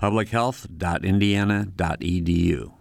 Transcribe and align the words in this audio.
publichealth.indiana.edu. 0.00 2.72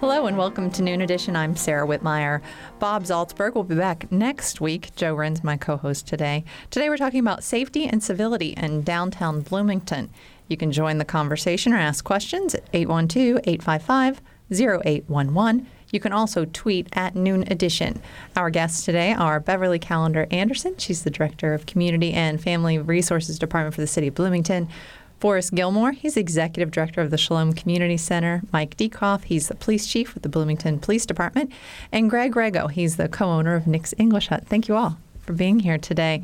Hello 0.00 0.26
and 0.26 0.38
welcome 0.38 0.70
to 0.70 0.82
Noon 0.82 1.00
Edition. 1.00 1.34
I'm 1.34 1.56
Sara 1.56 1.84
Wittmeyer. 1.84 2.40
Bob 2.78 3.02
Zaltsberg 3.02 3.56
will 3.56 3.64
be 3.64 3.74
back 3.74 4.12
next 4.12 4.60
week. 4.60 4.94
Joe 4.94 5.14
Wren's 5.14 5.42
my 5.42 5.56
co 5.56 5.76
host 5.76 6.06
today. 6.06 6.44
Today 6.70 6.88
we're 6.88 6.96
talking 6.96 7.18
about 7.18 7.42
safety 7.42 7.84
and 7.84 8.00
civility 8.00 8.54
in 8.56 8.82
downtown 8.82 9.40
Bloomington. 9.40 10.10
You 10.46 10.56
can 10.56 10.70
join 10.70 10.98
the 10.98 11.04
conversation 11.04 11.72
or 11.72 11.78
ask 11.78 12.04
questions 12.04 12.54
at 12.54 12.62
812 12.72 13.40
855 13.44 14.22
0811. 14.52 15.66
You 15.90 16.00
can 16.00 16.12
also 16.12 16.44
tweet 16.44 16.88
at 16.92 17.14
Noon 17.14 17.44
Edition. 17.50 18.02
Our 18.36 18.50
guests 18.50 18.84
today 18.84 19.12
are 19.12 19.40
Beverly 19.40 19.78
Calender 19.78 20.26
Anderson. 20.30 20.76
She's 20.78 21.02
the 21.02 21.10
Director 21.10 21.54
of 21.54 21.66
Community 21.66 22.12
and 22.12 22.42
Family 22.42 22.78
Resources 22.78 23.38
Department 23.38 23.74
for 23.74 23.80
the 23.80 23.86
City 23.86 24.08
of 24.08 24.14
Bloomington. 24.14 24.68
Forrest 25.18 25.54
Gilmore, 25.54 25.92
he's 25.92 26.16
Executive 26.16 26.70
Director 26.70 27.00
of 27.00 27.10
the 27.10 27.18
Shalom 27.18 27.52
Community 27.52 27.96
Center. 27.96 28.42
Mike 28.52 28.76
Diekhoff, 28.76 29.24
he's 29.24 29.48
the 29.48 29.56
Police 29.56 29.86
Chief 29.86 30.14
with 30.14 30.22
the 30.22 30.28
Bloomington 30.28 30.78
Police 30.78 31.06
Department. 31.06 31.50
And 31.90 32.08
Greg 32.08 32.34
Rego, 32.34 32.70
he's 32.70 32.96
the 32.96 33.08
co 33.08 33.26
owner 33.26 33.56
of 33.56 33.66
Nick's 33.66 33.94
English 33.98 34.28
Hut. 34.28 34.44
Thank 34.46 34.68
you 34.68 34.76
all 34.76 34.98
for 35.20 35.32
being 35.32 35.58
here 35.60 35.78
today. 35.78 36.22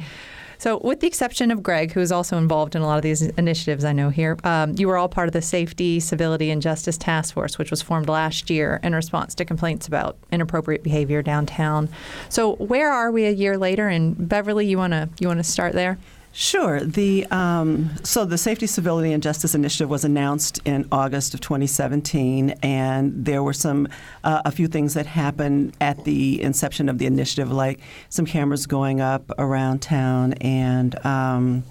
So, 0.58 0.78
with 0.78 1.00
the 1.00 1.06
exception 1.06 1.50
of 1.50 1.62
Greg, 1.62 1.92
who 1.92 2.00
is 2.00 2.12
also 2.12 2.38
involved 2.38 2.74
in 2.74 2.82
a 2.82 2.86
lot 2.86 2.96
of 2.96 3.02
these 3.02 3.22
initiatives 3.22 3.84
I 3.84 3.92
know 3.92 4.10
here, 4.10 4.38
um, 4.44 4.74
you 4.76 4.88
were 4.88 4.96
all 4.96 5.08
part 5.08 5.28
of 5.28 5.32
the 5.32 5.42
Safety, 5.42 6.00
Civility, 6.00 6.50
and 6.50 6.62
Justice 6.62 6.96
Task 6.96 7.34
Force, 7.34 7.58
which 7.58 7.70
was 7.70 7.82
formed 7.82 8.08
last 8.08 8.50
year 8.50 8.80
in 8.82 8.94
response 8.94 9.34
to 9.36 9.44
complaints 9.44 9.86
about 9.86 10.16
inappropriate 10.30 10.82
behavior 10.82 11.22
downtown. 11.22 11.88
So, 12.28 12.56
where 12.56 12.92
are 12.92 13.10
we 13.10 13.26
a 13.26 13.30
year 13.30 13.58
later? 13.58 13.88
And 13.88 14.28
Beverly, 14.28 14.66
you 14.66 14.78
wanna 14.78 15.08
you 15.18 15.28
wanna 15.28 15.44
start 15.44 15.72
there? 15.72 15.98
Sure. 16.36 16.80
The 16.80 17.26
um, 17.26 17.90
so 18.02 18.24
the 18.24 18.36
Safety, 18.36 18.66
Civility, 18.66 19.12
and 19.12 19.22
Justice 19.22 19.54
Initiative 19.54 19.88
was 19.88 20.04
announced 20.04 20.58
in 20.64 20.84
August 20.90 21.32
of 21.32 21.40
2017, 21.40 22.50
and 22.60 23.24
there 23.24 23.40
were 23.44 23.52
some 23.52 23.86
uh, 24.24 24.42
a 24.44 24.50
few 24.50 24.66
things 24.66 24.94
that 24.94 25.06
happened 25.06 25.76
at 25.80 26.04
the 26.04 26.42
inception 26.42 26.88
of 26.88 26.98
the 26.98 27.06
initiative, 27.06 27.52
like 27.52 27.78
some 28.08 28.26
cameras 28.26 28.66
going 28.66 29.00
up 29.00 29.30
around 29.38 29.80
town, 29.80 30.32
and 30.34 31.06
um, 31.06 31.62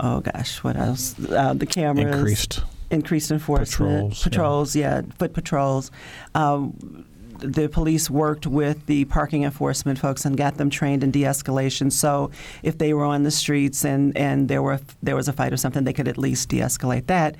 oh 0.00 0.18
gosh, 0.18 0.64
what 0.64 0.76
else? 0.76 1.14
Uh, 1.30 1.54
the 1.54 1.66
cameras 1.66 2.16
increased 2.16 2.60
increased 2.90 3.30
enforcement 3.30 3.68
patrols, 4.10 4.22
patrols 4.24 4.76
yeah. 4.76 4.96
yeah, 4.96 5.02
foot 5.16 5.32
patrols. 5.32 5.92
Um, 6.34 7.06
the 7.44 7.68
police 7.68 8.10
worked 8.10 8.46
with 8.46 8.86
the 8.86 9.04
parking 9.06 9.44
enforcement 9.44 9.98
folks 9.98 10.24
and 10.24 10.36
got 10.36 10.56
them 10.56 10.70
trained 10.70 11.04
in 11.04 11.10
de-escalation. 11.10 11.92
So 11.92 12.30
if 12.62 12.78
they 12.78 12.94
were 12.94 13.04
on 13.04 13.22
the 13.22 13.30
streets 13.30 13.84
and, 13.84 14.16
and 14.16 14.48
there 14.48 14.62
were 14.62 14.80
there 15.02 15.16
was 15.16 15.28
a 15.28 15.32
fight 15.32 15.52
or 15.52 15.56
something, 15.56 15.84
they 15.84 15.92
could 15.92 16.08
at 16.08 16.18
least 16.18 16.48
de-escalate 16.48 17.06
that. 17.06 17.36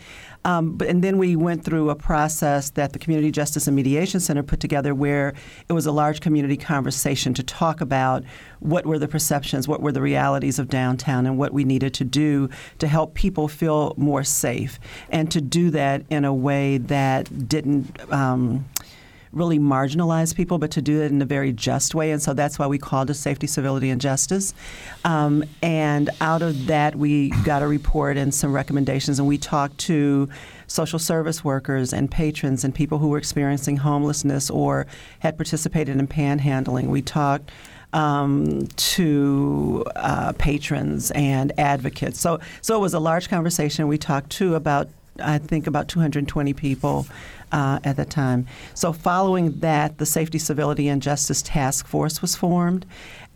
Um, 0.47 0.77
but, 0.77 0.89
and 0.89 1.03
then 1.03 1.17
we 1.17 1.37
went 1.37 1.65
through 1.65 1.89
a 1.89 1.95
process 1.95 2.71
that 2.71 2.93
the 2.93 2.99
Community 2.99 3.31
Justice 3.31 3.67
and 3.67 3.75
Mediation 3.75 4.21
Center 4.21 4.43
put 4.43 4.61
together 4.61 4.95
where 4.95 5.33
it 5.69 5.73
was 5.73 5.87
a 5.87 5.93
large 5.93 6.21
community 6.21 6.59
conversation 6.59 7.33
to 7.35 7.43
talk 7.43 7.81
about 7.81 8.25
what 8.61 8.85
were 8.85 8.99
the 8.99 9.09
perceptions, 9.09 9.67
what 9.67 9.81
were 9.81 9.93
the 9.93 10.03
realities 10.03 10.59
of 10.59 10.69
downtown, 10.69 11.27
and 11.27 11.39
what 11.39 11.55
we 11.55 11.65
needed 11.65 11.95
to 11.95 12.05
do 12.05 12.51
to 12.79 12.87
help 12.87 13.15
people 13.15 13.49
feel 13.49 13.95
more 13.97 14.23
safe. 14.23 14.79
And 15.09 15.31
to 15.31 15.41
do 15.41 15.71
that 15.71 16.05
in 16.11 16.27
a 16.27 16.35
way 16.35 16.77
that 16.79 17.49
didn't. 17.49 17.99
Um, 18.13 18.67
really 19.35 19.59
marginalize 19.59 20.35
people, 20.35 20.59
but 20.59 20.71
to 20.73 20.83
do 20.83 21.03
it 21.03 21.11
in 21.11 21.21
a 21.21 21.25
very 21.25 21.53
just 21.53 21.95
way. 21.95 22.11
And 22.11 22.23
so 22.23 22.35
that's 22.35 22.59
why 22.59 22.67
we 22.67 22.79
called 22.79 23.11
it 23.11 23.15
Safety, 23.15 23.47
Civility, 23.47 23.91
and 23.91 24.01
Justice. 24.01 24.55
Um, 25.05 25.45
and 25.63 26.11
out 26.21 26.43
of 26.43 26.67
that, 26.67 26.97
we 26.97 27.31
got 27.45 27.63
a 27.63 27.67
report 27.67 28.17
and 28.17 28.35
some 28.35 28.53
recommendations, 28.53 29.19
and 29.19 29.29
we 29.29 29.39
talked 29.39 29.79
to 29.79 30.29
social 30.67 30.99
service 30.99 31.45
workers 31.45 31.93
and 31.93 32.11
patrons 32.11 32.65
and 32.65 32.75
people 32.75 32.99
who 32.99 33.09
were 33.09 33.19
experiencing 33.19 33.77
homelessness 33.77 34.51
or 34.51 34.87
had 35.21 35.37
participated 35.37 35.97
in 35.97 36.07
panhandling. 36.07 36.87
We 36.87 37.03
talked. 37.03 37.51
Um, 37.93 38.67
to 38.77 39.85
uh, 39.95 40.33
patrons 40.37 41.13
and 41.13 41.53
advocates. 41.57 42.19
So, 42.19 42.41
so 42.61 42.75
it 42.75 42.81
was 42.81 42.93
a 42.93 42.99
large 42.99 43.29
conversation. 43.29 43.87
We 43.87 43.99
talked 43.99 44.31
to 44.31 44.57
about, 44.57 44.89
I 45.23 45.39
think, 45.39 45.69
about 45.69 45.87
220 45.87 46.55
people 46.55 47.07
uh, 47.55 47.79
at 47.85 47.97
that 47.97 48.11
time. 48.11 48.47
So, 48.75 48.93
following 48.93 49.61
that, 49.61 49.99
the 49.99 50.07
Safety, 50.07 50.39
Civility, 50.39 50.89
and 50.89 51.01
Justice 51.01 51.41
Task 51.41 51.87
Force 51.87 52.21
was 52.21 52.35
formed, 52.35 52.85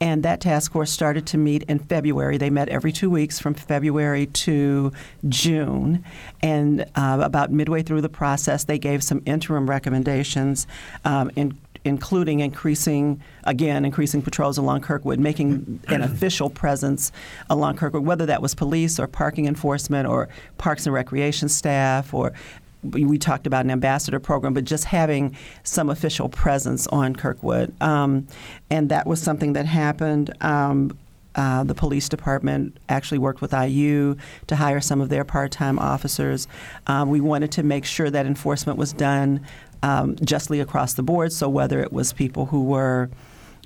and 0.01 0.25
that 0.25 0.41
task 0.41 0.73
force 0.73 0.91
started 0.91 1.25
to 1.29 1.39
meet 1.39 1.63
in 1.63 1.79
February. 1.79 2.37
They 2.37 2.51
met 2.51 2.69
every 2.69 2.91
two 2.91 3.09
weeks 3.09 3.39
from 3.39 3.55
February 3.55 4.27
to 4.27 4.93
June, 5.29 6.05
and 6.43 6.83
uh, 6.97 7.21
about 7.23 7.53
midway 7.53 7.83
through 7.83 8.01
the 8.01 8.09
process, 8.09 8.65
they 8.65 8.79
gave 8.79 9.05
some 9.05 9.23
interim 9.25 9.71
recommendations. 9.71 10.67
Um, 11.05 11.31
in, 11.37 11.57
including 11.85 12.41
increasing, 12.41 13.23
again, 13.45 13.85
increasing 13.85 14.21
patrols 14.21 14.59
along 14.59 14.81
Kirkwood, 14.81 15.21
making 15.21 15.81
an 15.87 16.03
official 16.03 16.51
presence 16.51 17.13
along 17.49 17.77
Kirkwood, 17.77 18.05
whether 18.05 18.27
that 18.27 18.43
was 18.43 18.55
police 18.55 18.99
or 18.99 19.07
parking 19.07 19.47
enforcement 19.47 20.07
or 20.07 20.29
parks 20.59 20.87
and 20.87 20.93
recreation 20.93 21.49
staff 21.49 22.13
or 22.13 22.35
we 22.83 23.19
talked 23.19 23.47
about 23.47 23.65
an 23.65 23.71
ambassador 23.71 24.21
program, 24.21 24.55
but 24.55 24.65
just 24.65 24.85
having 24.85 25.37
some 25.63 25.91
official 25.91 26.29
presence 26.29 26.87
on 26.89 27.15
Kirkwood. 27.15 27.75
Um, 27.83 28.27
and 28.71 28.89
that 28.91 29.07
was 29.07 29.21
something 29.21 29.55
that 29.55 29.67
happened. 29.67 30.35
Um, 30.43 30.97
uh, 31.35 31.63
the 31.63 31.75
police 31.75 32.09
department 32.09 32.77
actually 32.89 33.19
worked 33.19 33.41
with 33.41 33.53
IU 33.53 34.17
to 34.49 34.57
hire 34.57 34.81
some 34.81 35.01
of 35.01 35.09
their 35.09 35.25
part 35.25 35.53
time 35.53 35.79
officers. 35.79 36.49
Um, 36.87 37.11
we 37.11 37.21
wanted 37.21 37.53
to 37.53 37.63
make 37.63 37.85
sure 37.85 38.11
that 38.11 38.27
enforcement 38.27 38.79
was 38.79 38.93
done 38.93 39.47
um, 39.83 40.17
justly 40.17 40.59
across 40.59 40.95
the 40.95 41.03
board. 41.03 41.33
So, 41.33 41.49
whether 41.49 41.81
it 41.81 41.93
was 41.93 42.13
people 42.13 42.47
who 42.47 42.65
were 42.65 43.11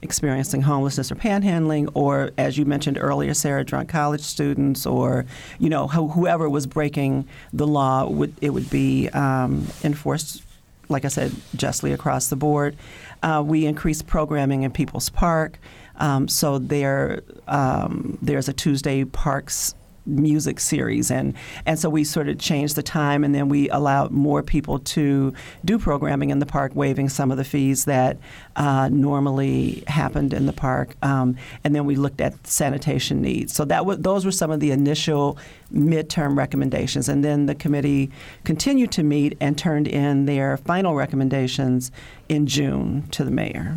experiencing 0.02 0.62
homelessness 0.62 1.10
or 1.10 1.14
panhandling, 1.14 1.90
or 1.94 2.30
as 2.36 2.58
you 2.58 2.64
mentioned 2.64 2.98
earlier, 3.00 3.32
Sarah, 3.34 3.64
drunk 3.64 3.88
college 3.88 4.20
students, 4.20 4.84
or 4.84 5.24
you 5.58 5.70
know 5.70 5.88
whoever 5.88 6.48
was 6.48 6.66
breaking 6.66 7.26
the 7.52 7.66
law, 7.66 8.08
would 8.08 8.34
it 8.40 8.50
would 8.50 8.68
be 8.68 9.08
um, 9.10 9.66
enforced, 9.84 10.42
like 10.88 11.04
I 11.04 11.08
said, 11.08 11.32
justly 11.56 11.92
across 11.92 12.28
the 12.28 12.36
board. 12.36 12.76
Uh, 13.22 13.42
we 13.46 13.66
increased 13.66 14.06
programming 14.06 14.64
in 14.64 14.72
People's 14.72 15.08
Park, 15.08 15.58
um, 15.96 16.28
so 16.28 16.58
there 16.58 17.22
um, 17.48 18.18
there's 18.20 18.48
a 18.48 18.52
Tuesday 18.52 19.04
Parks 19.04 19.74
music 20.06 20.60
series. 20.60 21.10
And 21.10 21.34
and 21.66 21.78
so 21.78 21.88
we 21.88 22.04
sort 22.04 22.28
of 22.28 22.38
changed 22.38 22.76
the 22.76 22.82
time 22.82 23.24
and 23.24 23.34
then 23.34 23.48
we 23.48 23.68
allowed 23.70 24.10
more 24.10 24.42
people 24.42 24.78
to 24.78 25.32
do 25.64 25.78
programming 25.78 26.30
in 26.30 26.38
the 26.38 26.46
park 26.46 26.72
waiving 26.74 27.08
some 27.08 27.30
of 27.30 27.36
the 27.36 27.44
fees 27.44 27.84
that 27.84 28.18
uh, 28.56 28.88
normally 28.88 29.84
happened 29.86 30.32
in 30.32 30.46
the 30.46 30.52
park. 30.52 30.96
Um, 31.02 31.36
and 31.64 31.74
then 31.74 31.84
we 31.84 31.96
looked 31.96 32.20
at 32.20 32.46
sanitation 32.46 33.22
needs. 33.22 33.52
So 33.52 33.64
that 33.66 33.86
was 33.86 33.98
those 33.98 34.24
were 34.24 34.32
some 34.32 34.50
of 34.50 34.60
the 34.60 34.70
initial 34.70 35.38
midterm 35.72 36.36
recommendations. 36.36 37.08
And 37.08 37.24
then 37.24 37.46
the 37.46 37.54
committee 37.54 38.10
continued 38.44 38.92
to 38.92 39.02
meet 39.02 39.36
and 39.40 39.56
turned 39.56 39.88
in 39.88 40.26
their 40.26 40.56
final 40.56 40.94
recommendations 40.94 41.90
in 42.28 42.46
June 42.46 43.08
to 43.10 43.24
the 43.24 43.30
mayor. 43.30 43.76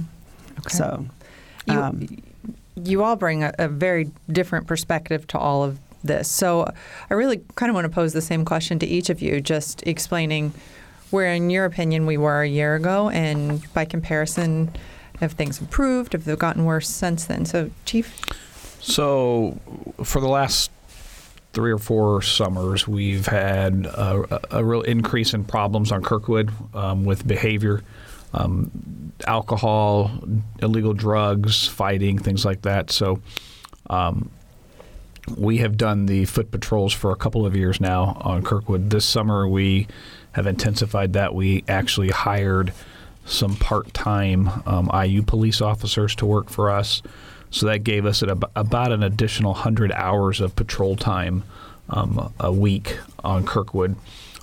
Okay. 0.60 0.78
so 0.78 1.06
um, 1.68 2.08
you, 2.10 2.18
you 2.84 3.04
all 3.04 3.16
bring 3.16 3.44
a, 3.44 3.54
a, 3.60 3.68
very 3.68 4.12
different 4.30 4.68
perspective 4.68 5.28
to 5.28 5.38
all 5.38 5.64
of 5.64 5.80
this. 6.08 6.30
So 6.30 6.72
I 7.10 7.14
really 7.14 7.42
kind 7.56 7.70
of 7.70 7.76
want 7.76 7.86
to 7.86 7.90
pose 7.90 8.14
the 8.14 8.22
same 8.22 8.46
question 8.46 8.80
to 8.80 8.86
each 8.86 9.10
of 9.10 9.22
you, 9.22 9.42
just 9.42 9.86
explaining 9.88 10.54
where, 11.12 11.34
in 11.34 11.50
your 11.50 11.66
opinion, 11.66 12.06
we 12.06 12.18
were 12.18 12.42
a 12.42 12.48
year 12.48 12.76
ago, 12.76 13.10
and 13.10 13.62
by 13.74 13.86
comparison, 13.86 14.72
have 15.20 15.34
things 15.34 15.62
improved? 15.62 16.14
Have 16.14 16.26
they 16.26 16.36
gotten 16.36 16.66
worse 16.66 16.90
since 16.90 17.26
then? 17.26 17.46
So, 17.46 17.72
Chief? 17.86 18.20
So, 18.82 19.60
for 20.04 20.20
the 20.20 20.28
last 20.28 20.72
three 21.54 21.72
or 21.72 21.78
four 21.78 22.22
summers, 22.22 22.88
we've 22.88 23.26
had 23.26 23.86
a, 23.86 24.58
a 24.58 24.64
real 24.64 24.82
increase 24.82 25.34
in 25.34 25.46
problems 25.46 25.92
on 25.92 26.04
Kirkwood 26.04 26.52
um, 26.74 27.06
with 27.06 27.26
behavior. 27.26 27.82
Um, 28.34 29.14
alcohol, 29.26 30.12
illegal 30.62 30.94
drugs, 30.94 31.68
fighting, 31.68 32.18
things 32.18 32.44
like 32.44 32.64
that. 32.64 32.92
So, 32.92 33.22
um, 33.90 34.30
we 35.38 35.58
have 35.58 35.78
done 35.78 36.06
the 36.06 36.26
foot 36.26 36.52
patrols 36.52 36.94
for 36.94 37.12
a 37.12 37.16
couple 37.16 37.46
of 37.46 37.56
years 37.56 37.82
now 37.82 38.18
on 38.22 38.44
Kirkwood. 38.44 38.90
This 38.90 39.06
summer, 39.06 39.48
we 39.48 39.88
have 40.34 40.48
intensified 40.48 41.14
that. 41.14 41.34
We 41.34 41.64
actually 41.68 42.10
hired 42.10 42.74
some 43.26 43.56
part-time 43.56 44.50
um, 44.68 44.90
IU 44.94 45.24
police 45.24 45.62
officers 45.62 46.16
to 46.18 46.26
work 46.26 46.50
for 46.50 46.70
us, 46.70 47.02
so 47.50 47.66
that 47.66 47.80
gave 47.80 48.06
us 48.06 48.22
ab- 48.22 48.52
about 48.56 48.92
an 48.92 49.02
additional 49.02 49.54
hundred 49.54 49.92
hours 49.94 50.42
of 50.42 50.56
patrol 50.56 50.96
time 50.96 51.44
um, 51.90 52.34
a 52.40 52.52
week 52.52 52.98
on 53.24 53.46
Kirkwood. 53.46 53.96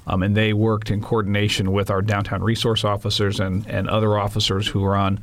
Um, 0.05 0.25
and 0.25 0.37
they 0.37 0.52
worked 0.52 0.90
in 0.90 1.00
coordination 1.00 1.70
with 1.70 1.88
our 1.88 2.02
downtown 2.02 2.43
resource 2.43 2.85
officers 2.85 3.38
and, 3.38 3.64
and 3.69 3.88
other 3.88 4.19
officers 4.19 4.67
who 4.67 4.85
are 4.85 4.96
on 4.96 5.20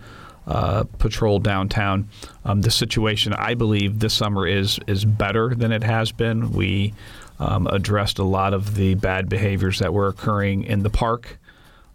uh, 0.49 0.83
patrol 0.97 1.39
downtown. 1.39 2.09
Um, 2.43 2.61
the 2.61 2.71
situation, 2.71 3.33
I 3.33 3.53
believe, 3.53 3.99
this 3.99 4.15
summer 4.15 4.47
is 4.47 4.79
is 4.87 5.05
better 5.05 5.53
than 5.53 5.71
it 5.71 5.83
has 5.83 6.11
been. 6.11 6.51
We 6.51 6.93
um, 7.39 7.67
addressed 7.67 8.17
a 8.19 8.23
lot 8.23 8.53
of 8.53 8.75
the 8.75 8.95
bad 8.95 9.29
behaviors 9.29 9.79
that 9.79 9.93
were 9.93 10.07
occurring 10.07 10.63
in 10.63 10.81
the 10.83 10.89
park. 10.89 11.37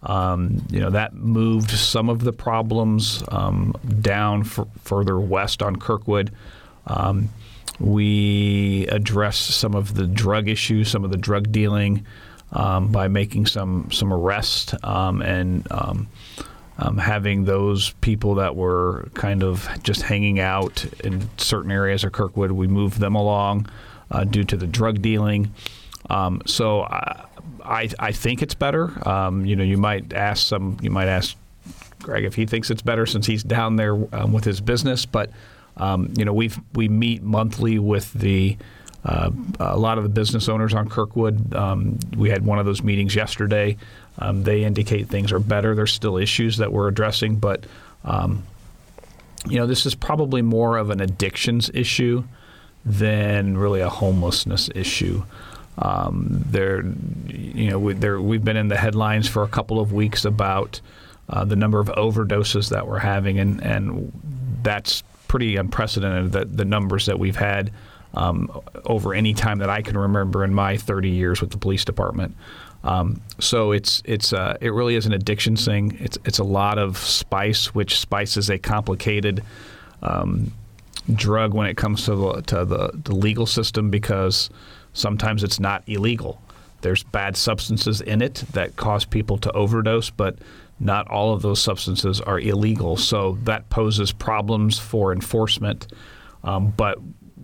Um, 0.04 0.64
you 0.70 0.80
know 0.80 0.90
that 0.90 1.14
moved 1.14 1.70
some 1.70 2.08
of 2.08 2.22
the 2.22 2.32
problems 2.32 3.24
um, 3.28 3.74
down 4.00 4.42
f- 4.42 4.66
further 4.82 5.18
west 5.18 5.62
on 5.62 5.76
Kirkwood. 5.76 6.30
Um, 6.86 7.30
we 7.80 8.86
addressed 8.86 9.48
some 9.50 9.74
of 9.74 9.94
the 9.94 10.06
drug 10.06 10.48
issues, 10.48 10.90
some 10.90 11.04
of 11.04 11.10
the 11.10 11.16
drug 11.16 11.50
dealing, 11.50 12.06
um, 12.52 12.92
by 12.92 13.08
making 13.08 13.46
some 13.46 13.90
some 13.90 14.12
arrests 14.12 14.74
um, 14.84 15.22
and 15.22 15.66
um, 15.72 16.08
um, 16.78 16.98
having 16.98 17.44
those 17.44 17.90
people 18.00 18.36
that 18.36 18.56
were 18.56 19.08
kind 19.14 19.42
of 19.42 19.68
just 19.82 20.02
hanging 20.02 20.40
out 20.40 20.84
in 21.04 21.28
certain 21.38 21.70
areas 21.70 22.04
of 22.04 22.12
Kirkwood. 22.12 22.52
We 22.52 22.66
moved 22.66 23.00
them 23.00 23.14
along 23.14 23.66
uh, 24.10 24.24
due 24.24 24.44
to 24.44 24.56
the 24.56 24.66
drug 24.66 25.00
dealing. 25.00 25.52
Um, 26.10 26.42
so 26.46 26.82
I, 26.82 27.24
I, 27.64 27.88
I 27.98 28.12
think 28.12 28.42
it's 28.42 28.54
better. 28.54 28.92
Um, 29.08 29.46
you 29.46 29.56
know, 29.56 29.64
you 29.64 29.78
might 29.78 30.12
ask 30.12 30.46
some, 30.46 30.78
you 30.82 30.90
might 30.90 31.08
ask 31.08 31.36
Greg 32.02 32.24
if 32.24 32.34
he 32.34 32.44
thinks 32.46 32.70
it's 32.70 32.82
better 32.82 33.06
since 33.06 33.26
he's 33.26 33.42
down 33.42 33.76
there 33.76 33.94
with 33.94 34.44
his 34.44 34.60
business, 34.60 35.06
but. 35.06 35.30
you 36.16 36.24
know, 36.24 36.32
we 36.32 36.50
we 36.74 36.88
meet 36.88 37.22
monthly 37.22 37.80
with 37.80 38.12
the 38.12 38.56
uh, 39.04 39.30
a 39.60 39.78
lot 39.78 39.98
of 39.98 40.04
the 40.04 40.10
business 40.10 40.48
owners 40.48 40.72
on 40.72 40.88
Kirkwood. 40.88 41.54
Um, 41.54 41.98
we 42.16 42.30
had 42.30 42.44
one 42.44 42.58
of 42.58 42.64
those 42.64 42.82
meetings 42.82 43.14
yesterday. 43.14 43.76
Um, 44.19 44.44
they 44.44 44.64
indicate 44.64 45.08
things 45.08 45.32
are 45.32 45.40
better. 45.40 45.75
There's 45.75 45.93
still 45.93 46.16
issues 46.16 46.58
that 46.58 46.72
we're 46.72 46.88
addressing, 46.88 47.37
but 47.37 47.66
um, 48.05 48.44
you 49.49 49.58
know 49.58 49.66
this 49.66 49.87
is 49.87 49.94
probably 49.94 50.43
more 50.43 50.76
of 50.76 50.90
an 50.90 51.00
addictions 51.00 51.70
issue 51.75 52.25
than 52.84 53.56
really 53.58 53.81
a 53.81 53.88
homelessness 53.88 54.70
issue. 54.75 55.25
Um, 55.78 56.44
there, 56.46 56.84
you 57.26 57.70
know, 57.70 57.78
we, 57.78 57.94
there, 57.94 58.20
we've 58.20 58.44
been 58.44 58.56
in 58.56 58.69
the 58.69 58.76
headlines 58.76 59.28
for 59.28 59.43
a 59.43 59.49
couple 59.49 59.81
of 59.81 59.93
weeks 59.93 60.25
about 60.25 60.81
uh, 61.28 61.44
the 61.44 61.56
number 61.56 61.81
of 61.81 61.88
overdoses 61.88 62.70
that 62.70 62.87
we're 62.87 62.99
having, 62.99 63.38
and 63.38 63.62
and 63.62 64.12
that's 64.62 65.02
pretty 65.26 65.56
unprecedented. 65.56 66.32
That 66.32 66.56
the 66.56 66.64
numbers 66.64 67.06
that 67.06 67.19
we've 67.19 67.37
had 67.37 67.72
um, 68.14 68.60
over 68.84 69.14
any 69.14 69.34
time 69.34 69.58
that 69.58 69.70
I 69.70 69.82
can 69.82 69.99
remember 69.99 70.44
in 70.44 70.55
my 70.55 70.76
30 70.76 71.10
years 71.10 71.40
with 71.40 71.50
the 71.50 71.58
police 71.58 71.84
department. 71.84 72.37
Um, 72.84 73.22
so 73.40 73.72
it's 73.72 74.02
it's 74.04 74.32
uh, 74.32 74.56
it 74.60 74.72
really 74.72 74.94
is 74.94 75.06
an 75.06 75.12
addiction 75.12 75.56
thing. 75.56 75.96
It's 76.00 76.19
it's 76.25 76.38
a 76.38 76.44
lot 76.44 76.78
of 76.78 76.98
spice, 76.98 77.75
which 77.75 77.98
spice 77.98 78.36
is 78.36 78.50
a 78.50 78.58
complicated 78.58 79.42
um, 80.02 80.52
drug 81.12 81.54
when 81.54 81.66
it 81.66 81.76
comes 81.76 82.04
to 82.04 82.14
the 82.14 82.42
to 82.42 82.64
the, 82.64 82.90
the 83.04 83.14
legal 83.14 83.46
system 83.46 83.90
because 83.90 84.50
sometimes 84.92 85.42
it's 85.42 85.58
not 85.58 85.82
illegal. 85.86 86.40
There's 86.82 87.02
bad 87.02 87.36
substances 87.36 88.02
in 88.02 88.20
it 88.20 88.44
that 88.52 88.76
cause 88.76 89.06
people 89.06 89.38
to 89.38 89.52
overdose, 89.52 90.10
but 90.10 90.36
not 90.78 91.08
all 91.08 91.32
of 91.32 91.40
those 91.40 91.62
substances 91.62 92.20
are 92.20 92.38
illegal. 92.38 92.98
So 92.98 93.38
that 93.44 93.70
poses 93.70 94.12
problems 94.12 94.78
for 94.78 95.10
enforcement. 95.10 95.86
Um, 96.42 96.75
but 96.76 96.98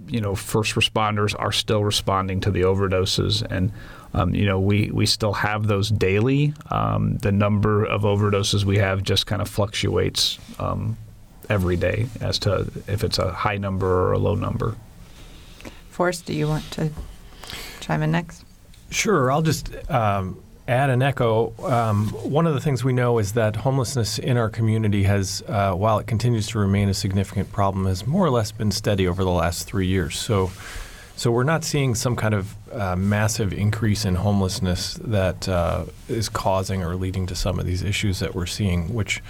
you 0.06 0.20
know, 0.20 0.34
first 0.34 0.75
responders 0.75 1.34
are 1.38 1.52
still 1.52 1.84
responding 1.84 2.40
to 2.40 2.50
the 2.50 2.62
overdoses, 2.62 3.42
and 3.42 3.72
um, 4.14 4.34
you 4.34 4.46
know, 4.46 4.58
we 4.58 4.90
we 4.90 5.06
still 5.06 5.32
have 5.32 5.66
those 5.66 5.88
daily. 5.88 6.54
Um, 6.70 7.18
the 7.18 7.32
number 7.32 7.84
of 7.84 8.02
overdoses 8.02 8.64
we 8.64 8.78
have 8.78 9.02
just 9.02 9.26
kind 9.26 9.40
of 9.40 9.48
fluctuates 9.48 10.38
um, 10.58 10.96
every 11.48 11.76
day 11.76 12.06
as 12.20 12.38
to 12.40 12.70
if 12.86 13.04
it's 13.04 13.18
a 13.18 13.32
high 13.32 13.56
number 13.56 13.86
or 13.86 14.12
a 14.12 14.18
low 14.18 14.34
number. 14.34 14.76
Forrest, 15.90 16.26
do 16.26 16.32
you 16.32 16.48
want 16.48 16.70
to 16.72 16.90
chime 17.80 18.02
in 18.02 18.10
next? 18.10 18.44
Sure. 18.90 19.30
I'll 19.30 19.42
just 19.42 19.70
um, 19.90 20.42
add 20.66 20.90
an 20.90 21.02
echo. 21.02 21.52
Um, 21.64 22.08
one 22.08 22.46
of 22.46 22.54
the 22.54 22.60
things 22.60 22.82
we 22.84 22.92
know 22.92 23.18
is 23.18 23.32
that 23.32 23.56
homelessness 23.56 24.18
in 24.18 24.36
our 24.36 24.48
community 24.48 25.04
has, 25.04 25.42
uh, 25.48 25.72
while 25.74 25.98
it 25.98 26.06
continues 26.06 26.46
to 26.48 26.58
remain 26.58 26.88
a 26.88 26.94
significant 26.94 27.52
problem, 27.52 27.86
has 27.86 28.06
more 28.06 28.24
or 28.24 28.30
less 28.30 28.52
been 28.52 28.70
steady 28.70 29.06
over 29.06 29.22
the 29.22 29.30
last 29.30 29.66
three 29.66 29.86
years. 29.86 30.18
So, 30.18 30.50
so 31.20 31.31
we're 31.31 31.44
not 31.44 31.64
seeing 31.64 31.94
some 31.94 32.17
kind 32.17 32.32
of 32.32 32.56
uh, 32.72 32.96
massive 32.96 33.52
increase 33.52 34.06
in 34.06 34.14
homelessness 34.14 34.94
that 35.05 35.46
uh, 35.50 35.84
is 36.08 36.31
causing 36.31 36.82
or 36.82 36.96
leading 36.96 37.26
to 37.26 37.34
some 37.34 37.58
of 37.58 37.67
these 37.67 37.82
issues 37.82 38.20
that 38.20 38.34
we're 38.34 38.46
seeing, 38.46 38.94
which 38.94 39.22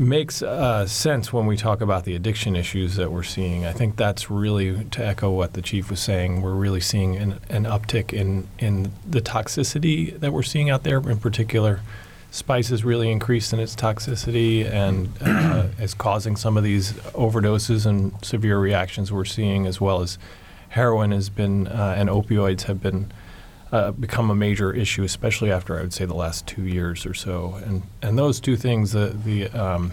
makes 0.00 0.42
uh, 0.42 0.84
sense 0.88 1.32
when 1.32 1.46
we 1.46 1.56
talk 1.56 1.80
about 1.80 2.02
the 2.06 2.16
addiction 2.16 2.56
issues 2.56 2.96
that 2.96 3.12
we're 3.12 3.22
seeing. 3.22 3.64
I 3.64 3.70
think 3.70 3.94
that's 3.94 4.32
really 4.32 4.82
to 4.86 5.06
echo 5.06 5.30
what 5.30 5.52
the 5.52 5.62
chief 5.62 5.90
was 5.90 6.00
saying. 6.00 6.42
We're 6.42 6.54
really 6.54 6.80
seeing 6.80 7.14
an, 7.16 7.38
an 7.48 7.66
uptick 7.66 8.12
in 8.12 8.48
in 8.58 8.90
the 9.08 9.20
toxicity 9.20 10.18
that 10.18 10.32
we're 10.32 10.42
seeing 10.42 10.70
out 10.70 10.82
there. 10.82 10.98
In 10.98 11.20
particular, 11.20 11.82
spice 12.32 12.70
has 12.70 12.84
really 12.84 13.12
increased 13.12 13.52
in 13.52 13.60
its 13.60 13.76
toxicity 13.76 14.68
and 14.68 15.10
uh, 15.20 15.68
is 15.78 15.94
causing 15.94 16.34
some 16.34 16.56
of 16.56 16.64
these 16.64 16.94
overdoses 17.14 17.86
and 17.86 18.12
severe 18.24 18.58
reactions 18.58 19.12
we're 19.12 19.24
seeing, 19.24 19.68
as 19.68 19.80
well 19.80 20.00
as 20.00 20.18
heroin 20.70 21.12
has 21.12 21.28
been 21.28 21.66
uh, 21.68 21.94
and 21.96 22.08
opioids 22.08 22.62
have 22.62 22.82
been. 22.82 23.12
Uh, 23.72 23.92
become 23.92 24.30
a 24.30 24.34
major 24.34 24.72
issue, 24.72 25.04
especially 25.04 25.48
after 25.52 25.78
I 25.78 25.82
would 25.82 25.92
say 25.92 26.04
the 26.04 26.12
last 26.12 26.44
two 26.44 26.64
years 26.64 27.06
or 27.06 27.14
so. 27.14 27.54
And 27.64 27.84
and 28.02 28.18
those 28.18 28.40
two 28.40 28.56
things, 28.56 28.90
the 28.90 29.16
the 29.24 29.46
um, 29.50 29.92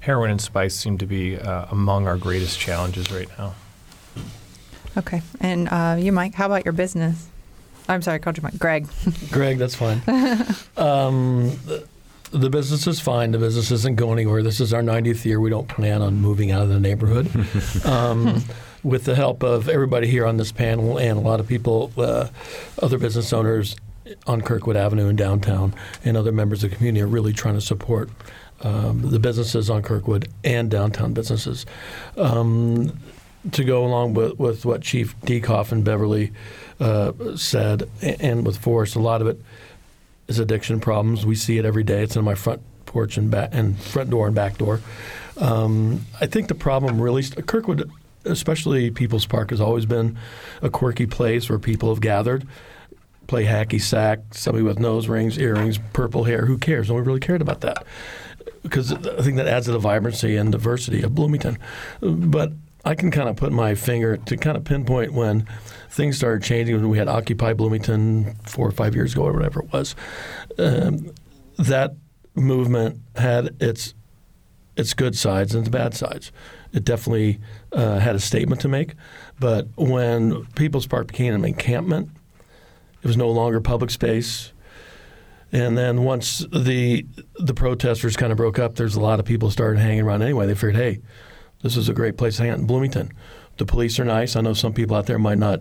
heroin 0.00 0.30
and 0.30 0.40
spice, 0.40 0.74
seem 0.74 0.96
to 0.96 1.06
be 1.06 1.36
uh, 1.36 1.66
among 1.70 2.06
our 2.06 2.16
greatest 2.16 2.58
challenges 2.58 3.12
right 3.12 3.28
now. 3.36 3.54
Okay, 4.96 5.20
and 5.40 5.68
uh, 5.68 5.96
you, 5.98 6.10
Mike, 6.10 6.32
how 6.34 6.46
about 6.46 6.64
your 6.64 6.72
business? 6.72 7.28
I'm 7.86 8.00
sorry, 8.00 8.14
I 8.14 8.18
called 8.18 8.38
you 8.38 8.42
Mike. 8.42 8.58
Greg. 8.58 8.88
Greg, 9.30 9.58
that's 9.58 9.74
fine. 9.74 10.00
um, 10.78 11.50
the, 11.66 11.86
the 12.32 12.50
business 12.50 12.86
is 12.86 12.98
fine. 12.98 13.30
The 13.32 13.38
business 13.38 13.70
isn't 13.70 13.96
going 13.96 14.18
anywhere. 14.18 14.42
This 14.42 14.58
is 14.60 14.72
our 14.72 14.82
90th 14.82 15.24
year. 15.24 15.38
We 15.38 15.50
don't 15.50 15.68
plan 15.68 16.02
on 16.02 16.16
moving 16.16 16.50
out 16.50 16.62
of 16.62 16.68
the 16.70 16.80
neighborhood. 16.80 17.30
Um, 17.84 18.42
with 18.86 19.04
the 19.04 19.16
help 19.16 19.42
of 19.42 19.68
everybody 19.68 20.06
here 20.06 20.24
on 20.24 20.36
this 20.36 20.52
panel 20.52 20.96
and 20.96 21.18
a 21.18 21.20
lot 21.20 21.40
of 21.40 21.48
people, 21.48 21.90
uh, 21.98 22.28
other 22.80 22.98
business 22.98 23.32
owners 23.32 23.74
on 24.28 24.40
Kirkwood 24.40 24.76
Avenue 24.76 25.08
in 25.08 25.16
downtown, 25.16 25.74
and 26.04 26.16
other 26.16 26.30
members 26.30 26.62
of 26.62 26.70
the 26.70 26.76
community 26.76 27.02
are 27.02 27.08
really 27.08 27.32
trying 27.32 27.56
to 27.56 27.60
support 27.60 28.08
um, 28.60 29.10
the 29.10 29.18
businesses 29.18 29.68
on 29.68 29.82
Kirkwood 29.82 30.28
and 30.44 30.70
downtown 30.70 31.12
businesses. 31.12 31.66
Um, 32.16 32.96
to 33.50 33.64
go 33.64 33.84
along 33.84 34.14
with, 34.14 34.38
with 34.38 34.64
what 34.64 34.82
Chief 34.82 35.18
Diekhoff 35.22 35.72
and 35.72 35.84
Beverly 35.84 36.32
uh, 36.78 37.12
said, 37.34 37.88
and 38.02 38.46
with 38.46 38.56
Forrest, 38.56 38.94
a 38.94 39.00
lot 39.00 39.20
of 39.20 39.26
it 39.26 39.40
is 40.28 40.38
addiction 40.38 40.78
problems. 40.78 41.26
We 41.26 41.34
see 41.34 41.58
it 41.58 41.64
every 41.64 41.84
day. 41.84 42.02
It's 42.02 42.14
in 42.14 42.24
my 42.24 42.36
front 42.36 42.62
porch 42.86 43.16
and 43.16 43.32
back 43.32 43.50
and 43.52 43.76
front 43.78 44.10
door 44.10 44.26
and 44.26 44.34
back 44.34 44.58
door. 44.58 44.80
Um, 45.38 46.06
I 46.20 46.26
think 46.26 46.46
the 46.48 46.54
problem 46.54 47.00
really 47.00 47.24
Kirkwood 47.24 47.90
especially 48.26 48.90
People's 48.90 49.26
Park 49.26 49.50
has 49.50 49.60
always 49.60 49.86
been 49.86 50.18
a 50.62 50.70
quirky 50.70 51.06
place 51.06 51.48
where 51.48 51.58
people 51.58 51.88
have 51.88 52.00
gathered, 52.00 52.46
play 53.26 53.44
hacky 53.44 53.80
sack, 53.80 54.20
somebody 54.32 54.62
with 54.62 54.78
nose 54.78 55.08
rings, 55.08 55.38
earrings, 55.38 55.78
purple 55.92 56.24
hair. 56.24 56.46
Who 56.46 56.58
cares? 56.58 56.88
Nobody 56.88 57.06
really 57.06 57.20
cared 57.20 57.42
about 57.42 57.60
that 57.62 57.84
because 58.62 58.92
I 58.92 59.22
think 59.22 59.36
that 59.36 59.46
adds 59.46 59.66
to 59.66 59.72
the 59.72 59.78
vibrancy 59.78 60.36
and 60.36 60.50
diversity 60.52 61.02
of 61.02 61.14
Bloomington. 61.14 61.58
But 62.00 62.52
I 62.84 62.94
can 62.94 63.10
kind 63.10 63.28
of 63.28 63.36
put 63.36 63.52
my 63.52 63.74
finger 63.74 64.16
to 64.16 64.36
kind 64.36 64.56
of 64.56 64.64
pinpoint 64.64 65.12
when 65.12 65.46
things 65.90 66.16
started 66.16 66.42
changing 66.42 66.76
when 66.76 66.88
we 66.88 66.98
had 66.98 67.08
Occupy 67.08 67.54
Bloomington 67.54 68.36
four 68.44 68.68
or 68.68 68.72
five 68.72 68.94
years 68.94 69.12
ago 69.12 69.24
or 69.24 69.32
whatever 69.32 69.60
it 69.60 69.72
was. 69.72 69.96
Um, 70.58 71.12
that 71.58 71.94
movement 72.34 73.00
had 73.16 73.56
its 73.60 73.94
its 74.76 74.92
good 74.92 75.16
sides 75.16 75.54
and 75.54 75.66
its 75.66 75.70
bad 75.72 75.94
sides 75.94 76.30
it 76.76 76.84
definitely 76.84 77.40
uh, 77.76 77.98
had 77.98 78.16
a 78.16 78.20
statement 78.20 78.60
to 78.62 78.68
make. 78.68 78.94
But 79.38 79.68
when 79.76 80.46
People's 80.56 80.86
Park 80.86 81.08
became 81.08 81.34
an 81.34 81.44
encampment, 81.44 82.10
it 83.02 83.06
was 83.06 83.16
no 83.16 83.30
longer 83.30 83.60
public 83.60 83.90
space. 83.90 84.52
And 85.52 85.78
then 85.78 86.02
once 86.02 86.44
the 86.52 87.06
the 87.36 87.54
protesters 87.54 88.16
kind 88.16 88.32
of 88.32 88.36
broke 88.36 88.58
up, 88.58 88.74
there's 88.74 88.96
a 88.96 89.00
lot 89.00 89.20
of 89.20 89.26
people 89.26 89.50
started 89.50 89.78
hanging 89.78 90.02
around 90.02 90.22
anyway. 90.22 90.46
They 90.46 90.54
figured, 90.54 90.76
hey, 90.76 91.00
this 91.62 91.76
is 91.76 91.88
a 91.88 91.92
great 91.94 92.16
place 92.16 92.36
to 92.36 92.42
hang 92.42 92.50
out 92.50 92.58
in 92.58 92.66
Bloomington. 92.66 93.12
The 93.58 93.64
police 93.64 94.00
are 94.00 94.04
nice. 94.04 94.36
I 94.36 94.40
know 94.40 94.54
some 94.54 94.72
people 94.72 94.96
out 94.96 95.06
there 95.06 95.18
might 95.18 95.38
not 95.38 95.60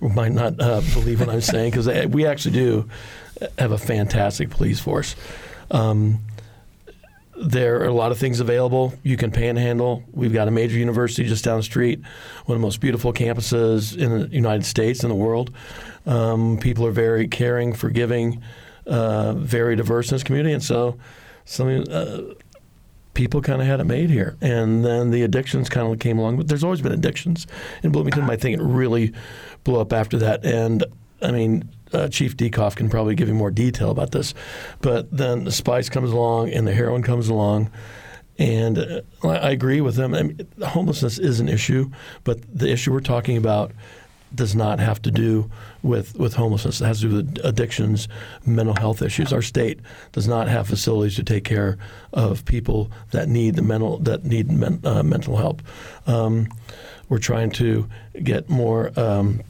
might 0.00 0.32
not 0.32 0.60
uh, 0.60 0.82
believe 0.92 1.20
what 1.20 1.28
I'm 1.28 1.40
saying 1.40 1.72
because 1.72 1.88
we 2.08 2.26
actually 2.26 2.52
do 2.52 2.88
have 3.58 3.72
a 3.72 3.78
fantastic 3.78 4.50
police 4.50 4.80
force. 4.80 5.16
Um, 5.70 6.20
there 7.36 7.80
are 7.80 7.86
a 7.86 7.92
lot 7.92 8.12
of 8.12 8.18
things 8.18 8.40
available. 8.40 8.94
You 9.02 9.16
can 9.16 9.30
panhandle. 9.30 10.04
We've 10.12 10.32
got 10.32 10.48
a 10.48 10.50
major 10.50 10.78
university 10.78 11.24
just 11.24 11.44
down 11.44 11.58
the 11.58 11.62
street, 11.62 12.00
one 12.46 12.56
of 12.56 12.60
the 12.60 12.66
most 12.66 12.80
beautiful 12.80 13.12
campuses 13.12 13.96
in 13.96 14.20
the 14.20 14.28
United 14.28 14.64
States 14.64 15.02
and 15.02 15.10
the 15.10 15.16
world. 15.16 15.54
Um, 16.06 16.58
people 16.58 16.86
are 16.86 16.92
very 16.92 17.26
caring, 17.28 17.72
forgiving, 17.72 18.42
uh, 18.86 19.32
very 19.34 19.76
diverse 19.76 20.10
in 20.10 20.16
this 20.16 20.22
community, 20.22 20.52
and 20.52 20.62
so 20.62 20.98
some 21.44 21.84
uh, 21.90 22.18
people 23.14 23.40
kind 23.40 23.60
of 23.60 23.66
had 23.66 23.80
it 23.80 23.84
made 23.84 24.10
here. 24.10 24.36
And 24.40 24.84
then 24.84 25.10
the 25.10 25.22
addictions 25.22 25.68
kind 25.68 25.90
of 25.90 25.98
came 25.98 26.18
along. 26.18 26.36
But 26.36 26.48
there's 26.48 26.64
always 26.64 26.82
been 26.82 26.92
addictions 26.92 27.46
in 27.82 27.92
Bloomington. 27.92 28.28
I 28.28 28.36
think 28.36 28.60
it 28.60 28.62
really 28.62 29.12
blew 29.62 29.80
up 29.80 29.92
after 29.92 30.18
that. 30.18 30.44
And 30.44 30.84
I 31.22 31.30
mean, 31.30 31.68
uh, 31.94 32.08
Chief 32.08 32.36
Diekhoff 32.36 32.76
can 32.76 32.88
probably 32.88 33.14
give 33.14 33.28
you 33.28 33.34
more 33.34 33.50
detail 33.50 33.90
about 33.90 34.10
this. 34.10 34.34
But 34.80 35.16
then 35.16 35.44
the 35.44 35.52
spice 35.52 35.88
comes 35.88 36.10
along 36.10 36.50
and 36.50 36.66
the 36.66 36.74
heroin 36.74 37.02
comes 37.02 37.28
along. 37.28 37.70
And 38.38 38.78
uh, 38.78 39.00
I 39.22 39.50
agree 39.50 39.80
with 39.80 39.94
them. 39.94 40.14
I 40.14 40.22
mean, 40.24 40.48
homelessness 40.60 41.18
is 41.18 41.38
an 41.38 41.48
issue, 41.48 41.90
but 42.24 42.40
the 42.52 42.68
issue 42.68 42.92
we're 42.92 43.00
talking 43.00 43.36
about 43.36 43.72
does 44.34 44.56
not 44.56 44.80
have 44.80 45.00
to 45.02 45.10
do 45.10 45.48
with, 45.82 46.18
with 46.18 46.34
homelessness. 46.34 46.80
It 46.80 46.86
has 46.86 47.00
to 47.00 47.08
do 47.08 47.16
with 47.16 47.38
addictions, 47.44 48.08
mental 48.44 48.74
health 48.74 49.02
issues. 49.02 49.32
Our 49.32 49.42
state 49.42 49.78
does 50.12 50.26
not 50.26 50.48
have 50.48 50.66
facilities 50.66 51.14
to 51.16 51.22
take 51.22 51.44
care 51.44 51.78
of 52.12 52.44
people 52.44 52.90
that 53.12 53.28
need 53.28 53.54
the 53.54 53.62
mental 53.62 53.98
that 53.98 54.24
need 54.24 54.50
men, 54.50 54.80
uh, 54.84 55.02
mental 55.02 55.36
help. 55.36 55.62
Um, 56.06 56.48
we're 57.08 57.18
trying 57.18 57.50
to 57.52 57.88
get 58.22 58.48
more 58.48 58.98
um, 58.98 59.42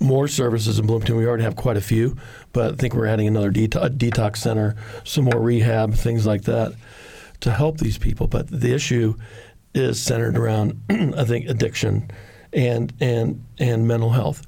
more 0.00 0.28
services 0.28 0.78
in 0.78 0.86
Bloomington. 0.86 1.16
We 1.16 1.26
already 1.26 1.44
have 1.44 1.56
quite 1.56 1.76
a 1.76 1.80
few, 1.80 2.16
but 2.52 2.72
I 2.72 2.76
think 2.76 2.94
we're 2.94 3.06
adding 3.06 3.28
another 3.28 3.50
detox 3.52 4.38
center, 4.38 4.76
some 5.04 5.24
more 5.24 5.40
rehab, 5.40 5.94
things 5.94 6.26
like 6.26 6.42
that 6.42 6.72
to 7.40 7.50
help 7.50 7.78
these 7.78 7.98
people. 7.98 8.26
But 8.26 8.48
the 8.48 8.74
issue 8.74 9.14
is 9.74 10.00
centered 10.00 10.36
around, 10.36 10.80
I 10.90 11.24
think, 11.24 11.48
addiction 11.48 12.10
and 12.52 12.92
and 13.00 13.44
and 13.58 13.86
mental 13.86 14.10
health. 14.10 14.46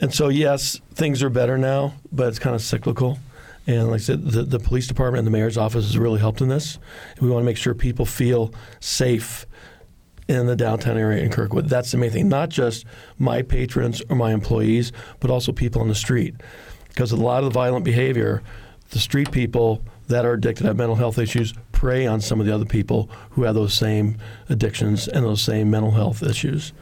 And 0.00 0.14
so, 0.14 0.28
yes, 0.28 0.80
things 0.94 1.22
are 1.22 1.30
better 1.30 1.56
now, 1.56 1.94
but 2.12 2.28
it's 2.28 2.38
kind 2.38 2.54
of 2.54 2.60
cyclical. 2.60 3.18
And 3.66 3.90
like 3.90 4.00
I 4.00 4.04
said, 4.04 4.24
the, 4.24 4.42
the 4.42 4.58
police 4.58 4.86
department 4.86 5.20
and 5.20 5.26
the 5.26 5.30
mayor's 5.30 5.56
office 5.56 5.86
has 5.86 5.98
really 5.98 6.20
helped 6.20 6.40
in 6.40 6.48
this. 6.48 6.78
We 7.20 7.28
want 7.30 7.42
to 7.42 7.44
make 7.46 7.56
sure 7.56 7.74
people 7.74 8.06
feel 8.06 8.54
safe 8.78 9.45
in 10.28 10.46
the 10.46 10.56
downtown 10.56 10.98
area 10.98 11.22
in 11.22 11.30
Kirkwood. 11.30 11.68
That's 11.68 11.92
the 11.92 11.98
main 11.98 12.10
thing. 12.10 12.28
Not 12.28 12.48
just 12.48 12.84
my 13.18 13.42
patrons 13.42 14.02
or 14.08 14.16
my 14.16 14.32
employees, 14.32 14.92
but 15.20 15.30
also 15.30 15.52
people 15.52 15.80
on 15.80 15.88
the 15.88 15.94
street. 15.94 16.34
Because 16.88 17.12
a 17.12 17.16
lot 17.16 17.38
of 17.38 17.44
the 17.44 17.50
violent 17.50 17.84
behavior, 17.84 18.42
the 18.90 18.98
street 18.98 19.30
people 19.30 19.82
that 20.08 20.24
are 20.24 20.32
addicted 20.32 20.66
have 20.66 20.76
mental 20.76 20.96
health 20.96 21.18
issues 21.18 21.52
prey 21.72 22.06
on 22.06 22.20
some 22.20 22.40
of 22.40 22.46
the 22.46 22.54
other 22.54 22.64
people 22.64 23.10
who 23.30 23.42
have 23.42 23.54
those 23.54 23.74
same 23.74 24.16
addictions 24.48 25.08
and 25.08 25.24
those 25.24 25.42
same 25.42 25.70
mental 25.70 25.90
health 25.90 26.22
issues. 26.22 26.72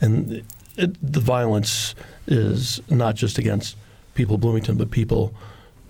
And 0.00 0.44
it, 0.76 1.12
the 1.12 1.20
violence 1.20 1.94
is 2.26 2.80
not 2.90 3.14
just 3.14 3.38
against 3.38 3.76
people 4.14 4.34
in 4.34 4.40
Bloomington, 4.40 4.76
but 4.76 4.90
people 4.90 5.34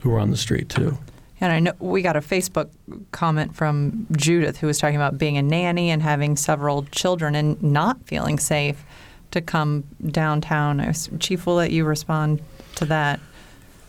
who 0.00 0.14
are 0.14 0.18
on 0.18 0.30
the 0.30 0.36
street 0.36 0.68
too. 0.68 0.96
And 1.40 1.52
I 1.52 1.60
know 1.60 1.72
we 1.78 2.02
got 2.02 2.16
a 2.16 2.20
Facebook 2.20 2.70
comment 3.12 3.54
from 3.54 4.06
Judith 4.12 4.58
who 4.58 4.66
was 4.66 4.78
talking 4.78 4.96
about 4.96 5.18
being 5.18 5.36
a 5.36 5.42
nanny 5.42 5.90
and 5.90 6.02
having 6.02 6.36
several 6.36 6.84
children 6.84 7.34
and 7.34 7.62
not 7.62 7.98
feeling 8.06 8.38
safe 8.38 8.84
to 9.32 9.40
come 9.40 9.84
downtown. 10.10 10.92
Chief, 11.18 11.44
will 11.46 11.56
let 11.56 11.72
you 11.72 11.84
respond 11.84 12.40
to 12.76 12.86
that. 12.86 13.20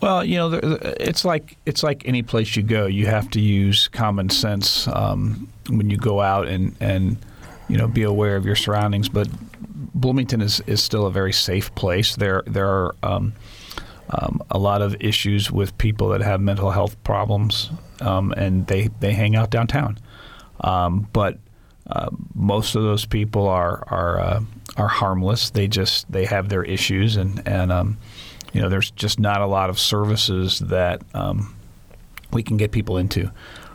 Well, 0.01 0.23
you 0.23 0.35
know, 0.37 0.59
it's 0.99 1.25
like 1.25 1.57
it's 1.65 1.83
like 1.83 2.03
any 2.05 2.21
place 2.21 2.55
you 2.55 2.63
go. 2.63 2.85
You 2.85 3.07
have 3.07 3.31
to 3.31 3.39
use 3.39 3.87
common 3.87 4.29
sense 4.29 4.87
um, 4.89 5.47
when 5.69 5.89
you 5.89 5.97
go 5.97 6.21
out 6.21 6.47
and 6.47 6.75
and 6.79 7.17
you 7.67 7.77
know 7.77 7.87
be 7.87 8.03
aware 8.03 8.35
of 8.35 8.45
your 8.45 8.55
surroundings. 8.55 9.09
But 9.09 9.27
Bloomington 9.95 10.41
is, 10.41 10.61
is 10.67 10.83
still 10.83 11.07
a 11.07 11.11
very 11.11 11.33
safe 11.33 11.73
place. 11.73 12.15
There 12.15 12.43
there 12.45 12.67
are 12.67 12.95
um, 13.01 13.33
um, 14.09 14.41
a 14.49 14.57
lot 14.57 14.81
of 14.81 14.95
issues 14.99 15.51
with 15.51 15.77
people 15.77 16.09
that 16.09 16.21
have 16.21 16.39
mental 16.39 16.71
health 16.71 17.01
problems, 17.03 17.69
um, 18.01 18.31
and 18.33 18.67
they, 18.67 18.89
they 18.99 19.13
hang 19.13 19.35
out 19.35 19.49
downtown. 19.49 19.97
Um, 20.61 21.07
but 21.13 21.37
uh, 21.89 22.09
most 22.33 22.75
of 22.75 22.83
those 22.83 23.05
people 23.05 23.47
are 23.47 23.83
are 23.87 24.19
uh, 24.19 24.41
are 24.75 24.87
harmless. 24.87 25.49
They 25.49 25.67
just 25.67 26.11
they 26.11 26.25
have 26.25 26.49
their 26.49 26.63
issues, 26.63 27.15
and 27.15 27.41
and 27.47 27.71
um, 27.71 27.97
you 28.53 28.61
know 28.61 28.69
there's 28.69 28.91
just 28.91 29.19
not 29.19 29.41
a 29.41 29.45
lot 29.45 29.69
of 29.69 29.79
services 29.79 30.59
that 30.59 31.01
um, 31.13 31.55
we 32.31 32.43
can 32.43 32.57
get 32.57 32.71
people 32.71 32.97
into. 32.97 33.31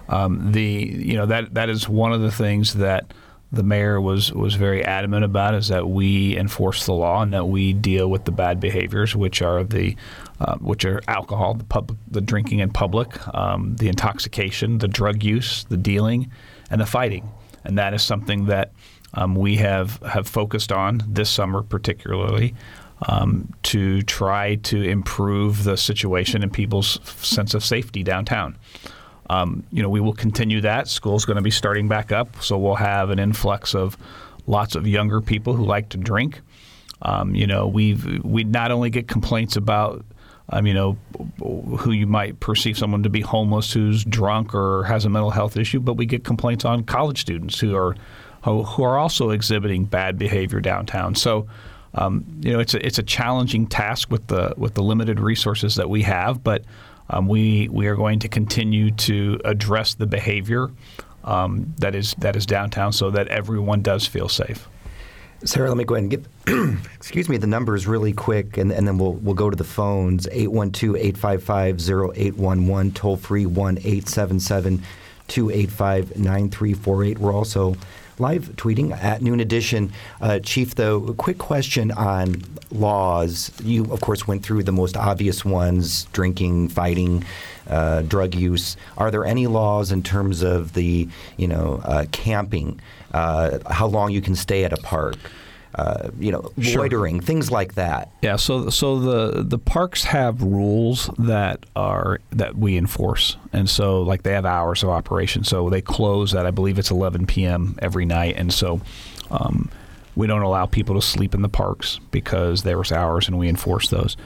Um, 0.08 0.52
the 0.52 0.62
you 0.62 1.14
know 1.14 1.26
that 1.26 1.54
that 1.54 1.70
is 1.70 1.88
one 1.88 2.12
of 2.12 2.20
the 2.20 2.32
things 2.32 2.74
that 2.74 3.12
the 3.52 3.62
mayor 3.62 4.00
was 4.00 4.32
was 4.32 4.54
very 4.54 4.82
adamant 4.84 5.24
about 5.24 5.54
is 5.54 5.68
that 5.68 5.88
we 5.88 6.36
enforce 6.38 6.86
the 6.86 6.94
law 6.94 7.22
and 7.22 7.34
that 7.34 7.44
we 7.44 7.74
deal 7.74 8.08
with 8.08 8.24
the 8.24 8.32
bad 8.32 8.58
behaviors, 8.58 9.14
which 9.14 9.42
are 9.42 9.62
the 9.62 9.94
uh, 10.40 10.56
which 10.56 10.84
are 10.86 11.02
alcohol, 11.06 11.54
the 11.54 11.64
public, 11.64 11.98
the 12.10 12.22
drinking 12.22 12.60
in 12.60 12.70
public, 12.70 13.16
um, 13.34 13.76
the 13.76 13.88
intoxication, 13.88 14.78
the 14.78 14.88
drug 14.88 15.22
use, 15.22 15.64
the 15.64 15.76
dealing, 15.76 16.30
and 16.70 16.80
the 16.80 16.86
fighting, 16.86 17.30
and 17.64 17.76
that 17.76 17.92
is 17.92 18.02
something 18.02 18.46
that 18.46 18.72
um, 19.14 19.34
we 19.34 19.56
have 19.56 19.98
have 19.98 20.26
focused 20.26 20.72
on 20.72 21.02
this 21.06 21.28
summer, 21.28 21.62
particularly. 21.62 22.54
Um, 23.08 23.52
to 23.64 24.02
try 24.02 24.54
to 24.54 24.80
improve 24.80 25.64
the 25.64 25.76
situation 25.76 26.44
and 26.44 26.52
people's 26.52 27.00
sense 27.26 27.52
of 27.52 27.64
safety 27.64 28.04
downtown. 28.04 28.56
Um, 29.30 29.64
you 29.70 29.82
know, 29.82 29.88
we 29.88 30.00
will 30.00 30.12
continue 30.12 30.60
that. 30.62 30.88
School's 30.88 31.24
going 31.24 31.36
to 31.36 31.42
be 31.42 31.50
starting 31.50 31.88
back 31.88 32.12
up, 32.12 32.42
so 32.42 32.58
we'll 32.58 32.74
have 32.74 33.10
an 33.10 33.18
influx 33.18 33.74
of 33.74 33.96
lots 34.46 34.74
of 34.74 34.86
younger 34.86 35.20
people 35.20 35.54
who 35.54 35.64
like 35.64 35.90
to 35.90 35.96
drink. 35.96 36.40
Um, 37.02 37.34
you 37.34 37.46
know, 37.46 37.66
we've 37.66 38.24
we 38.24 38.44
not 38.44 38.70
only 38.70 38.90
get 38.90 39.08
complaints 39.08 39.56
about, 39.56 40.04
um, 40.50 40.66
you 40.66 40.74
know, 40.74 40.96
who 41.38 41.92
you 41.92 42.06
might 42.06 42.38
perceive 42.40 42.78
someone 42.78 43.02
to 43.02 43.10
be 43.10 43.20
homeless 43.20 43.72
who's 43.72 44.04
drunk 44.04 44.54
or 44.54 44.84
has 44.84 45.04
a 45.04 45.08
mental 45.08 45.30
health 45.30 45.56
issue, 45.56 45.80
but 45.80 45.94
we 45.94 46.06
get 46.06 46.24
complaints 46.24 46.64
on 46.64 46.84
college 46.84 47.20
students 47.20 47.58
who 47.58 47.76
are 47.76 47.96
who, 48.44 48.62
who 48.62 48.82
are 48.82 48.98
also 48.98 49.30
exhibiting 49.30 49.84
bad 49.84 50.18
behavior 50.18 50.60
downtown. 50.60 51.14
So. 51.14 51.46
Um, 51.94 52.24
you 52.40 52.50
know, 52.54 52.58
it's 52.58 52.72
a, 52.72 52.86
it's 52.86 52.98
a 52.98 53.02
challenging 53.02 53.66
task 53.66 54.10
with 54.10 54.28
the 54.28 54.54
with 54.56 54.72
the 54.72 54.82
limited 54.82 55.20
resources 55.20 55.74
that 55.74 55.90
we 55.90 56.00
have, 56.04 56.42
but 56.42 56.64
um, 57.12 57.28
we 57.28 57.68
we 57.68 57.86
are 57.86 57.96
going 57.96 58.18
to 58.20 58.28
continue 58.28 58.90
to 58.90 59.38
address 59.44 59.94
the 59.94 60.06
behavior 60.06 60.70
um, 61.24 61.74
that 61.78 61.94
is 61.94 62.14
that 62.18 62.34
is 62.36 62.44
downtown, 62.46 62.92
so 62.92 63.10
that 63.10 63.28
everyone 63.28 63.82
does 63.82 64.06
feel 64.06 64.28
safe. 64.28 64.68
Sarah, 65.44 65.68
let 65.68 65.76
me 65.76 65.84
go 65.84 65.96
ahead 65.96 66.04
and 66.04 66.10
get 66.10 66.24
excuse 66.94 67.28
me 67.28 67.36
the 67.36 67.46
numbers 67.46 67.86
really 67.86 68.12
quick, 68.12 68.56
and, 68.56 68.72
and 68.72 68.88
then 68.88 68.96
we'll 68.98 69.14
we'll 69.14 69.34
go 69.34 69.50
to 69.50 69.56
the 69.56 69.64
phones 69.64 70.26
812-855-0811, 70.28 72.94
toll 72.94 73.16
free 73.16 73.46
one 73.46 73.78
877 73.78 74.82
285 75.28 76.16
9348. 76.16 77.18
We're 77.18 77.32
also 77.32 77.76
live 78.18 78.50
tweeting 78.56 78.92
at 78.92 79.22
Noon 79.22 79.40
Edition. 79.40 79.92
Uh, 80.20 80.38
Chief, 80.38 80.74
though, 80.74 81.06
a 81.08 81.14
quick 81.14 81.38
question 81.38 81.90
on 81.92 82.42
laws. 82.70 83.50
You, 83.62 83.84
of 83.92 84.00
course, 84.00 84.26
went 84.26 84.42
through 84.44 84.64
the 84.64 84.72
most 84.72 84.96
obvious 84.96 85.44
ones 85.44 86.04
drinking, 86.12 86.68
fighting, 86.68 87.24
uh, 87.68 88.02
drug 88.02 88.34
use. 88.34 88.76
Are 88.98 89.10
there 89.10 89.24
any 89.24 89.46
laws 89.46 89.92
in 89.92 90.02
terms 90.02 90.42
of 90.42 90.74
the, 90.74 91.08
you 91.36 91.48
know, 91.48 91.80
uh, 91.84 92.06
camping, 92.12 92.80
uh, 93.12 93.58
how 93.70 93.86
long 93.86 94.10
you 94.10 94.20
can 94.20 94.34
stay 94.34 94.64
at 94.64 94.72
a 94.72 94.78
park? 94.78 95.16
Uh, 95.74 96.10
you 96.18 96.30
know, 96.30 96.52
loitering, 96.56 97.16
sure. 97.16 97.22
things 97.22 97.50
like 97.50 97.74
that. 97.74 98.10
Yeah. 98.22 98.36
So 98.36 98.70
so 98.70 98.98
the 98.98 99.42
the 99.42 99.58
parks 99.58 100.04
have 100.04 100.42
rules 100.42 101.10
that 101.18 101.64
are 101.74 102.20
that 102.30 102.56
we 102.56 102.76
enforce, 102.76 103.36
and 103.52 103.68
so 103.68 104.02
like 104.02 104.22
they 104.22 104.32
have 104.32 104.44
hours 104.44 104.82
of 104.82 104.90
operation. 104.90 105.44
So 105.44 105.70
they 105.70 105.80
close 105.80 106.34
at 106.34 106.46
I 106.46 106.50
believe 106.50 106.78
it's 106.78 106.90
11 106.90 107.26
p.m. 107.26 107.76
every 107.80 108.04
night, 108.04 108.36
and 108.36 108.52
so. 108.52 108.80
Um, 109.30 109.70
we 110.14 110.26
don't 110.26 110.42
allow 110.42 110.66
people 110.66 110.94
to 110.96 111.00
sleep 111.00 111.34
in 111.34 111.40
the 111.40 111.48
parks 111.48 111.98
because 112.10 112.64
there's 112.64 112.92
hours, 112.92 113.28
and 113.28 113.38
we 113.38 113.48
enforce 113.48 113.88
those. 113.88 114.16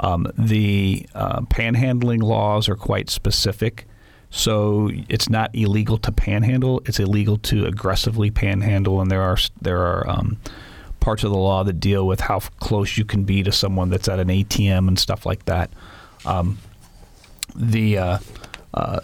Um, 0.00 0.30
the 0.38 1.06
uh, 1.14 1.40
panhandling 1.42 2.22
laws 2.22 2.68
are 2.68 2.76
quite 2.76 3.10
specific. 3.10 3.86
So 4.30 4.90
it's 5.08 5.28
not 5.28 5.54
illegal 5.54 5.98
to 5.98 6.12
panhandle; 6.12 6.80
it's 6.86 6.98
illegal 6.98 7.36
to 7.38 7.66
aggressively 7.66 8.30
panhandle, 8.30 9.00
and 9.00 9.10
there 9.10 9.20
are 9.20 9.36
there 9.60 9.80
are 9.80 10.08
um, 10.08 10.38
parts 11.02 11.24
of 11.24 11.30
the 11.30 11.36
law 11.36 11.64
that 11.64 11.74
deal 11.74 12.06
with 12.06 12.20
how 12.20 12.38
close 12.60 12.96
you 12.96 13.04
can 13.04 13.24
be 13.24 13.42
to 13.42 13.52
someone 13.52 13.90
that's 13.90 14.08
at 14.08 14.18
an 14.18 14.28
ATM 14.28 14.88
and 14.88 14.98
stuff 14.98 15.26
like 15.26 15.44
that. 15.44 15.70
Um, 16.24 16.58
the 17.54 17.98
uh, 17.98 18.18
uh, 18.72 19.00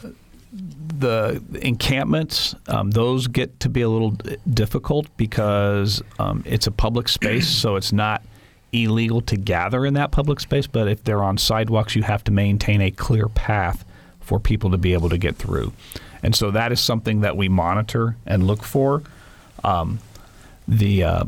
the 0.52 1.42
encampments, 1.60 2.54
um, 2.68 2.92
those 2.92 3.26
get 3.26 3.60
to 3.60 3.68
be 3.68 3.82
a 3.82 3.88
little 3.88 4.16
difficult 4.48 5.14
because 5.16 6.02
um, 6.18 6.42
it's 6.46 6.66
a 6.66 6.70
public 6.70 7.08
space, 7.08 7.48
so 7.48 7.76
it's 7.76 7.92
not 7.92 8.22
illegal 8.72 9.20
to 9.22 9.36
gather 9.36 9.84
in 9.84 9.94
that 9.94 10.10
public 10.10 10.40
space. 10.40 10.66
But 10.66 10.88
if 10.88 11.04
they're 11.04 11.22
on 11.22 11.36
sidewalks, 11.36 11.94
you 11.94 12.02
have 12.04 12.24
to 12.24 12.30
maintain 12.30 12.80
a 12.80 12.90
clear 12.90 13.28
path 13.28 13.84
for 14.20 14.38
people 14.38 14.70
to 14.70 14.78
be 14.78 14.92
able 14.92 15.08
to 15.08 15.18
get 15.18 15.36
through. 15.36 15.72
And 16.22 16.34
so 16.34 16.50
that 16.50 16.72
is 16.72 16.80
something 16.80 17.20
that 17.20 17.36
we 17.36 17.48
monitor 17.48 18.16
and 18.26 18.46
look 18.46 18.62
for. 18.62 19.02
Um, 19.64 20.00
the 20.66 21.04
uh, 21.04 21.24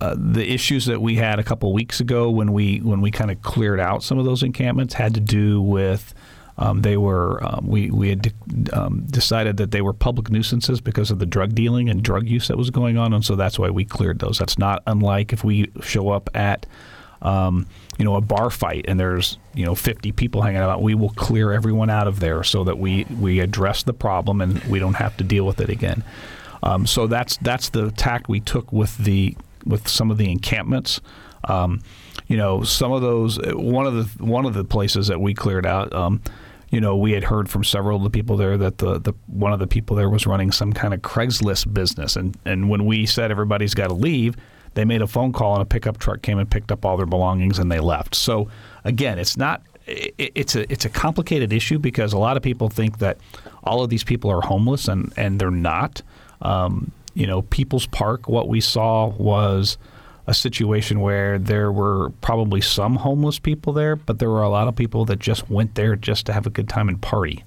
uh, 0.00 0.14
the 0.18 0.52
issues 0.52 0.86
that 0.86 1.00
we 1.00 1.16
had 1.16 1.38
a 1.38 1.42
couple 1.44 1.72
weeks 1.72 2.00
ago 2.00 2.30
when 2.30 2.52
we 2.52 2.78
when 2.78 3.00
we 3.00 3.10
kind 3.10 3.30
of 3.30 3.40
cleared 3.42 3.80
out 3.80 4.02
some 4.02 4.18
of 4.18 4.24
those 4.24 4.42
encampments 4.42 4.94
had 4.94 5.14
to 5.14 5.20
do 5.20 5.60
with 5.60 6.14
um, 6.58 6.82
they 6.82 6.96
were 6.96 7.42
um, 7.44 7.66
we 7.66 7.90
we 7.90 8.08
had 8.08 8.32
um, 8.72 9.04
decided 9.06 9.58
that 9.58 9.72
they 9.72 9.82
were 9.82 9.92
public 9.92 10.30
nuisances 10.30 10.80
because 10.80 11.10
of 11.10 11.18
the 11.18 11.26
drug 11.26 11.54
dealing 11.54 11.90
and 11.90 12.02
drug 12.02 12.26
use 12.26 12.48
that 12.48 12.56
was 12.56 12.70
going 12.70 12.96
on, 12.96 13.12
and 13.12 13.24
so 13.24 13.36
that's 13.36 13.58
why 13.58 13.68
we 13.68 13.84
cleared 13.84 14.20
those. 14.20 14.38
That's 14.38 14.58
not 14.58 14.82
unlike 14.86 15.32
if 15.32 15.44
we 15.44 15.70
show 15.82 16.08
up 16.08 16.30
at 16.34 16.64
um, 17.20 17.66
you 17.98 18.04
know 18.06 18.16
a 18.16 18.22
bar 18.22 18.48
fight 18.48 18.86
and 18.88 18.98
there's 18.98 19.38
you 19.54 19.66
know 19.66 19.74
50 19.74 20.12
people 20.12 20.40
hanging 20.42 20.60
out. 20.60 20.80
We 20.80 20.94
will 20.94 21.10
clear 21.10 21.52
everyone 21.52 21.90
out 21.90 22.08
of 22.08 22.20
there 22.20 22.42
so 22.42 22.64
that 22.64 22.78
we 22.78 23.04
we 23.20 23.40
address 23.40 23.82
the 23.82 23.94
problem 23.94 24.40
and 24.40 24.62
we 24.64 24.78
don't 24.78 24.94
have 24.94 25.16
to 25.18 25.24
deal 25.24 25.44
with 25.44 25.60
it 25.60 25.68
again. 25.68 26.04
Um, 26.62 26.86
so 26.86 27.06
that's 27.06 27.36
that's 27.38 27.68
the 27.68 27.90
tack 27.90 28.30
we 28.30 28.40
took 28.40 28.72
with 28.72 28.96
the 28.96 29.36
with 29.66 29.88
some 29.88 30.10
of 30.10 30.18
the 30.18 30.30
encampments. 30.30 31.00
Um, 31.44 31.82
you 32.26 32.36
know, 32.36 32.62
some 32.62 32.92
of 32.92 33.02
those. 33.02 33.38
One 33.54 33.86
of 33.86 33.94
the 33.94 34.24
one 34.24 34.46
of 34.46 34.54
the 34.54 34.64
places 34.64 35.08
that 35.08 35.20
we 35.20 35.34
cleared 35.34 35.66
out. 35.66 35.92
Um, 35.92 36.22
you 36.70 36.80
know, 36.80 36.96
we 36.96 37.12
had 37.12 37.24
heard 37.24 37.48
from 37.48 37.62
several 37.62 37.98
of 37.98 38.02
the 38.02 38.10
people 38.10 38.36
there 38.36 38.56
that 38.58 38.78
the, 38.78 38.98
the 38.98 39.12
one 39.26 39.52
of 39.52 39.60
the 39.60 39.68
people 39.68 39.94
there 39.96 40.10
was 40.10 40.26
running 40.26 40.50
some 40.50 40.72
kind 40.72 40.92
of 40.92 41.00
Craigslist 41.00 41.72
business, 41.72 42.16
and 42.16 42.36
and 42.44 42.68
when 42.68 42.86
we 42.86 43.06
said 43.06 43.30
everybody's 43.30 43.74
got 43.74 43.88
to 43.88 43.94
leave, 43.94 44.36
they 44.74 44.84
made 44.84 45.02
a 45.02 45.06
phone 45.06 45.32
call 45.32 45.54
and 45.54 45.62
a 45.62 45.66
pickup 45.66 45.98
truck 45.98 46.22
came 46.22 46.38
and 46.38 46.50
picked 46.50 46.72
up 46.72 46.84
all 46.84 46.96
their 46.96 47.06
belongings 47.06 47.58
and 47.58 47.70
they 47.70 47.80
left. 47.80 48.14
So 48.14 48.48
again, 48.84 49.18
it's 49.18 49.36
not 49.36 49.62
it's 49.86 50.56
a 50.56 50.70
it's 50.70 50.84
a 50.84 50.88
complicated 50.88 51.52
issue 51.52 51.78
because 51.78 52.12
a 52.12 52.18
lot 52.18 52.36
of 52.36 52.42
people 52.42 52.68
think 52.68 52.98
that 52.98 53.18
all 53.62 53.82
of 53.82 53.90
these 53.90 54.04
people 54.04 54.30
are 54.30 54.40
homeless 54.40 54.88
and 54.88 55.12
and 55.16 55.40
they're 55.40 55.50
not. 55.50 56.02
Um, 56.42 56.92
you 57.16 57.26
know, 57.26 57.42
People's 57.42 57.86
Park. 57.86 58.28
What 58.28 58.46
we 58.46 58.60
saw 58.60 59.06
was 59.08 59.78
a 60.26 60.34
situation 60.34 61.00
where 61.00 61.38
there 61.38 61.72
were 61.72 62.10
probably 62.20 62.60
some 62.60 62.96
homeless 62.96 63.38
people 63.38 63.72
there, 63.72 63.96
but 63.96 64.18
there 64.18 64.28
were 64.28 64.42
a 64.42 64.50
lot 64.50 64.68
of 64.68 64.76
people 64.76 65.06
that 65.06 65.18
just 65.18 65.48
went 65.48 65.76
there 65.76 65.96
just 65.96 66.26
to 66.26 66.32
have 66.34 66.46
a 66.46 66.50
good 66.50 66.68
time 66.68 66.88
and 66.88 67.00
party. 67.00 67.42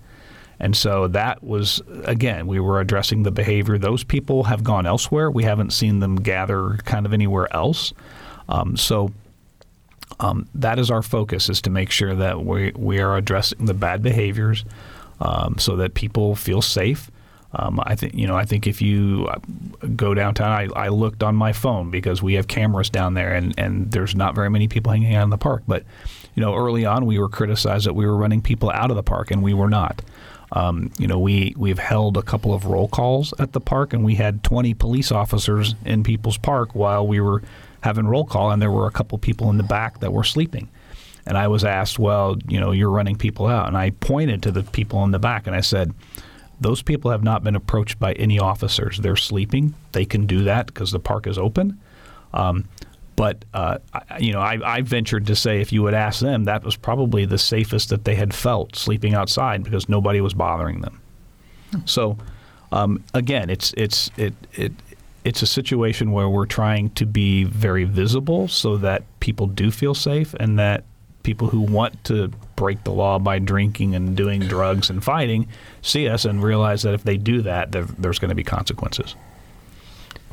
And 0.60 0.76
so 0.76 1.08
that 1.10 1.44
was, 1.44 1.82
again, 2.04 2.48
we 2.48 2.60
were 2.60 2.82
addressing 2.82 3.24
the 3.24 3.32
behavior. 3.32 3.78
Those 3.78 4.04
people 4.04 4.46
have 4.46 4.64
gone 4.64 4.88
elsewhere. 4.88 5.30
We 5.30 5.44
haven't 5.44 5.72
seen 5.72 6.00
them 6.00 6.16
gather 6.16 6.78
kind 6.84 7.06
of 7.06 7.14
anywhere 7.14 7.54
else. 7.54 7.94
Um, 8.50 8.76
so 8.76 9.12
um, 10.20 10.50
that 10.56 10.80
is 10.80 10.90
our 10.90 11.04
focus 11.04 11.48
is 11.48 11.62
to 11.62 11.70
make 11.70 11.92
sure 11.92 12.16
that 12.16 12.44
we, 12.44 12.72
we 12.76 13.00
are 13.00 13.16
addressing 13.16 13.66
the 13.66 13.74
bad 13.76 14.02
behaviors 14.02 14.66
um, 15.22 15.60
so 15.60 15.76
that 15.76 15.94
people 15.94 16.36
feel 16.36 16.62
safe 16.62 17.12
um, 17.54 17.80
I 17.84 17.96
think 17.96 18.14
you 18.14 18.28
know. 18.28 18.36
I 18.36 18.46
think 18.46 18.68
if 18.68 18.82
you 18.82 19.28
uh, 19.30 19.40
go 19.96 20.14
downtown, 20.14 20.52
I, 20.52 20.68
I 20.76 20.88
looked 20.90 21.24
on 21.24 21.36
my 21.36 21.52
phone 21.52 21.90
because 21.90 22.22
we 22.22 22.36
have 22.36 22.48
cameras 22.48 22.92
down 22.92 23.16
there, 23.16 23.34
and, 23.34 23.58
and 23.58 23.92
there's 23.92 24.16
not 24.16 24.36
very 24.36 24.52
many 24.52 24.68
people 24.68 24.92
hanging 24.92 25.16
out 25.16 25.24
in 25.24 25.32
the 25.32 25.38
park. 25.38 25.64
But 25.68 25.84
you 26.36 26.42
know, 26.42 26.56
early 26.56 26.86
on, 26.86 27.08
we 27.08 27.18
were 27.18 27.30
criticized 27.30 27.88
that 27.88 27.94
we 27.94 28.06
were 28.06 28.16
running 28.16 28.42
people 28.42 28.70
out 28.70 28.92
of 28.92 28.98
the 28.98 29.04
park, 29.04 29.32
and 29.32 29.42
we 29.42 29.56
were 29.56 29.70
not. 29.70 30.02
Um, 30.52 30.92
you 31.00 31.08
know, 31.08 31.18
we 31.18 31.56
we've 31.58 31.80
held 31.80 32.18
a 32.18 32.22
couple 32.22 32.54
of 32.54 32.66
roll 32.66 32.88
calls 32.88 33.34
at 33.40 33.54
the 33.54 33.60
park, 33.62 33.94
and 33.94 34.04
we 34.04 34.14
had 34.14 34.44
20 34.44 34.76
police 34.76 35.12
officers 35.12 35.74
in 35.86 36.04
People's 36.04 36.38
Park 36.38 36.76
while 36.76 37.08
we 37.08 37.20
were 37.20 37.42
having 37.82 38.06
roll 38.06 38.26
call, 38.26 38.52
and 38.52 38.62
there 38.62 38.72
were 38.72 38.86
a 38.86 38.92
couple 38.92 39.18
people 39.18 39.50
in 39.50 39.58
the 39.58 39.64
back 39.64 40.02
that 40.02 40.14
were 40.14 40.24
sleeping. 40.24 40.70
And 41.26 41.38
I 41.38 41.48
was 41.48 41.64
asked, 41.64 42.00
well, 42.00 42.38
you 42.48 42.60
know, 42.60 42.72
you're 42.72 42.90
running 42.90 43.16
people 43.16 43.48
out, 43.48 43.68
and 43.68 43.78
I 43.78 43.90
pointed 43.90 44.44
to 44.44 44.52
the 44.52 44.64
people 44.64 45.04
in 45.04 45.12
the 45.12 45.20
back, 45.20 45.48
and 45.48 45.56
I 45.56 45.62
said 45.62 45.94
those 46.62 46.82
people 46.82 47.12
have 47.12 47.24
not 47.24 47.44
been 47.44 47.56
approached 47.56 48.00
by 48.00 48.14
any 48.14 48.40
officers. 48.40 48.98
They're 48.98 49.16
sleeping. 49.16 49.74
They 49.92 50.06
can 50.06 50.26
do 50.26 50.44
that 50.44 50.68
because 50.68 50.92
the 50.92 51.00
park 51.00 51.28
is 51.28 51.38
open. 51.38 51.80
Um, 52.34 52.66
but 53.16 53.44
uh, 53.54 53.80
you 54.20 54.32
know, 54.32 54.40
I, 54.40 54.60
I, 54.64 54.82
ventured 54.82 55.28
to 55.28 55.36
say 55.36 55.60
if 55.60 55.74
you 55.74 55.84
would 55.84 55.94
ask 55.94 56.22
them, 56.22 56.46
that 56.46 56.64
was 56.64 56.78
probably 56.78 57.26
the 57.26 57.38
safest 57.38 57.90
that 57.90 58.06
they 58.06 58.16
had 58.16 58.34
felt 58.34 58.78
sleeping 58.78 59.14
outside 59.14 59.64
because 59.64 59.90
nobody 59.90 60.22
was 60.22 60.34
bothering 60.34 60.82
them. 60.82 61.02
So 61.86 62.18
um, 62.72 63.04
again, 63.14 63.50
it's 63.50 63.74
it's 63.76 64.10
it 64.16 64.34
it 64.54 64.72
it's 65.26 65.42
a 65.42 65.48
situation 65.48 66.12
where 66.12 66.30
we're 66.30 66.46
trying 66.46 66.92
to 66.92 67.06
be 67.06 67.44
very 67.44 67.84
visible 67.84 68.48
so 68.48 68.78
that 68.78 69.04
people 69.20 69.48
do 69.48 69.70
feel 69.70 69.94
safe 69.94 70.34
and 70.36 70.58
that 70.58 70.84
people 71.24 71.50
who 71.50 71.60
want 71.60 72.02
to 72.06 72.32
break 72.60 72.84
the 72.84 72.92
law 72.92 73.18
by 73.18 73.40
drinking 73.40 73.96
and 73.96 74.18
doing 74.18 74.42
drugs 74.42 74.90
and 74.90 75.02
fighting 75.02 75.48
see 75.82 76.10
us 76.10 76.26
and 76.26 76.44
realize 76.44 76.82
that 76.82 76.94
if 76.94 77.06
they 77.06 77.16
do 77.16 77.42
that, 77.42 77.72
there's 77.72 78.20
going 78.20 78.30
to 78.30 78.36
be 78.36 78.44
consequences. 78.44 79.16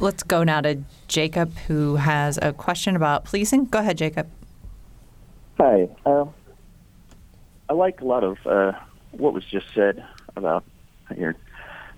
Let's 0.01 0.25
go 0.25 0.43
now 0.43 0.61
to 0.61 0.83
Jacob, 1.07 1.57
who 1.69 1.95
has 1.95 2.37
a 2.43 2.53
question 2.53 2.97
about 2.97 3.25
policing. 3.27 3.67
Go 3.67 3.79
ahead, 3.79 3.97
Jacob. 3.97 4.29
Hi. 5.59 5.89
Uh, 6.05 6.27
I 7.71 7.75
like 7.75 8.01
a 8.01 8.05
lot 8.05 8.25
of 8.25 8.45
uh, 8.45 8.73
what 9.13 9.33
was 9.33 9.45
just 9.45 9.67
said 9.73 10.05
about 10.35 10.65
you're 11.17 11.37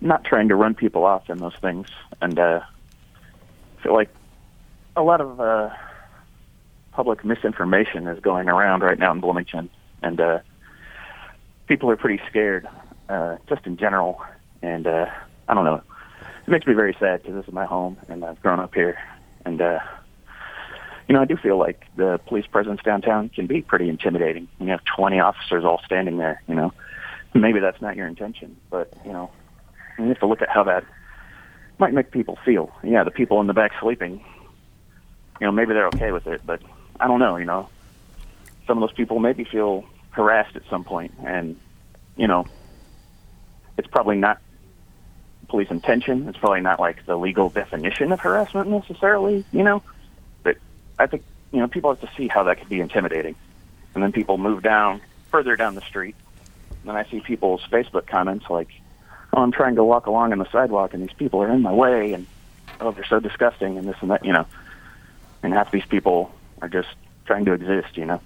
not 0.02 0.24
trying 0.24 0.48
to 0.48 0.54
run 0.54 0.74
people 0.74 1.06
off 1.06 1.30
in 1.30 1.38
those 1.38 1.56
things, 1.56 1.88
and 2.20 2.38
uh, 2.38 2.60
I 2.62 3.82
feel 3.82 3.94
like 3.94 4.10
a 4.94 5.02
lot 5.02 5.22
of 5.22 5.40
uh, 5.40 5.70
public 6.92 7.24
misinformation 7.24 8.06
is 8.06 8.20
going 8.20 8.50
around 8.50 8.82
right 8.82 8.98
now 8.98 9.10
in 9.10 9.20
Bloomington, 9.20 9.70
and 10.02 10.20
uh, 10.20 10.38
people 11.66 11.90
are 11.90 11.96
pretty 11.96 12.22
scared, 12.28 12.66
uh, 13.08 13.36
just 13.48 13.66
in 13.66 13.76
general. 13.76 14.20
And 14.62 14.86
uh, 14.86 15.06
I 15.48 15.54
don't 15.54 15.64
know, 15.64 15.82
it 16.46 16.50
makes 16.50 16.66
me 16.66 16.74
very 16.74 16.96
sad 16.98 17.22
because 17.22 17.36
this 17.36 17.46
is 17.46 17.54
my 17.54 17.66
home, 17.66 17.96
and 18.08 18.24
I've 18.24 18.40
grown 18.40 18.60
up 18.60 18.74
here, 18.74 18.98
and 19.44 19.60
uh, 19.60 19.78
you 21.08 21.14
know, 21.14 21.22
I 21.22 21.24
do 21.24 21.36
feel 21.36 21.58
like 21.58 21.84
the 21.96 22.20
police 22.26 22.46
presence 22.46 22.80
downtown 22.84 23.30
can 23.30 23.46
be 23.46 23.62
pretty 23.62 23.88
intimidating. 23.88 24.46
You 24.60 24.68
have 24.68 24.80
20 24.96 25.20
officers 25.20 25.64
all 25.64 25.80
standing 25.84 26.18
there, 26.18 26.42
you 26.46 26.54
know. 26.54 26.72
Maybe 27.34 27.60
that's 27.60 27.80
not 27.80 27.96
your 27.96 28.06
intention, 28.06 28.56
but 28.70 28.92
you 29.04 29.12
know, 29.12 29.30
you 29.98 30.06
have 30.06 30.18
to 30.20 30.26
look 30.26 30.42
at 30.42 30.48
how 30.48 30.64
that 30.64 30.84
might 31.78 31.94
make 31.94 32.10
people 32.10 32.38
feel. 32.44 32.72
Yeah, 32.82 33.04
the 33.04 33.10
people 33.10 33.40
in 33.40 33.46
the 33.46 33.54
back 33.54 33.72
sleeping, 33.80 34.24
you 35.40 35.46
know, 35.46 35.52
maybe 35.52 35.72
they're 35.72 35.88
okay 35.88 36.12
with 36.12 36.26
it, 36.26 36.42
but 36.44 36.60
I 37.00 37.06
don't 37.06 37.20
know, 37.20 37.36
you 37.36 37.44
know, 37.44 37.68
some 38.68 38.80
of 38.80 38.88
those 38.88 38.96
people 38.96 39.18
maybe 39.18 39.42
feel 39.42 39.84
harassed 40.10 40.54
at 40.54 40.62
some 40.70 40.84
point, 40.84 41.12
and 41.24 41.56
you 42.16 42.28
know, 42.28 42.46
it's 43.76 43.88
probably 43.88 44.16
not 44.16 44.40
police 45.48 45.70
intention. 45.70 46.28
It's 46.28 46.38
probably 46.38 46.60
not 46.60 46.78
like 46.78 47.04
the 47.06 47.16
legal 47.16 47.48
definition 47.48 48.12
of 48.12 48.20
harassment 48.20 48.68
necessarily, 48.68 49.44
you 49.50 49.64
know. 49.64 49.82
But 50.44 50.58
I 50.98 51.06
think 51.06 51.24
you 51.50 51.58
know 51.58 51.66
people 51.66 51.90
have 51.92 52.00
to 52.08 52.16
see 52.16 52.28
how 52.28 52.44
that 52.44 52.58
could 52.58 52.68
be 52.68 52.80
intimidating, 52.80 53.34
and 53.94 54.04
then 54.04 54.12
people 54.12 54.38
move 54.38 54.62
down 54.62 55.00
further 55.30 55.56
down 55.56 55.74
the 55.74 55.80
street. 55.80 56.14
And 56.70 56.90
then 56.90 56.96
I 56.96 57.08
see 57.10 57.20
people's 57.20 57.62
Facebook 57.72 58.06
comments 58.06 58.50
like, 58.50 58.68
"Oh, 59.32 59.42
I'm 59.42 59.52
trying 59.52 59.76
to 59.76 59.84
walk 59.84 60.06
along 60.06 60.32
on 60.32 60.38
the 60.38 60.50
sidewalk, 60.52 60.92
and 60.92 61.02
these 61.02 61.16
people 61.16 61.42
are 61.42 61.50
in 61.50 61.62
my 61.62 61.72
way, 61.72 62.12
and 62.12 62.26
oh, 62.80 62.92
they're 62.92 63.06
so 63.06 63.18
disgusting, 63.18 63.78
and 63.78 63.88
this 63.88 63.96
and 64.02 64.10
that," 64.10 64.24
you 64.24 64.32
know. 64.32 64.46
And 65.42 65.54
half 65.54 65.70
these 65.70 65.86
people 65.86 66.30
are 66.60 66.68
just 66.68 66.88
trying 67.24 67.46
to 67.46 67.52
exist, 67.52 67.96
you 67.96 68.04
know. 68.04 68.20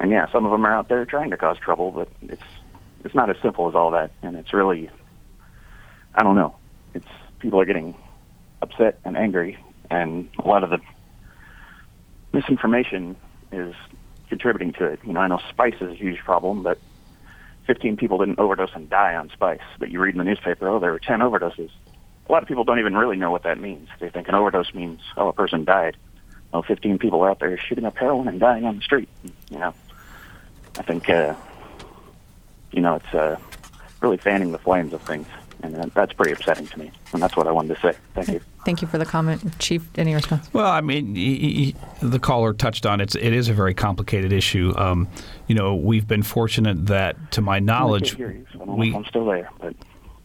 And 0.00 0.10
yeah, 0.10 0.30
some 0.30 0.44
of 0.44 0.52
them 0.52 0.64
are 0.64 0.72
out 0.72 0.88
there 0.88 1.04
trying 1.04 1.30
to 1.30 1.36
cause 1.36 1.58
trouble, 1.58 1.90
but 1.90 2.08
it's 2.22 2.42
it's 3.04 3.14
not 3.14 3.30
as 3.30 3.36
simple 3.42 3.68
as 3.68 3.74
all 3.74 3.92
that, 3.92 4.10
and 4.22 4.36
it's 4.36 4.52
really, 4.52 4.90
I 6.14 6.22
don't 6.22 6.34
know. 6.34 6.56
It's 6.94 7.06
people 7.38 7.60
are 7.60 7.64
getting 7.64 7.94
upset 8.60 8.98
and 9.04 9.16
angry, 9.16 9.56
and 9.90 10.28
a 10.38 10.46
lot 10.46 10.64
of 10.64 10.70
the 10.70 10.78
misinformation 12.32 13.16
is 13.52 13.74
contributing 14.28 14.72
to 14.74 14.84
it. 14.84 15.00
You 15.04 15.12
know, 15.12 15.20
I 15.20 15.28
know 15.28 15.40
spice 15.48 15.76
is 15.80 15.92
a 15.92 15.94
huge 15.94 16.18
problem, 16.18 16.62
but 16.62 16.78
15 17.66 17.96
people 17.96 18.18
didn't 18.18 18.38
overdose 18.38 18.70
and 18.74 18.90
die 18.90 19.14
on 19.14 19.30
spice. 19.30 19.60
But 19.78 19.90
you 19.90 20.00
read 20.00 20.14
in 20.14 20.18
the 20.18 20.24
newspaper, 20.24 20.68
oh, 20.68 20.80
there 20.80 20.92
were 20.92 20.98
10 20.98 21.20
overdoses. 21.20 21.70
A 22.28 22.32
lot 22.32 22.42
of 22.42 22.48
people 22.48 22.64
don't 22.64 22.78
even 22.78 22.96
really 22.96 23.16
know 23.16 23.30
what 23.30 23.44
that 23.44 23.58
means. 23.58 23.88
They 24.00 24.10
think 24.10 24.28
an 24.28 24.34
overdose 24.34 24.74
means, 24.74 25.00
oh, 25.16 25.28
a 25.28 25.32
person 25.32 25.64
died 25.64 25.96
know, 26.52 26.62
15 26.62 26.98
people 26.98 27.24
out 27.24 27.40
there 27.40 27.56
shooting 27.58 27.84
up 27.84 27.96
heroin 27.96 28.28
and 28.28 28.40
dying 28.40 28.64
on 28.64 28.76
the 28.76 28.82
street. 28.82 29.08
You 29.50 29.58
know, 29.58 29.74
I 30.78 30.82
think, 30.82 31.08
uh, 31.10 31.34
you 32.72 32.80
know, 32.80 32.96
it's 32.96 33.14
uh, 33.14 33.36
really 34.00 34.16
fanning 34.16 34.52
the 34.52 34.58
flames 34.58 34.92
of 34.92 35.02
things. 35.02 35.26
and 35.62 35.76
uh, 35.76 35.86
that's 35.94 36.12
pretty 36.12 36.32
upsetting 36.32 36.66
to 36.68 36.78
me. 36.78 36.90
And 37.12 37.20
that's 37.22 37.36
what 37.36 37.46
I 37.46 37.50
wanted 37.52 37.74
to 37.74 37.80
say. 37.80 37.98
Thank 38.14 38.28
you. 38.28 38.40
Thank 38.64 38.82
you 38.82 38.88
for 38.88 38.98
the 38.98 39.04
comment, 39.06 39.58
Chief. 39.58 39.86
Any 39.96 40.14
response? 40.14 40.48
Well, 40.52 40.66
I 40.70 40.80
mean, 40.82 41.14
y- 41.14 41.74
y- 41.74 42.08
the 42.08 42.18
caller 42.18 42.52
touched 42.52 42.84
on 42.86 43.00
it. 43.00 43.14
It 43.16 43.32
is 43.32 43.48
a 43.48 43.54
very 43.54 43.74
complicated 43.74 44.32
issue. 44.32 44.72
Um, 44.76 45.08
you 45.46 45.54
know, 45.54 45.74
we've 45.74 46.06
been 46.06 46.22
fortunate 46.22 46.86
that, 46.86 47.16
to 47.32 47.40
my 47.40 47.56
I 47.56 47.60
knowledge, 47.60 48.10
can't 48.10 48.18
hear 48.18 48.30
you, 48.32 48.46
so 48.52 48.56
I 48.56 48.58
don't 48.58 48.68
know 48.68 48.74
we 48.74 48.90
if 48.90 48.94
I'm 48.94 49.04
still 49.06 49.24
there, 49.26 49.48
but 49.60 49.74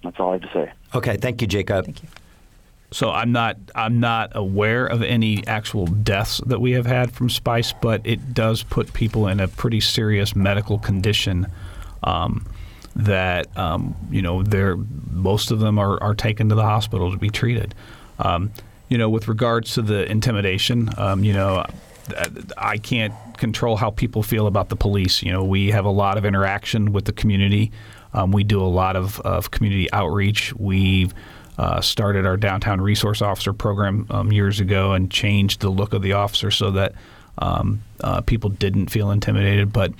that's 0.04 0.20
all 0.20 0.30
I 0.32 0.34
have 0.34 0.42
to 0.42 0.50
say. 0.54 0.72
Okay, 0.94 1.18
thank 1.18 1.42
you, 1.42 1.48
Jacob. 1.48 1.86
Thank 1.86 2.04
you. 2.04 2.10
So 2.94 3.10
I'm 3.10 3.32
not 3.32 3.58
I'm 3.76 4.00
not 4.00 4.32
aware 4.36 4.86
of 4.86 5.02
any 5.02 5.46
actual 5.48 5.88
deaths 5.88 6.42
that 6.46 6.62
we 6.62 6.72
have 6.74 6.86
had 6.86 7.12
from 7.12 7.30
spice, 7.30 7.74
but 7.74 8.02
it 8.06 8.34
does 8.34 8.64
put 8.64 8.94
people 8.94 9.28
in 9.28 9.40
a 9.40 9.48
pretty 9.48 9.82
serious 9.82 10.36
medical 10.36 10.78
condition. 10.78 11.48
Um, 12.04 12.46
that 12.96 13.58
um, 13.58 13.96
you 14.12 14.22
know 14.22 14.44
they're 14.44 14.78
most 15.12 15.52
of 15.52 15.60
them 15.60 15.80
are, 15.80 16.02
are 16.04 16.14
taken 16.14 16.50
to 16.50 16.56
the 16.56 16.64
hospital 16.64 17.12
to 17.12 17.18
be 17.18 17.30
treated. 17.30 17.74
Um, 18.20 18.52
you 18.90 18.98
know, 18.98 19.10
with 19.10 19.28
regards 19.28 19.74
to 19.74 19.82
the 19.82 20.10
intimidation, 20.10 20.90
um, 20.98 21.24
you 21.24 21.34
know, 21.34 21.66
I 22.58 22.78
can't 22.78 23.14
control 23.38 23.76
how 23.76 23.90
people 23.90 24.22
feel 24.22 24.46
about 24.46 24.70
the 24.70 24.76
police. 24.76 25.24
You 25.24 25.32
know, 25.32 25.44
we 25.44 25.72
have 25.72 25.86
a 25.86 25.90
lot 25.90 26.18
of 26.18 26.26
interaction 26.26 26.92
with 26.92 27.06
the 27.06 27.14
community. 27.14 27.72
Um, 28.14 28.32
we 28.32 28.44
do 28.44 28.62
a 28.62 28.70
lot 28.70 28.96
of, 28.96 29.20
of 29.22 29.50
community 29.50 29.92
outreach. 29.92 30.54
We've 30.54 31.14
uh, 31.58 31.82
started 31.82 32.26
our 32.26 32.38
downtown 32.38 32.82
resource 32.82 33.22
officer 33.22 33.54
program 33.54 34.08
um, 34.10 34.32
years 34.32 34.60
ago 34.60 34.94
and 34.94 35.12
changed 35.12 35.62
the 35.62 35.70
look 35.70 35.94
of 35.94 36.02
the 36.02 36.14
officer 36.14 36.52
so 36.52 36.72
that 36.72 36.94
um, 37.38 37.82
uh, 38.02 38.22
people 38.22 38.50
didn't 38.50 38.88
feel 38.88 39.12
intimidated. 39.12 39.72
But 39.72 39.94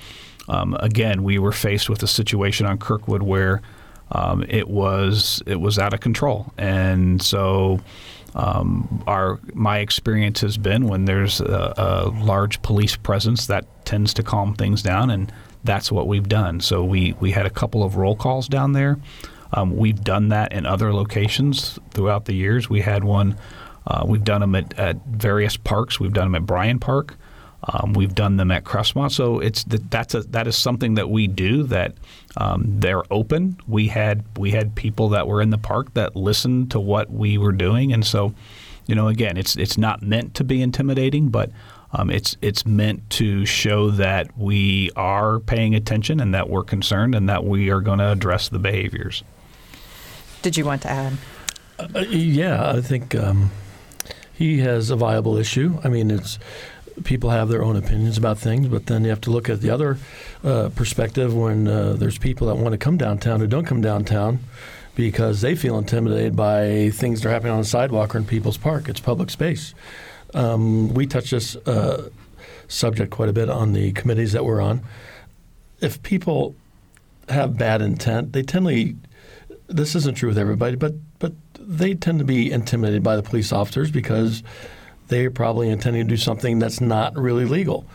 um, 0.48 0.76
again, 0.80 1.22
we 1.22 1.38
were 1.38 1.52
faced 1.52 1.88
with 1.88 2.02
a 2.02 2.06
situation 2.06 2.66
on 2.66 2.78
Kirkwood 2.78 3.22
where 3.22 3.62
um, 4.12 4.44
it 4.48 4.68
was 4.68 5.42
it 5.46 5.60
was 5.60 5.78
out 5.78 5.94
of 5.94 6.00
control, 6.00 6.52
and 6.58 7.22
so 7.22 7.80
um, 8.34 9.02
our 9.06 9.40
my 9.54 9.78
experience 9.78 10.40
has 10.42 10.58
been 10.58 10.88
when 10.88 11.06
there's 11.06 11.40
a, 11.40 11.74
a 11.76 12.24
large 12.24 12.60
police 12.62 12.96
presence 12.96 13.46
that 13.46 13.64
tends 13.86 14.12
to 14.14 14.22
calm 14.22 14.54
things 14.54 14.82
down, 14.82 15.10
and 15.10 15.32
that's 15.64 15.90
what 15.90 16.06
we've 16.06 16.28
done. 16.28 16.60
So 16.60 16.84
we 16.84 17.14
we 17.20 17.30
had 17.30 17.46
a 17.46 17.50
couple 17.50 17.82
of 17.82 17.96
roll 17.96 18.14
calls 18.14 18.46
down 18.46 18.72
there. 18.72 18.98
Um, 19.54 19.76
we've 19.76 20.02
done 20.02 20.28
that 20.28 20.52
in 20.52 20.66
other 20.66 20.92
locations 20.92 21.78
throughout 21.90 22.24
the 22.24 22.34
years. 22.34 22.68
We 22.68 22.80
had 22.80 23.04
one. 23.04 23.36
Uh, 23.86 24.04
we've 24.06 24.24
done 24.24 24.40
them 24.40 24.54
at, 24.54 24.78
at 24.78 24.96
various 25.06 25.56
parks. 25.56 26.00
We've 26.00 26.12
done 26.12 26.26
them 26.26 26.34
at 26.34 26.46
Bryan 26.46 26.78
Park. 26.78 27.16
Um, 27.66 27.94
we've 27.94 28.14
done 28.14 28.36
them 28.36 28.50
at 28.50 28.64
Crestmont, 28.64 29.12
so 29.12 29.38
it's 29.38 29.64
that's 29.64 30.14
a, 30.14 30.20
that 30.24 30.46
is 30.46 30.54
something 30.54 30.94
that 30.94 31.08
we 31.08 31.26
do. 31.26 31.62
That 31.62 31.94
um, 32.36 32.64
they're 32.66 33.04
open. 33.10 33.58
We 33.66 33.88
had 33.88 34.22
we 34.36 34.50
had 34.50 34.74
people 34.74 35.08
that 35.10 35.26
were 35.26 35.40
in 35.40 35.48
the 35.48 35.58
park 35.58 35.94
that 35.94 36.14
listened 36.14 36.72
to 36.72 36.80
what 36.80 37.10
we 37.10 37.38
were 37.38 37.52
doing, 37.52 37.92
and 37.92 38.04
so 38.04 38.34
you 38.86 38.94
know, 38.94 39.08
again, 39.08 39.36
it's 39.36 39.56
it's 39.56 39.78
not 39.78 40.02
meant 40.02 40.34
to 40.34 40.44
be 40.44 40.60
intimidating, 40.60 41.28
but 41.28 41.50
um, 41.92 42.10
it's 42.10 42.36
it's 42.42 42.66
meant 42.66 43.08
to 43.10 43.46
show 43.46 43.90
that 43.90 44.36
we 44.36 44.90
are 44.96 45.40
paying 45.40 45.74
attention 45.74 46.20
and 46.20 46.34
that 46.34 46.50
we're 46.50 46.64
concerned 46.64 47.14
and 47.14 47.28
that 47.28 47.44
we 47.44 47.70
are 47.70 47.80
going 47.80 47.98
to 47.98 48.10
address 48.12 48.48
the 48.48 48.58
behaviors. 48.58 49.22
Did 50.44 50.58
you 50.58 50.66
want 50.66 50.82
to 50.82 50.90
add? 50.90 51.14
Uh, 51.78 52.00
yeah, 52.00 52.70
I 52.70 52.82
think 52.82 53.14
um, 53.14 53.50
he 54.34 54.58
has 54.58 54.90
a 54.90 54.96
viable 54.96 55.38
issue. 55.38 55.78
I 55.82 55.88
mean, 55.88 56.10
it's 56.10 56.38
people 57.02 57.30
have 57.30 57.48
their 57.48 57.64
own 57.64 57.76
opinions 57.76 58.18
about 58.18 58.36
things, 58.36 58.68
but 58.68 58.84
then 58.84 59.04
you 59.04 59.08
have 59.08 59.22
to 59.22 59.30
look 59.30 59.48
at 59.48 59.62
the 59.62 59.70
other 59.70 59.96
uh, 60.44 60.68
perspective 60.76 61.34
when 61.34 61.66
uh, 61.66 61.94
there's 61.94 62.18
people 62.18 62.48
that 62.48 62.56
want 62.56 62.72
to 62.72 62.76
come 62.76 62.98
downtown 62.98 63.40
who 63.40 63.46
don't 63.46 63.64
come 63.64 63.80
downtown 63.80 64.38
because 64.94 65.40
they 65.40 65.54
feel 65.54 65.78
intimidated 65.78 66.36
by 66.36 66.90
things 66.90 67.22
that 67.22 67.30
are 67.30 67.32
happening 67.32 67.52
on 67.52 67.60
the 67.60 67.64
sidewalk 67.64 68.14
or 68.14 68.18
in 68.18 68.26
people's 68.26 68.58
park. 68.58 68.90
It's 68.90 69.00
public 69.00 69.30
space. 69.30 69.72
Um, 70.34 70.92
we 70.92 71.06
touch 71.06 71.30
this 71.30 71.56
uh, 71.56 72.10
subject 72.68 73.10
quite 73.10 73.30
a 73.30 73.32
bit 73.32 73.48
on 73.48 73.72
the 73.72 73.92
committees 73.92 74.32
that 74.32 74.44
we're 74.44 74.60
on. 74.60 74.82
If 75.80 76.02
people 76.02 76.54
have 77.30 77.56
bad 77.56 77.80
intent, 77.80 78.34
they 78.34 78.42
tend 78.42 78.66
to. 78.66 78.94
This 79.66 79.94
isn't 79.94 80.16
true 80.16 80.28
with 80.28 80.38
everybody, 80.38 80.76
but 80.76 80.94
but 81.18 81.32
they 81.58 81.94
tend 81.94 82.18
to 82.18 82.24
be 82.24 82.52
intimidated 82.52 83.02
by 83.02 83.16
the 83.16 83.22
police 83.22 83.52
officers 83.52 83.90
because 83.90 84.42
they're 85.08 85.30
probably 85.30 85.68
intending 85.68 86.06
to 86.06 86.08
do 86.08 86.16
something 86.16 86.58
that's 86.58 86.80
not 86.80 87.16
really 87.16 87.44
legal. 87.44 87.86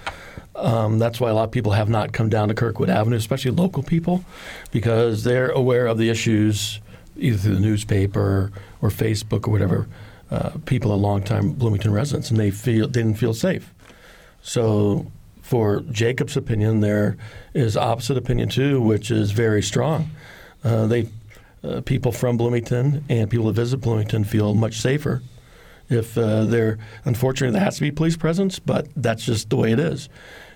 Um, 0.55 0.99
that's 0.99 1.19
why 1.19 1.29
a 1.29 1.33
lot 1.33 1.43
of 1.43 1.51
people 1.51 1.71
have 1.71 1.89
not 1.89 2.11
come 2.11 2.29
down 2.29 2.49
to 2.49 2.53
Kirkwood 2.53 2.89
Avenue, 2.89 3.15
especially 3.15 3.51
local 3.51 3.83
people, 3.83 4.25
because 4.71 5.23
they're 5.23 5.51
aware 5.51 5.87
of 5.87 5.97
the 5.97 6.09
issues 6.09 6.79
either 7.15 7.37
through 7.37 7.55
the 7.55 7.61
newspaper 7.61 8.51
or 8.81 8.89
Facebook 8.89 9.47
or 9.47 9.51
whatever. 9.51 9.87
Uh, 10.31 10.51
people 10.65 10.91
are 10.91 10.97
longtime 10.97 11.53
Bloomington 11.53 11.91
residents, 11.91 12.29
and 12.29 12.39
they 12.39 12.51
feel 12.51 12.87
they 12.87 13.01
didn't 13.01 13.17
feel 13.17 13.33
safe. 13.33 13.73
So, 14.41 15.11
for 15.41 15.81
Jacob's 15.91 16.37
opinion, 16.37 16.81
there 16.81 17.17
is 17.53 17.75
opposite 17.75 18.17
opinion 18.17 18.49
too, 18.49 18.81
which 18.81 19.09
is 19.11 19.31
very 19.31 19.63
strong. 19.63 20.11
Uh, 20.63 20.87
they 20.87 21.07
uh, 21.63 21.81
people 21.81 22.11
from 22.11 22.37
Bloomington 22.37 23.03
and 23.09 23.29
people 23.29 23.47
that 23.47 23.53
visit 23.53 23.77
Bloomington 23.77 24.23
feel 24.23 24.53
much 24.55 24.79
safer 24.79 25.21
if 25.89 26.17
uh, 26.17 26.45
they're 26.45 26.77
unfortunately 27.05 27.53
there 27.53 27.63
has 27.63 27.75
to 27.75 27.81
be 27.81 27.91
police 27.91 28.15
presence, 28.15 28.59
but 28.59 28.87
that's 28.95 29.25
just 29.25 29.49
the 29.49 29.57
way 29.57 29.71
it 29.71 29.79
is. 29.79 30.07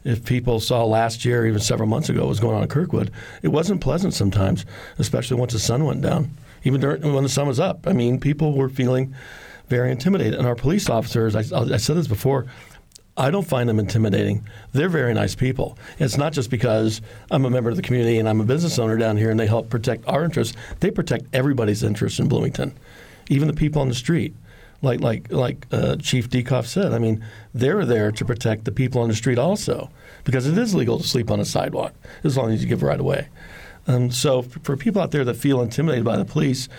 If 0.04 0.26
people 0.26 0.60
saw 0.60 0.86
last 0.86 1.26
year, 1.26 1.46
even 1.46 1.60
several 1.60 1.88
months 1.88 2.10
ago, 2.10 2.22
what 2.22 2.30
was 2.30 2.40
going 2.40 2.56
on 2.56 2.64
in 2.64 2.70
Kirkwood, 2.70 3.12
it 3.42 3.48
wasn't 3.48 3.82
pleasant 3.82 4.14
sometimes, 4.14 4.66
especially 5.00 5.38
once 5.38 5.54
the 5.54 5.60
sun 5.60 5.86
went 5.86 6.02
down. 6.02 6.36
Even 6.64 6.80
during, 6.80 7.14
when 7.14 7.24
the 7.24 7.30
sun 7.30 7.48
was 7.48 7.60
up, 7.60 7.88
I 7.88 7.94
mean, 7.94 8.20
people 8.20 8.54
were 8.54 8.70
feeling 8.70 9.16
very 9.68 9.92
intimidated. 9.92 10.36
And 10.36 10.48
our 10.48 10.56
police 10.56 10.90
officers, 10.90 11.36
I, 11.36 11.40
I 11.40 11.78
said 11.78 11.98
this 11.98 12.08
before, 12.08 12.46
I 13.16 13.30
don't 13.30 13.46
find 13.46 13.70
them 13.70 13.80
intimidating. 13.80 14.48
They're 14.72 14.90
very 14.90 15.14
nice 15.14 15.36
people. 15.36 15.78
It's 16.00 16.18
not 16.18 16.34
just 16.34 16.50
because 16.50 17.02
I'm 17.30 17.46
a 17.46 17.50
member 17.50 17.70
of 17.70 17.76
the 17.76 17.84
community 17.84 18.18
and 18.18 18.28
I'm 18.28 18.42
a 18.42 18.46
business 18.46 18.80
owner 18.80 18.98
down 18.98 19.18
here 19.18 19.30
and 19.30 19.40
they 19.40 19.46
help 19.46 19.70
protect 19.70 20.08
our 20.08 20.24
interests. 20.24 20.58
They 20.80 20.90
protect 20.90 21.26
everybody's 21.34 21.84
interests 21.84 22.20
in 22.20 22.28
Bloomington, 22.28 22.74
even 23.30 23.48
the 23.48 23.54
people 23.54 23.82
on 23.82 23.90
the 23.90 23.96
street 23.96 24.34
like 24.84 25.00
like 25.00 25.32
like 25.32 25.66
uh, 25.72 25.96
Chief 25.96 26.30
Diekhoff 26.30 26.68
said. 26.68 26.94
I 26.94 27.00
mean, 27.00 27.26
they're 27.54 27.86
there 27.86 28.12
to 28.12 28.26
protect 28.26 28.66
the 28.66 28.72
people 28.72 29.02
on 29.02 29.10
the 29.10 29.16
street 29.16 29.40
also, 29.40 29.90
because 30.26 30.46
it 30.46 30.58
is 30.58 30.76
legal 30.76 31.00
to 31.00 31.08
sleep 31.08 31.32
on 31.32 31.40
a 31.40 31.46
sidewalk 31.46 31.94
as 32.24 32.38
long 32.38 32.52
as 32.52 32.62
you 32.62 32.70
give 32.70 32.84
right 32.84 33.00
away. 33.00 33.30
Um, 33.88 34.12
so 34.12 34.44
for 34.44 34.78
people 34.78 35.02
out 35.02 35.12
there 35.12 35.26
that 35.26 35.36
feel 35.36 35.62
intimidated 35.62 36.06
by 36.06 36.18
the 36.18 36.26
police, 36.26 36.70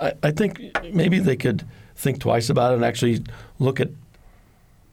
I, 0.00 0.12
I 0.22 0.30
think 0.32 0.76
maybe 0.92 1.18
they 1.18 1.36
could 1.36 1.64
think 1.96 2.20
twice 2.20 2.50
about 2.50 2.72
it 2.72 2.76
and 2.76 2.84
actually 2.84 3.22
look 3.58 3.80
at 3.80 3.88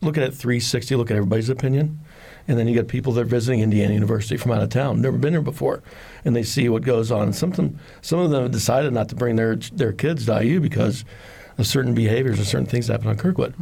look 0.02 0.18
at 0.18 0.24
it 0.24 0.34
360, 0.34 0.96
look 0.96 1.12
at 1.12 1.18
everybody's 1.18 1.50
opinion. 1.50 2.00
And 2.48 2.58
then 2.58 2.68
you 2.68 2.74
get 2.74 2.88
people 2.88 3.14
that 3.14 3.22
are 3.22 3.26
visiting 3.26 3.60
Indiana 3.60 3.94
University 3.94 4.38
from 4.38 4.52
out 4.52 4.64
of 4.64 4.70
town, 4.70 5.02
never 5.02 5.18
been 5.18 5.34
here 5.34 5.42
before, 5.42 5.84
and 6.26 6.36
they 6.36 6.42
see 6.42 6.68
what 6.68 6.82
goes 6.82 7.12
on. 7.12 7.32
Some, 7.32 7.54
some 8.02 8.20
of 8.20 8.32
them 8.32 8.44
have 8.44 8.52
decided 8.52 8.92
not 8.92 9.10
to 9.10 9.16
bring 9.16 9.36
their 9.36 9.56
their 9.56 9.94
kids 9.94 10.26
to 10.26 10.44
IU 10.44 10.60
because 10.60 11.06
of 11.60 11.68
certain 11.68 11.94
behaviors 11.94 12.40
and 12.40 12.48
certain 12.48 12.66
things 12.66 12.88
that 12.88 12.94
happen 12.94 13.10
on 13.10 13.18
Kirkwood. 13.18 13.54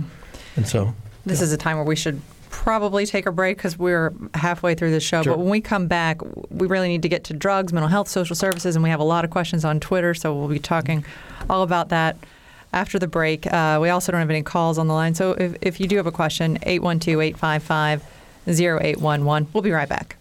And 0.56 0.66
so 0.66 0.94
this 1.26 1.40
yeah. 1.40 1.46
is 1.46 1.54
a 1.54 1.58
time 1.58 1.78
where 1.78 1.86
we 1.86 1.98
should 1.98 2.22
probably 2.50 3.06
take 3.06 3.26
a 3.26 3.32
break 3.32 3.58
because 3.58 3.78
we're 3.78 4.14
halfway 4.34 4.74
through 4.74 4.92
the 4.92 5.00
show. 5.00 5.22
Sure. 5.22 5.34
But 5.34 5.40
when 5.40 5.50
we 5.50 5.60
come 5.60 5.88
back, 5.88 6.22
we 6.50 6.68
really 6.68 6.88
need 6.88 7.02
to 7.02 7.10
get 7.10 7.26
to 7.26 7.34
drugs, 7.34 7.74
mental 7.74 7.90
health, 7.90 8.08
social 8.08 8.36
services, 8.36 8.76
and 8.76 8.84
we 8.84 8.90
have 8.90 9.00
a 9.02 9.06
lot 9.06 9.26
of 9.26 9.32
questions 9.32 9.66
on 9.66 9.80
Twitter. 9.80 10.14
So 10.14 10.34
we'll 10.34 10.48
be 10.48 10.60
talking 10.60 11.04
all 11.50 11.64
about 11.64 11.90
that 11.90 12.18
after 12.74 13.00
the 13.00 13.08
break. 13.08 13.52
Uh, 13.52 13.80
we 13.82 13.90
also 13.90 14.12
don't 14.12 14.22
have 14.22 14.30
any 14.30 14.44
calls 14.44 14.78
on 14.78 14.88
the 14.88 14.94
line. 14.94 15.16
So 15.16 15.32
if, 15.32 15.56
if 15.62 15.80
you 15.80 15.88
do 15.88 15.98
have 15.98 16.08
a 16.08 16.12
question, 16.12 16.58
812 16.64 17.22
855 17.22 18.04
0811. 18.48 19.48
We'll 19.54 19.64
be 19.64 19.72
right 19.72 19.90
back. 19.90 20.18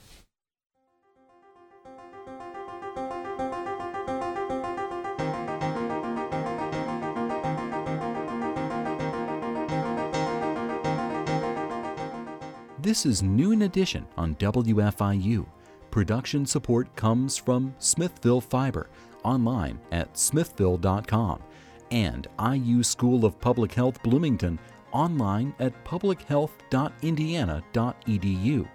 This 12.87 13.04
is 13.04 13.20
Noon 13.20 13.62
Edition 13.62 14.06
on 14.16 14.37
WFIU. 14.37 15.44
Production 15.90 16.46
support 16.46 16.94
comes 16.94 17.37
from 17.37 17.74
Smithville 17.80 18.40
Fiber, 18.40 18.88
online 19.24 19.80
at 19.90 20.16
smithville.com, 20.16 21.42
and 21.90 22.27
IU 22.40 22.83
School 22.83 23.25
of 23.25 23.40
Public 23.40 23.72
Health 23.72 24.03
Bloomington, 24.03 24.59
online 24.92 25.55
at 25.59 25.85
publichealth.indiana.edu. 25.85 28.68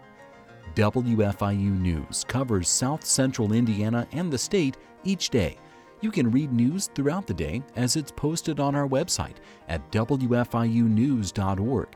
WFIU 0.75 1.81
News 1.81 2.23
covers 2.27 2.69
South 2.69 3.03
Central 3.03 3.53
Indiana 3.53 4.07
and 4.11 4.31
the 4.31 4.37
state 4.37 4.77
each 5.03 5.29
day. 5.29 5.57
You 5.99 6.11
can 6.11 6.31
read 6.31 6.53
news 6.53 6.89
throughout 6.95 7.27
the 7.27 7.33
day 7.33 7.61
as 7.75 7.95
it's 7.95 8.11
posted 8.11 8.59
on 8.59 8.75
our 8.75 8.87
website 8.87 9.37
at 9.67 9.91
WFIUnews.org 9.91 11.87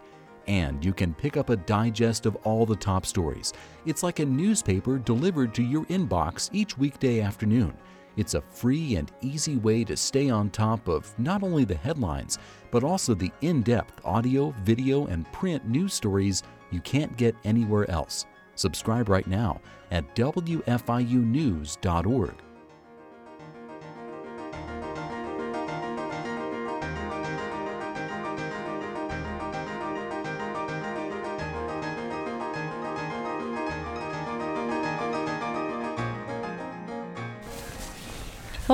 and 0.48 0.84
you 0.84 0.94
can 0.94 1.14
pick 1.14 1.38
up 1.38 1.50
a 1.50 1.56
digest 1.56 2.26
of 2.26 2.36
all 2.44 2.66
the 2.66 2.76
top 2.76 3.06
stories. 3.06 3.54
It's 3.86 4.04
like 4.04 4.20
a 4.20 4.26
newspaper 4.26 4.98
delivered 4.98 5.54
to 5.56 5.64
your 5.64 5.86
inbox 5.86 6.50
each 6.54 6.78
weekday 6.78 7.22
afternoon. 7.22 7.76
It's 8.18 8.34
a 8.34 8.42
free 8.42 8.96
and 8.96 9.12
easy 9.22 9.58
way 9.58 9.84
to 9.84 9.98
stay 9.98 10.30
on 10.30 10.50
top 10.50 10.88
of 10.88 11.14
not 11.20 11.44
only 11.44 11.66
the 11.66 11.76
headlines, 11.76 12.40
but 12.72 12.84
also 12.84 13.14
the 13.14 13.32
in 13.42 13.62
depth 13.62 14.00
audio, 14.06 14.54
video, 14.64 15.08
and 15.08 15.32
print 15.32 15.68
news 15.68 15.94
stories 15.94 16.44
you 16.72 16.80
can't 16.82 17.16
get 17.18 17.36
anywhere 17.44 17.90
else. 17.90 18.26
Subscribe 18.56 19.10
right 19.10 19.28
now 19.28 19.60
at 19.92 20.16
WFIUnews.org. 20.16 20.66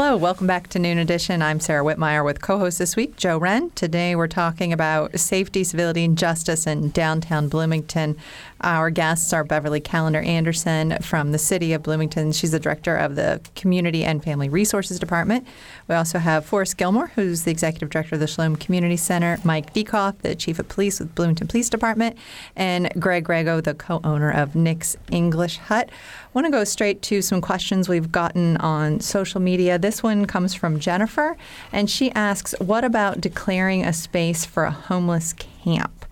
Hello, 0.04 0.18
welcome 0.18 0.48
back 0.48 0.68
to 0.70 0.80
Noon 0.80 0.98
Edition. 0.98 1.44
I'm 1.44 1.60
Sara 1.60 1.84
Wittmeyer 1.84 2.26
with 2.26 2.42
co 2.42 2.58
host 2.58 2.80
this 2.80 2.96
week, 2.96 3.18
Joe 3.18 3.38
Wren. 3.38 3.70
Today 3.76 4.16
we're 4.16 4.26
talking 4.26 4.74
about 4.74 5.20
safety, 5.20 5.64
civility, 5.64 6.04
and 6.04 6.18
justice 6.18 6.66
in 6.66 6.90
downtown 6.90 7.50
Bloomington. 7.50 8.18
Our 8.62 8.90
guests 8.90 9.32
are 9.32 9.44
Beverly 9.44 9.80
Calender 9.80 10.22
Anderson 10.26 10.98
from 11.04 11.34
the 11.34 11.38
City 11.38 11.72
of 11.74 11.84
Bloomington. 11.84 12.32
She's 12.32 12.50
the 12.50 12.60
director 12.60 12.96
of 12.96 13.16
the 13.16 13.42
Community 13.56 14.04
and 14.04 14.24
Family 14.24 14.50
Resources 14.50 14.98
Department. 14.98 15.46
We 15.88 15.94
also 15.94 16.18
have 16.18 16.48
Forrest 16.48 16.78
Gilmore, 16.78 17.12
who's 17.14 17.44
the 17.44 17.52
executive 17.52 17.92
director 17.92 18.16
of 18.16 18.22
the 18.22 18.28
Shalom 18.28 18.56
Community 18.56 18.98
Center, 18.98 19.38
Mike 19.44 19.72
Diekhoff, 19.72 20.18
the 20.24 20.34
chief 20.34 20.58
of 20.58 20.68
police 20.68 21.00
with 21.00 21.14
Bloomington 21.14 21.48
Police 21.48 21.70
Department, 21.70 22.18
and 22.56 22.92
Greg 23.00 23.28
Rego, 23.28 23.64
the 23.64 23.76
co 23.76 24.02
owner 24.04 24.32
of 24.32 24.56
Nick's 24.56 24.98
English 25.12 25.58
Hut. 25.58 25.90
I 25.92 26.28
want 26.34 26.46
to 26.46 26.52
go 26.52 26.64
straight 26.64 27.04
to 27.04 27.22
some 27.22 27.40
questions 27.40 27.88
we've 27.88 28.12
gotten 28.12 28.58
on 28.58 29.00
social 29.00 29.40
media. 29.40 29.78
This 29.78 29.91
one 30.00 30.26
comes 30.26 30.54
from 30.54 30.80
Jennifer, 30.80 31.38
and 31.72 31.90
she 31.90 32.12
asks, 32.12 32.56
What 32.60 32.84
about 32.84 33.20
declaring 33.22 33.84
a 33.84 33.94
space 33.94 34.46
for 34.46 34.64
a 34.64 34.72
homeless 34.72 35.34
camp? 35.34 36.06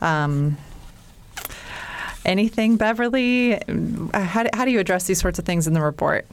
Um, 0.00 0.56
anything, 2.24 2.76
Beverly? 2.76 3.60
How 4.12 4.46
how 4.52 4.64
do 4.64 4.70
you 4.70 4.80
address 4.80 5.06
these 5.06 5.20
sorts 5.20 5.38
of 5.38 5.44
things 5.44 5.66
in 5.66 5.72
the 5.72 5.80
report? 5.80 6.26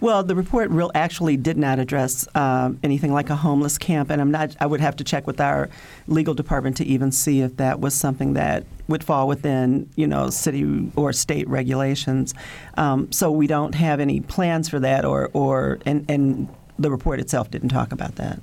Well, 0.00 0.22
the 0.22 0.34
report 0.34 0.70
real 0.70 0.90
actually 0.94 1.38
did 1.38 1.56
not 1.56 1.78
address 1.78 2.28
um, 2.34 2.78
anything 2.82 3.12
like 3.12 3.30
a 3.30 3.36
homeless 3.36 3.78
camp, 3.78 4.10
and 4.10 4.20
I'm 4.20 4.30
not. 4.30 4.54
I 4.60 4.66
would 4.66 4.80
have 4.80 4.96
to 4.96 5.04
check 5.04 5.26
with 5.26 5.40
our 5.40 5.68
legal 6.06 6.34
department 6.34 6.76
to 6.78 6.84
even 6.84 7.12
see 7.12 7.40
if 7.40 7.56
that 7.56 7.80
was 7.80 7.94
something 7.94 8.34
that 8.34 8.64
would 8.88 9.02
fall 9.02 9.26
within, 9.28 9.88
you 9.96 10.06
know, 10.06 10.30
city 10.30 10.90
or 10.96 11.12
state 11.12 11.48
regulations. 11.48 12.34
Um, 12.76 13.10
so 13.12 13.30
we 13.30 13.46
don't 13.46 13.74
have 13.74 14.00
any 14.00 14.20
plans 14.20 14.68
for 14.68 14.80
that, 14.80 15.04
or 15.04 15.30
or 15.32 15.78
and 15.86 16.04
and 16.08 16.48
the 16.78 16.90
report 16.90 17.20
itself 17.20 17.50
didn't 17.50 17.70
talk 17.70 17.92
about 17.92 18.16
that. 18.16 18.40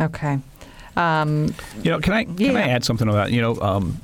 Okay. 0.00 0.38
Um, 0.96 1.54
You 1.82 1.90
know, 1.90 2.00
can 2.00 2.12
I 2.12 2.24
can 2.24 2.36
Yeah. 2.38 2.52
I 2.52 2.62
add 2.62 2.84
something 2.84 3.06
to 3.06 3.12
that? 3.14 3.32
You 3.32 3.40
know, 3.42 3.60
um, 3.60 4.00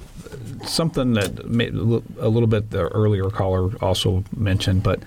something 0.64 1.14
that 1.14 1.48
may, 1.48 1.68
a 1.68 2.28
little 2.28 2.46
bit 2.46 2.70
the 2.70 2.88
earlier 2.88 3.30
caller 3.30 3.70
also 3.80 4.24
mentioned, 4.36 4.82
but 4.82 5.00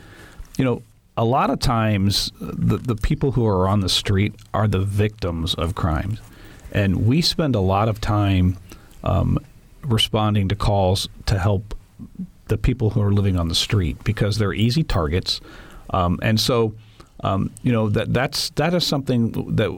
you 0.58 0.66
know, 0.66 0.82
a 1.18 1.26
lot 1.26 1.50
of 1.50 1.60
times 1.60 2.32
the 2.40 2.78
the 2.78 2.96
people 2.96 3.32
who 3.34 3.46
are 3.46 3.68
on 3.68 3.82
the 3.82 3.90
street 3.90 4.34
are 4.54 4.68
the 4.68 4.80
victims 4.80 5.54
of 5.54 5.76
crimes, 5.76 6.20
and 6.72 7.06
we 7.08 7.22
spend 7.22 7.56
a 7.56 7.60
lot 7.60 7.88
of 7.88 8.02
time 8.02 8.58
um, 9.04 9.38
responding 9.92 10.48
to 10.50 10.56
calls 10.56 11.08
to 11.26 11.40
help 11.40 11.76
the 12.48 12.58
people 12.58 12.92
who 12.92 13.02
are 13.02 13.12
living 13.12 13.38
on 13.38 13.48
the 13.48 13.56
street 13.56 14.04
because 14.04 14.38
they're 14.38 14.54
easy 14.54 14.84
targets, 14.84 15.42
um, 15.92 16.20
and 16.22 16.40
so 16.40 16.74
um, 17.24 17.52
you 17.64 17.72
know 17.72 17.90
that 17.90 18.14
that's 18.14 18.50
that 18.52 18.74
is 18.74 18.86
something 18.86 19.32
that 19.56 19.72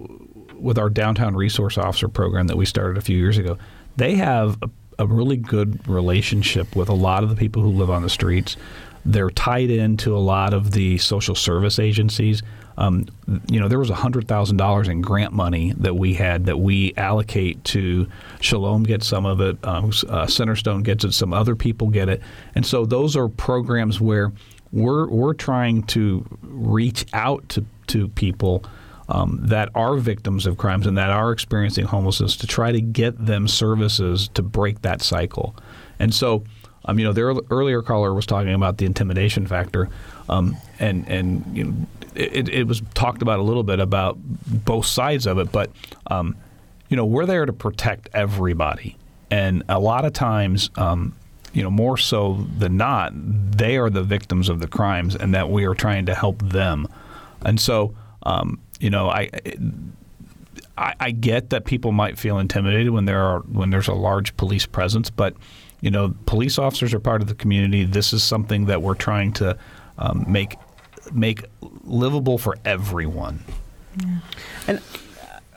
with 0.59 0.77
our 0.77 0.89
downtown 0.89 1.35
resource 1.35 1.77
officer 1.77 2.07
program 2.07 2.47
that 2.47 2.57
we 2.57 2.65
started 2.65 2.97
a 2.97 3.01
few 3.01 3.17
years 3.17 3.37
ago, 3.37 3.57
they 3.95 4.15
have 4.15 4.57
a, 4.61 4.69
a 4.99 5.05
really 5.05 5.37
good 5.37 5.87
relationship 5.87 6.75
with 6.75 6.89
a 6.89 6.93
lot 6.93 7.23
of 7.23 7.29
the 7.29 7.35
people 7.35 7.61
who 7.61 7.69
live 7.69 7.89
on 7.89 8.01
the 8.01 8.09
streets. 8.09 8.57
They're 9.05 9.29
tied 9.29 9.69
into 9.69 10.15
a 10.15 10.19
lot 10.19 10.53
of 10.53 10.71
the 10.71 10.97
social 10.97 11.35
service 11.35 11.79
agencies. 11.79 12.41
Um, 12.77 13.07
you 13.49 13.59
know, 13.59 13.67
there 13.67 13.79
was 13.79 13.89
hundred 13.89 14.27
thousand 14.27 14.57
dollars 14.57 14.87
in 14.87 15.01
grant 15.01 15.33
money 15.33 15.73
that 15.77 15.95
we 15.95 16.13
had 16.13 16.45
that 16.45 16.59
we 16.59 16.93
allocate 16.95 17.63
to 17.65 18.07
Shalom 18.39 18.83
gets 18.83 19.07
some 19.07 19.25
of 19.25 19.41
it, 19.41 19.57
um, 19.63 19.85
uh, 19.85 20.27
Centerstone 20.27 20.83
gets 20.83 21.03
it, 21.03 21.13
some 21.13 21.33
other 21.33 21.55
people 21.55 21.87
get 21.87 22.07
it, 22.07 22.21
and 22.53 22.65
so 22.65 22.85
those 22.85 23.15
are 23.15 23.27
programs 23.27 23.99
where 23.99 24.31
we're 24.71 25.07
we're 25.07 25.33
trying 25.33 25.83
to 25.83 26.25
reach 26.41 27.05
out 27.13 27.47
to 27.49 27.65
to 27.87 28.09
people 28.09 28.63
um, 29.09 29.39
that 29.43 29.69
are 29.73 29.95
victims 29.95 30.45
of 30.45 30.57
crimes 30.57 30.85
and 30.85 30.97
that 30.97 31.09
are 31.09 31.31
experiencing 31.31 31.85
homelessness 31.85 32.35
to 32.37 32.47
try 32.47 32.71
to 32.71 32.81
get 32.81 33.25
them 33.25 33.47
services 33.47 34.29
to 34.33 34.41
break 34.41 34.81
that 34.81 35.01
cycle. 35.01 35.55
And 35.99 36.13
so, 36.13 36.43
um, 36.85 36.99
you 36.99 37.05
know, 37.05 37.13
the 37.13 37.43
earlier 37.49 37.81
caller 37.81 38.13
was 38.13 38.25
talking 38.25 38.53
about 38.53 38.77
the 38.77 38.85
intimidation 38.85 39.47
factor, 39.47 39.89
um, 40.29 40.57
and 40.79 41.07
and 41.07 41.45
you 41.57 41.63
know, 41.63 41.73
it, 42.15 42.49
it 42.49 42.67
was 42.67 42.81
talked 42.93 43.21
about 43.21 43.39
a 43.39 43.43
little 43.43 43.63
bit 43.63 43.79
about 43.79 44.17
both 44.19 44.85
sides 44.85 45.25
of 45.25 45.37
it, 45.37 45.51
but 45.51 45.71
um, 46.07 46.35
you 46.89 46.97
know, 46.97 47.05
we're 47.05 47.25
there 47.25 47.45
to 47.45 47.53
protect 47.53 48.09
everybody, 48.13 48.97
and 49.31 49.63
a 49.69 49.79
lot 49.79 50.05
of 50.05 50.13
times. 50.13 50.69
Um, 50.75 51.13
you 51.53 51.63
know, 51.63 51.71
more 51.71 51.97
so 51.97 52.45
than 52.59 52.77
not, 52.77 53.13
they 53.15 53.77
are 53.77 53.89
the 53.89 54.03
victims 54.03 54.47
of 54.47 54.59
the 54.59 54.67
crimes, 54.67 55.15
and 55.15 55.33
that 55.33 55.49
we 55.49 55.65
are 55.65 55.73
trying 55.73 56.05
to 56.05 56.13
help 56.13 56.39
them. 56.39 56.87
And 57.41 57.59
so, 57.59 57.95
um, 58.23 58.59
you 58.79 58.91
know, 58.91 59.09
I, 59.09 59.29
I 60.77 60.93
I 60.99 61.11
get 61.11 61.49
that 61.49 61.65
people 61.65 61.91
might 61.91 62.19
feel 62.19 62.37
intimidated 62.37 62.91
when 62.91 63.05
there 63.05 63.23
are 63.23 63.39
when 63.39 63.71
there's 63.71 63.87
a 63.87 63.93
large 63.93 64.37
police 64.37 64.67
presence, 64.67 65.09
but 65.09 65.35
you 65.81 65.89
know, 65.89 66.13
police 66.25 66.59
officers 66.59 66.93
are 66.93 66.99
part 66.99 67.21
of 67.21 67.27
the 67.27 67.35
community. 67.35 67.83
This 67.85 68.13
is 68.13 68.23
something 68.23 68.65
that 68.65 68.81
we're 68.81 68.95
trying 68.95 69.31
to 69.33 69.57
um, 69.97 70.25
make 70.27 70.55
make 71.11 71.45
livable 71.83 72.37
for 72.37 72.57
everyone. 72.65 73.43
And 74.67 74.81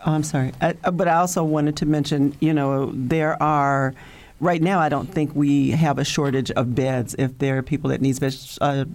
oh, 0.06 0.12
I'm 0.12 0.22
sorry, 0.22 0.52
I, 0.60 0.72
but 0.72 1.08
I 1.08 1.14
also 1.14 1.44
wanted 1.44 1.76
to 1.78 1.86
mention, 1.86 2.36
you 2.40 2.52
know, 2.52 2.90
there 2.94 3.40
are. 3.42 3.94
Right 4.42 4.62
now, 4.62 4.80
I 4.80 4.88
don't 4.88 5.12
think 5.12 5.36
we 5.36 5.72
have 5.72 5.98
a 5.98 6.04
shortage 6.04 6.50
of 6.52 6.74
beds. 6.74 7.14
If 7.18 7.36
there 7.36 7.58
are 7.58 7.62
people 7.62 7.90
that 7.90 8.00
need 8.00 8.18
beds, 8.18 8.56
uh, 8.62 8.86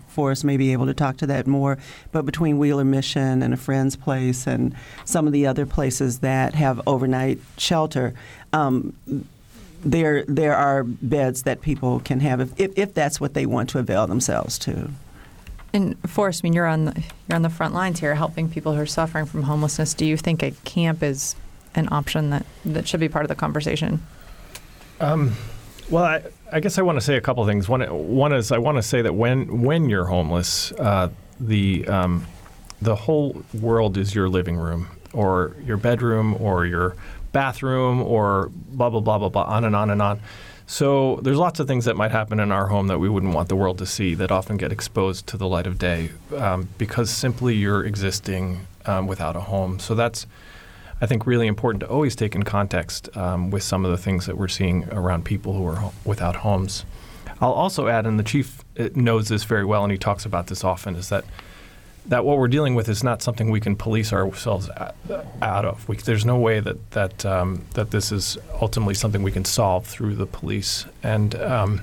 may 0.43 0.57
be 0.57 0.73
able 0.73 0.87
to 0.87 0.93
talk 0.95 1.17
to 1.17 1.27
that 1.27 1.45
more. 1.45 1.77
But 2.11 2.25
between 2.25 2.57
Wheeler 2.57 2.83
Mission 2.83 3.43
and 3.43 3.53
a 3.53 3.57
friend's 3.57 3.95
place 3.95 4.47
and 4.47 4.73
some 5.05 5.27
of 5.27 5.33
the 5.33 5.45
other 5.45 5.67
places 5.67 6.21
that 6.21 6.55
have 6.55 6.81
overnight 6.87 7.37
shelter, 7.59 8.15
um, 8.53 8.95
there 9.83 10.25
there 10.27 10.55
are 10.55 10.83
beds 10.83 11.43
that 11.43 11.61
people 11.61 11.99
can 11.99 12.21
have 12.21 12.39
if, 12.39 12.59
if, 12.59 12.71
if 12.75 12.93
that's 12.95 13.21
what 13.21 13.35
they 13.35 13.45
want 13.45 13.69
to 13.69 13.77
avail 13.77 14.07
themselves 14.07 14.57
to. 14.57 14.89
And 15.75 15.97
Forrest, 16.09 16.39
I 16.41 16.43
mean, 16.45 16.53
you're 16.53 16.65
on 16.65 16.85
the, 16.85 17.03
you're 17.27 17.35
on 17.35 17.41
the 17.41 17.49
front 17.49 17.73
lines 17.73 17.99
here, 17.99 18.15
helping 18.15 18.49
people 18.49 18.73
who 18.73 18.79
are 18.79 18.85
suffering 18.85 19.25
from 19.25 19.43
homelessness. 19.43 19.93
Do 19.93 20.05
you 20.05 20.15
think 20.15 20.41
a 20.41 20.51
camp 20.63 21.03
is 21.03 21.35
an 21.75 21.89
option 21.91 22.29
that, 22.29 22.45
that 22.63 22.87
should 22.87 23.01
be 23.01 23.09
part 23.09 23.25
of 23.25 23.29
the 23.29 23.35
conversation? 23.35 24.01
Um, 25.01 25.33
well, 25.89 26.05
I, 26.05 26.23
I 26.49 26.61
guess 26.61 26.77
I 26.77 26.81
want 26.81 26.97
to 26.97 27.01
say 27.01 27.17
a 27.17 27.21
couple 27.21 27.45
things. 27.45 27.67
One, 27.67 27.81
one 27.81 28.31
is 28.31 28.53
I 28.53 28.57
want 28.57 28.77
to 28.77 28.81
say 28.81 29.01
that 29.01 29.15
when 29.15 29.63
when 29.63 29.89
you're 29.89 30.05
homeless, 30.05 30.71
uh, 30.71 31.09
the 31.41 31.85
um, 31.89 32.25
the 32.81 32.95
whole 32.95 33.43
world 33.53 33.97
is 33.97 34.15
your 34.15 34.29
living 34.29 34.55
room 34.55 34.87
or 35.11 35.57
your 35.65 35.75
bedroom 35.75 36.37
or 36.39 36.65
your 36.65 36.95
bathroom 37.33 38.01
or 38.01 38.49
blah 38.69 38.89
blah 38.89 39.01
blah 39.01 39.17
blah 39.17 39.27
blah 39.27 39.43
on 39.43 39.65
and 39.65 39.75
on 39.75 39.89
and 39.89 40.01
on. 40.01 40.21
So 40.67 41.19
there's 41.21 41.37
lots 41.37 41.59
of 41.59 41.67
things 41.67 41.85
that 41.85 41.95
might 41.95 42.11
happen 42.11 42.39
in 42.39 42.51
our 42.51 42.67
home 42.67 42.87
that 42.87 42.97
we 42.97 43.07
wouldn't 43.07 43.35
want 43.35 43.49
the 43.49 43.55
world 43.55 43.77
to 43.77 43.85
see 43.85 44.15
that 44.15 44.31
often 44.31 44.57
get 44.57 44.71
exposed 44.71 45.27
to 45.27 45.37
the 45.37 45.47
light 45.47 45.67
of 45.67 45.77
day 45.77 46.09
um, 46.35 46.69
because 46.77 47.09
simply 47.09 47.55
you're 47.55 47.85
existing 47.85 48.65
um, 48.85 49.05
without 49.05 49.35
a 49.35 49.41
home. 49.41 49.79
So 49.79 49.93
that's 49.93 50.25
I 51.01 51.07
think 51.07 51.27
really 51.27 51.47
important 51.47 51.81
to 51.81 51.87
always 51.87 52.15
take 52.15 52.35
in 52.35 52.43
context 52.43 53.15
um, 53.17 53.51
with 53.51 53.63
some 53.63 53.83
of 53.83 53.91
the 53.91 53.97
things 53.97 54.25
that 54.25 54.37
we're 54.37 54.47
seeing 54.47 54.85
around 54.91 55.25
people 55.25 55.53
who 55.53 55.67
are 55.67 55.75
ho- 55.75 55.93
without 56.05 56.37
homes. 56.37 56.85
I'll 57.41 57.51
also 57.51 57.87
add, 57.87 58.05
and 58.05 58.17
the 58.17 58.23
chief 58.23 58.63
uh, 58.79 58.89
knows 58.95 59.27
this 59.27 59.43
very 59.43 59.65
well, 59.65 59.83
and 59.83 59.91
he 59.91 59.97
talks 59.97 60.25
about 60.25 60.47
this 60.47 60.63
often, 60.63 60.95
is 60.95 61.09
that 61.09 61.25
that 62.07 62.23
what 62.23 62.37
we're 62.37 62.47
dealing 62.47 62.75
with 62.75 62.87
is 62.87 63.03
not 63.03 63.21
something 63.21 63.49
we 63.49 63.59
can 63.59 63.75
police 63.75 64.13
ourselves 64.13 64.69
out, 65.41 65.65
of. 65.65 65.87
We, 65.89 65.97
there's 65.97 66.25
no 66.25 66.37
way 66.37 66.59
that 66.59 66.91
that 66.91 67.25
um, 67.25 67.65
that 67.73 67.91
this 67.91 68.11
is 68.11 68.37
ultimately 68.61 68.93
something 68.93 69.23
we 69.23 69.31
can 69.31 69.45
solve 69.45 69.85
through 69.87 70.15
the 70.15 70.27
police, 70.27 70.85
and 71.01 71.35
um, 71.35 71.81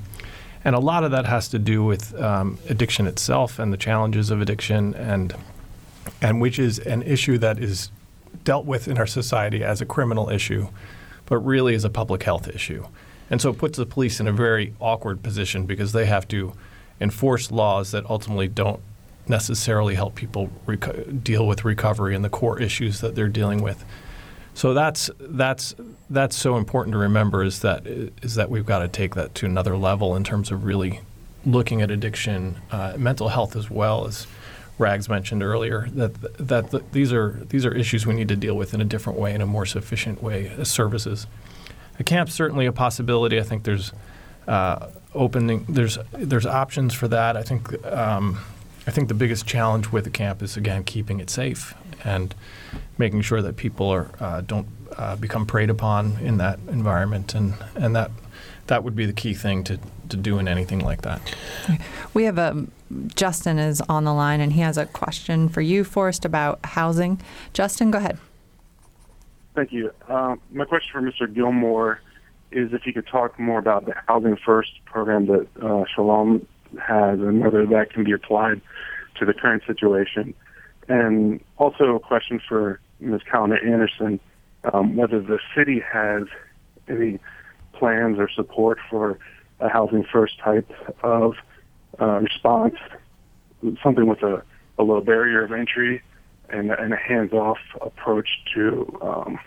and 0.65 0.77
a 0.77 0.81
lot 0.81 1.05
of 1.05 1.11
that 1.11 1.27
has 1.27 1.49
to 1.49 1.59
do 1.59 1.83
with 1.85 2.15
um, 2.21 2.59
addiction 2.69 3.07
itself 3.07 3.59
and 3.59 3.73
the 3.73 3.77
challenges 3.77 4.31
of 4.31 4.41
addiction, 4.41 4.95
and 4.95 5.35
and 6.21 6.41
which 6.41 6.59
is 6.59 6.79
an 6.79 7.03
issue 7.03 7.39
that 7.39 7.59
is 7.59 7.91
dealt 8.45 8.65
with 8.65 8.89
in 8.89 8.99
our 8.99 9.07
society 9.07 9.63
as 9.63 9.81
a 9.81 9.87
criminal 9.87 10.31
issue, 10.31 10.69
but 11.27 11.39
really 11.39 11.75
is 11.75 11.85
a 11.85 11.91
public 11.91 12.23
health 12.23 12.49
issue. 12.49 12.87
And 13.29 13.41
so 13.41 13.51
it 13.51 13.59
puts 13.59 13.79
the 13.79 13.87
police 13.87 14.21
in 14.21 14.29
a 14.29 14.33
very 14.33 14.75
awkward 14.81 15.23
position 15.23 15.65
because 15.65 15.93
they 15.93 16.07
have 16.07 16.29
to 16.29 16.53
enforce 17.01 17.51
laws 17.51 17.91
that 17.93 18.09
ultimately 18.09 18.47
don't 18.47 18.81
necessarily 19.29 19.95
help 19.95 20.15
people 20.15 20.51
deal 21.23 21.47
with 21.47 21.65
recovery 21.65 22.15
and 22.15 22.25
the 22.25 22.29
core 22.29 22.61
issues 22.61 23.01
that 23.01 23.15
they're 23.15 23.29
dealing 23.29 23.63
with. 23.63 23.85
So 24.55 24.75
that's 24.75 25.11
that's 25.19 25.75
that's 26.11 26.37
so 26.37 26.57
important 26.57 26.93
to 26.93 26.99
remember 26.99 27.43
is 27.43 27.61
that 27.61 27.87
is 27.87 28.35
that 28.35 28.51
we've 28.51 28.67
got 28.67 28.81
to 28.81 28.89
take 28.89 29.15
that 29.15 29.35
to 29.37 29.47
another 29.47 29.77
level 29.77 30.15
in 30.15 30.25
terms 30.25 30.51
of 30.51 30.65
really 30.65 31.01
looking 31.45 31.83
at 31.83 31.91
addiction, 31.91 32.57
uh, 32.71 32.95
mental 32.99 33.29
health 33.29 33.57
as 33.57 33.71
well 33.71 34.07
as 34.07 34.27
Rags 34.79 35.09
mentioned 35.09 35.43
earlier. 35.43 35.89
That 35.93 36.39
that 36.39 36.71
the, 36.71 36.83
these 36.93 37.13
are 37.13 37.41
these 37.49 37.65
are 37.65 37.75
issues 37.75 38.07
we 38.07 38.15
need 38.15 38.29
to 38.29 38.37
deal 38.37 38.55
with 38.55 38.75
in 38.75 38.81
a 38.81 38.85
different 38.85 39.19
way, 39.19 39.35
in 39.35 39.41
a 39.41 39.47
more 39.47 39.65
sufficient 39.65 40.23
way 40.23 40.53
as 40.59 40.71
services. 40.71 41.27
A 41.99 42.05
camp's 42.05 42.35
certainly 42.35 42.67
a 42.67 42.73
possibility. 42.73 43.39
I 43.39 43.43
think 43.43 43.65
there's 43.65 43.93
uh, 44.47 44.89
opening 45.15 45.65
there's 45.69 45.99
there's 46.13 46.47
options 46.47 46.95
for 46.95 47.09
that. 47.09 47.37
I 47.37 47.43
think 47.43 47.85
um, 47.87 48.39
I 48.87 48.91
think 48.91 49.09
the 49.09 49.15
biggest 49.15 49.47
challenge 49.47 49.93
with 49.93 50.05
the 50.05 50.11
camp 50.11 50.43
is 50.43 50.57
again 50.57 50.85
keeping 50.85 51.21
it 51.21 51.31
safe 51.31 51.75
and 52.05 52.35
making 52.99 53.23
sure 53.23 53.43
that 53.43 53.57
people 53.57 53.89
are 53.89 54.11
uh, 54.21 54.41
don't 54.41 54.67
uh, 54.97 55.17
become 55.17 55.47
preyed 55.47 55.71
upon 55.71 56.19
in 56.19 56.39
that 56.39 56.59
environment, 56.69 57.35
and 57.35 57.55
and 57.75 57.95
that 57.95 58.11
that 58.67 58.85
would 58.85 58.97
be 58.97 59.07
the 59.07 59.13
key 59.13 59.35
thing 59.35 59.65
to 59.65 59.79
to 60.09 60.17
doing 60.17 60.49
anything 60.49 60.81
like 60.81 61.03
that. 61.03 61.35
We 62.15 62.25
have 62.25 62.39
a 62.39 62.51
um, 62.51 62.73
Justin 63.15 63.59
is 63.59 63.81
on 63.83 64.05
the 64.05 64.13
line, 64.13 64.41
and 64.41 64.53
he 64.53 64.61
has 64.61 64.77
a 64.77 64.87
question 64.87 65.49
for 65.49 65.63
you, 65.63 65.83
Forrest, 65.85 66.25
about 66.25 66.61
housing. 66.65 67.21
Justin, 67.55 67.91
go 67.91 67.99
ahead. 67.99 68.19
Thank 69.55 69.73
you. 69.73 69.93
Uh, 70.09 70.37
my 70.51 70.65
question 70.65 70.91
for 70.93 71.01
Mr. 71.01 71.33
Gilmore 71.33 72.01
is 72.51 72.73
if 72.73 72.87
you 72.87 72.93
could 72.93 73.07
talk 73.07 73.39
more 73.39 73.59
about 73.59 73.87
the 73.87 73.95
Housing 74.09 74.37
First 74.37 74.85
program 74.85 75.27
that 75.27 75.47
uh, 75.63 75.85
Shalom 75.95 76.47
has 76.81 77.19
and 77.21 77.41
whether 77.41 77.67
that 77.67 77.93
can 77.93 78.05
be 78.05 78.13
applied 78.13 78.61
to 79.19 79.25
the 79.25 79.35
current 79.35 79.63
situation. 79.67 80.35
And 80.89 81.41
also 81.59 81.97
a 81.97 82.01
question 82.01 82.41
for 82.49 82.81
Ms. 83.01 83.21
Calender-Anderson, 83.31 84.21
um, 84.73 84.97
whether 84.97 85.21
the 85.21 85.39
city 85.57 85.83
has 85.93 86.25
any 86.89 87.19
plans 87.73 88.19
or 88.19 88.29
support 88.31 88.79
for 88.91 89.19
a 89.61 89.69
housing 89.69 90.05
first 90.05 90.39
type 90.39 90.71
of 91.03 91.35
uh, 92.01 92.21
response, 92.21 92.75
something 93.83 94.07
with 94.07 94.23
a, 94.23 94.43
a 94.79 94.83
low 94.83 95.01
barrier 95.01 95.45
of 95.45 95.53
entry 95.53 96.03
and, 96.49 96.71
and 96.71 96.93
a 96.93 96.97
hands-off 96.97 97.59
approach 97.81 98.29
to 98.55 98.99
um, 99.03 99.39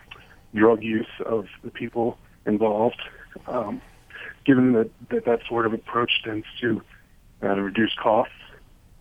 drug 0.54 0.84
use 0.84 1.08
of 1.26 1.46
the 1.64 1.70
people 1.70 2.18
involved. 2.46 3.02
Um, 3.48 3.82
given 4.46 4.74
that, 4.74 4.90
that 5.10 5.26
that 5.26 5.40
sort 5.48 5.66
of 5.66 5.74
approach 5.74 6.12
tends 6.24 6.46
to 6.62 6.82
uh, 7.43 7.48
reduce 7.50 7.93
costs 7.95 8.34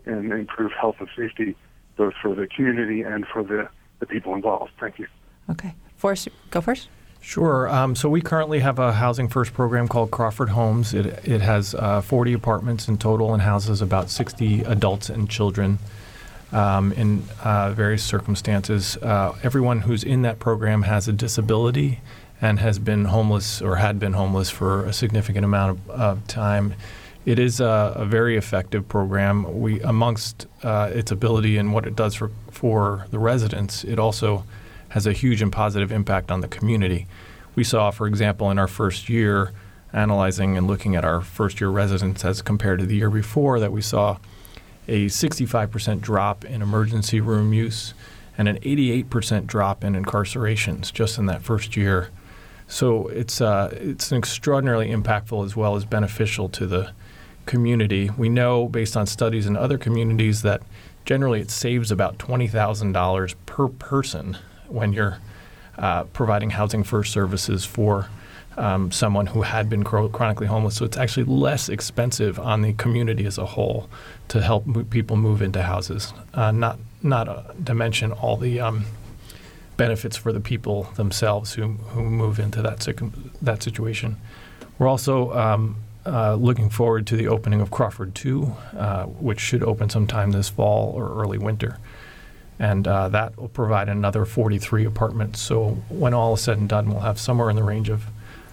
and 0.06 0.32
improve 0.32 0.72
health 0.72 0.96
and 0.98 1.08
safety 1.16 1.56
both 1.96 2.14
for 2.20 2.34
the 2.34 2.46
community 2.46 3.02
and 3.02 3.26
for 3.26 3.42
the, 3.42 3.68
the 4.00 4.06
people 4.06 4.34
involved. 4.34 4.72
Thank 4.80 4.98
you. 4.98 5.06
Okay. 5.50 5.74
Forrest, 5.96 6.28
go 6.50 6.60
first. 6.60 6.88
Sure. 7.20 7.68
Um, 7.68 7.96
so 7.96 8.10
we 8.10 8.20
currently 8.20 8.60
have 8.60 8.78
a 8.78 8.92
housing 8.92 9.28
first 9.28 9.54
program 9.54 9.88
called 9.88 10.10
Crawford 10.10 10.50
Homes. 10.50 10.92
It, 10.92 11.06
it 11.26 11.40
has 11.40 11.74
uh, 11.74 12.02
40 12.02 12.34
apartments 12.34 12.86
in 12.86 12.98
total 12.98 13.32
and 13.32 13.42
houses 13.42 13.80
about 13.80 14.10
60 14.10 14.62
adults 14.64 15.08
and 15.08 15.30
children 15.30 15.78
um, 16.52 16.92
in 16.92 17.24
uh, 17.42 17.72
various 17.72 18.04
circumstances. 18.04 18.98
Uh, 18.98 19.34
everyone 19.42 19.80
who's 19.80 20.04
in 20.04 20.22
that 20.22 20.38
program 20.38 20.82
has 20.82 21.08
a 21.08 21.12
disability 21.12 22.00
and 22.42 22.60
has 22.60 22.78
been 22.78 23.06
homeless 23.06 23.62
or 23.62 23.76
had 23.76 23.98
been 23.98 24.12
homeless 24.12 24.50
for 24.50 24.84
a 24.84 24.92
significant 24.92 25.46
amount 25.46 25.78
of, 25.78 25.90
of 25.90 26.26
time. 26.26 26.74
It 27.24 27.38
is 27.38 27.60
a, 27.60 27.94
a, 27.96 28.04
very 28.04 28.36
effective 28.36 28.86
program. 28.86 29.60
We, 29.60 29.80
amongst 29.80 30.46
uh, 30.62 30.90
its 30.92 31.10
ability 31.10 31.56
and 31.56 31.72
what 31.72 31.86
it 31.86 31.96
does 31.96 32.14
for, 32.14 32.30
for 32.50 33.06
the 33.10 33.18
residents, 33.18 33.82
it 33.82 33.98
also 33.98 34.44
has 34.90 35.06
a 35.06 35.12
huge 35.12 35.40
and 35.40 35.50
positive 35.50 35.90
impact 35.90 36.30
on 36.30 36.42
the 36.42 36.48
community. 36.48 37.06
We 37.54 37.64
saw, 37.64 37.90
for 37.90 38.06
example, 38.06 38.50
in 38.50 38.58
our 38.58 38.68
first 38.68 39.08
year, 39.08 39.52
analyzing 39.92 40.58
and 40.58 40.66
looking 40.66 40.96
at 40.96 41.04
our 41.04 41.22
first 41.22 41.60
year 41.60 41.70
residents 41.70 42.24
as 42.24 42.42
compared 42.42 42.80
to 42.80 42.86
the 42.86 42.96
year 42.96 43.10
before, 43.10 43.58
that 43.58 43.72
we 43.72 43.80
saw 43.80 44.18
a 44.86 45.06
65% 45.06 46.00
drop 46.00 46.44
in 46.44 46.60
emergency 46.60 47.20
room 47.20 47.54
use 47.54 47.94
and 48.36 48.48
an 48.48 48.58
88% 48.58 49.46
drop 49.46 49.82
in 49.82 49.94
incarcerations 49.94 50.92
just 50.92 51.16
in 51.16 51.26
that 51.26 51.42
first 51.42 51.76
year. 51.76 52.10
So 52.66 53.08
it's 53.08 53.40
uh, 53.40 53.70
it's 53.72 54.10
extraordinarily 54.10 54.88
impactful 54.88 55.44
as 55.44 55.54
well 55.54 55.76
as 55.76 55.84
beneficial 55.84 56.48
to 56.50 56.66
the 56.66 56.92
community. 57.46 58.10
We 58.16 58.28
know 58.28 58.68
based 58.68 58.96
on 58.96 59.06
studies 59.06 59.46
in 59.46 59.56
other 59.56 59.78
communities 59.78 60.42
that 60.42 60.62
generally 61.04 61.40
it 61.40 61.50
saves 61.50 61.90
about 61.90 62.18
$20,000 62.18 63.34
per 63.46 63.68
person 63.68 64.38
when 64.68 64.92
you're 64.92 65.18
uh, 65.78 66.04
providing 66.04 66.50
housing 66.50 66.84
first 66.84 67.12
services 67.12 67.64
for 67.64 68.08
um, 68.56 68.92
someone 68.92 69.26
who 69.26 69.42
had 69.42 69.68
been 69.68 69.82
chronically 69.82 70.46
homeless. 70.46 70.76
So 70.76 70.84
it's 70.84 70.96
actually 70.96 71.24
less 71.24 71.68
expensive 71.68 72.38
on 72.38 72.62
the 72.62 72.72
community 72.74 73.26
as 73.26 73.38
a 73.38 73.46
whole 73.46 73.88
to 74.28 74.40
help 74.40 74.66
mo- 74.66 74.84
people 74.84 75.16
move 75.16 75.42
into 75.42 75.62
houses. 75.62 76.12
Uh, 76.32 76.52
not 76.52 76.78
not 77.02 77.28
uh, 77.28 77.42
to 77.66 77.74
mention 77.74 78.12
all 78.12 78.36
the 78.36 78.60
um, 78.60 78.84
benefits 79.76 80.16
for 80.16 80.32
the 80.32 80.40
people 80.40 80.84
themselves 80.94 81.54
who 81.54 81.72
who 81.72 82.02
move 82.04 82.38
into 82.38 82.62
that 82.62 82.86
that 83.42 83.62
situation. 83.62 84.16
We're 84.78 84.88
also 84.88 85.32
um, 85.32 85.76
uh, 86.06 86.34
looking 86.34 86.70
forward 86.70 87.06
to 87.08 87.16
the 87.16 87.28
opening 87.28 87.60
of 87.60 87.70
Crawford 87.70 88.14
2, 88.14 88.54
uh, 88.76 89.04
which 89.04 89.40
should 89.40 89.62
open 89.62 89.88
sometime 89.88 90.32
this 90.32 90.48
fall 90.48 90.92
or 90.92 91.20
early 91.20 91.38
winter. 91.38 91.78
And 92.58 92.86
uh, 92.86 93.08
that 93.08 93.36
will 93.36 93.48
provide 93.48 93.88
another 93.88 94.24
43 94.24 94.84
apartments. 94.84 95.40
So 95.40 95.70
when 95.88 96.14
all 96.14 96.34
is 96.34 96.40
said 96.40 96.58
and 96.58 96.68
done, 96.68 96.88
we'll 96.88 97.00
have 97.00 97.18
somewhere 97.18 97.50
in 97.50 97.56
the 97.56 97.62
range 97.62 97.88
of 97.88 98.04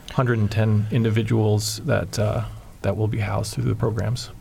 110 0.07 0.87
individuals 0.91 1.77
that 1.85 2.17
uh, 2.17 2.45
that 2.81 2.97
will 2.97 3.07
be 3.07 3.19
housed 3.19 3.53
through 3.53 3.65
the 3.65 3.75
programs. 3.75 4.31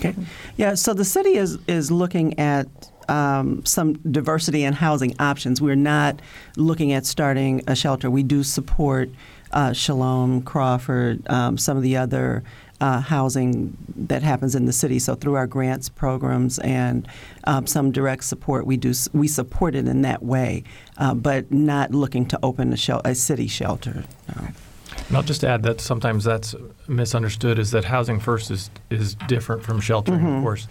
Okay. 0.00 0.14
Yeah. 0.56 0.74
So 0.74 0.92
the 0.92 1.04
city 1.04 1.36
is 1.36 1.58
is 1.68 1.90
looking 1.90 2.38
at 2.38 2.66
um, 3.08 3.64
some 3.64 3.94
diversity 4.10 4.64
in 4.64 4.72
housing 4.72 5.14
options. 5.18 5.60
We're 5.60 5.76
not 5.76 6.20
looking 6.56 6.92
at 6.92 7.06
starting 7.06 7.62
a 7.66 7.76
shelter. 7.76 8.10
We 8.10 8.22
do 8.22 8.42
support 8.42 9.10
uh, 9.54 9.72
Shalom, 9.72 10.42
Crawford, 10.42 11.26
um, 11.30 11.56
some 11.56 11.76
of 11.76 11.82
the 11.82 11.96
other 11.96 12.42
uh, 12.80 13.00
housing 13.00 13.76
that 13.96 14.22
happens 14.22 14.54
in 14.54 14.66
the 14.66 14.72
city. 14.72 14.98
So 14.98 15.14
through 15.14 15.34
our 15.34 15.46
grants 15.46 15.88
programs 15.88 16.58
and 16.58 17.08
um, 17.44 17.66
some 17.66 17.92
direct 17.92 18.24
support, 18.24 18.66
we 18.66 18.76
do 18.76 18.92
we 19.12 19.28
support 19.28 19.74
it 19.74 19.88
in 19.88 20.02
that 20.02 20.22
way, 20.22 20.64
uh, 20.98 21.14
but 21.14 21.50
not 21.50 21.92
looking 21.92 22.26
to 22.26 22.38
open 22.42 22.72
a, 22.72 22.76
shel- 22.76 23.00
a 23.04 23.14
city 23.14 23.46
shelter. 23.46 24.04
No. 24.36 24.48
And 25.08 25.16
I'll 25.16 25.22
just 25.22 25.44
add 25.44 25.62
that 25.62 25.80
sometimes 25.80 26.24
that's 26.24 26.54
misunderstood 26.88 27.58
is 27.58 27.70
that 27.70 27.84
housing 27.84 28.20
first 28.20 28.50
is 28.50 28.70
is 28.90 29.14
different 29.28 29.62
from 29.62 29.80
sheltering. 29.80 30.20
Mm-hmm. 30.20 30.36
Of 30.36 30.42
course, 30.42 30.66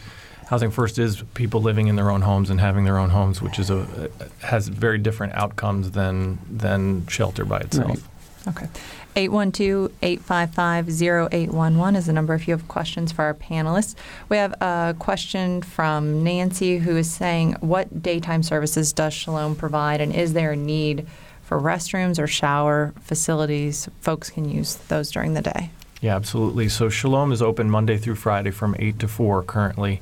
housing 0.48 0.72
first 0.72 1.00
is 1.00 1.24
people 1.34 1.62
living 1.62 1.88
in 1.88 1.96
their 1.96 2.12
own 2.12 2.22
homes 2.22 2.50
and 2.50 2.60
having 2.60 2.84
their 2.84 2.98
own 2.98 3.12
homes, 3.12 3.41
which 3.41 3.60
is 3.60 3.69
a 3.69 4.10
has 4.41 4.67
very 4.67 4.98
different 4.98 5.34
outcomes 5.34 5.91
than 5.91 6.39
than 6.50 7.08
shelter 7.08 7.46
by 7.46 7.60
itself. 7.60 7.89
Right. 7.89 8.00
Okay. 8.47 8.67
812-855-0811 9.15 11.95
is 11.95 12.08
the 12.08 12.13
number 12.13 12.34
if 12.34 12.47
you 12.47 12.53
have 12.53 12.67
questions 12.67 13.12
for 13.12 13.21
our 13.23 13.36
panelists. 13.36 13.95
We 14.27 14.38
have 14.38 14.60
a 14.62 14.95
question 14.97 15.62
from 15.62 16.23
Nancy 16.23 16.79
who 16.79 16.97
is 16.97 17.12
saying, 17.12 17.53
what 17.60 18.01
daytime 18.01 18.41
services 18.43 18.91
does 18.91 19.13
Shalom 19.13 19.56
provide 19.56 20.01
and 20.01 20.12
is 20.13 20.34
there 20.34 20.53
a 20.53 20.56
need 20.56 21.06
for 21.43 21.60
restrooms 21.60 22.17
or 22.19 22.27
shower 22.27 22.93
facilities? 23.01 23.88
Folks 24.01 24.29
can 24.29 24.49
use 24.49 24.75
those 24.75 25.12
during 25.12 25.34
the 25.36 25.41
day. 25.41 25.69
Yeah, 26.01 26.15
absolutely. 26.15 26.69
So 26.69 26.89
Shalom 26.89 27.32
is 27.32 27.41
open 27.41 27.69
Monday 27.69 27.97
through 27.97 28.15
Friday 28.15 28.51
from 28.51 28.75
8 28.77 28.99
to 28.99 29.08
4 29.08 29.43
currently. 29.43 30.01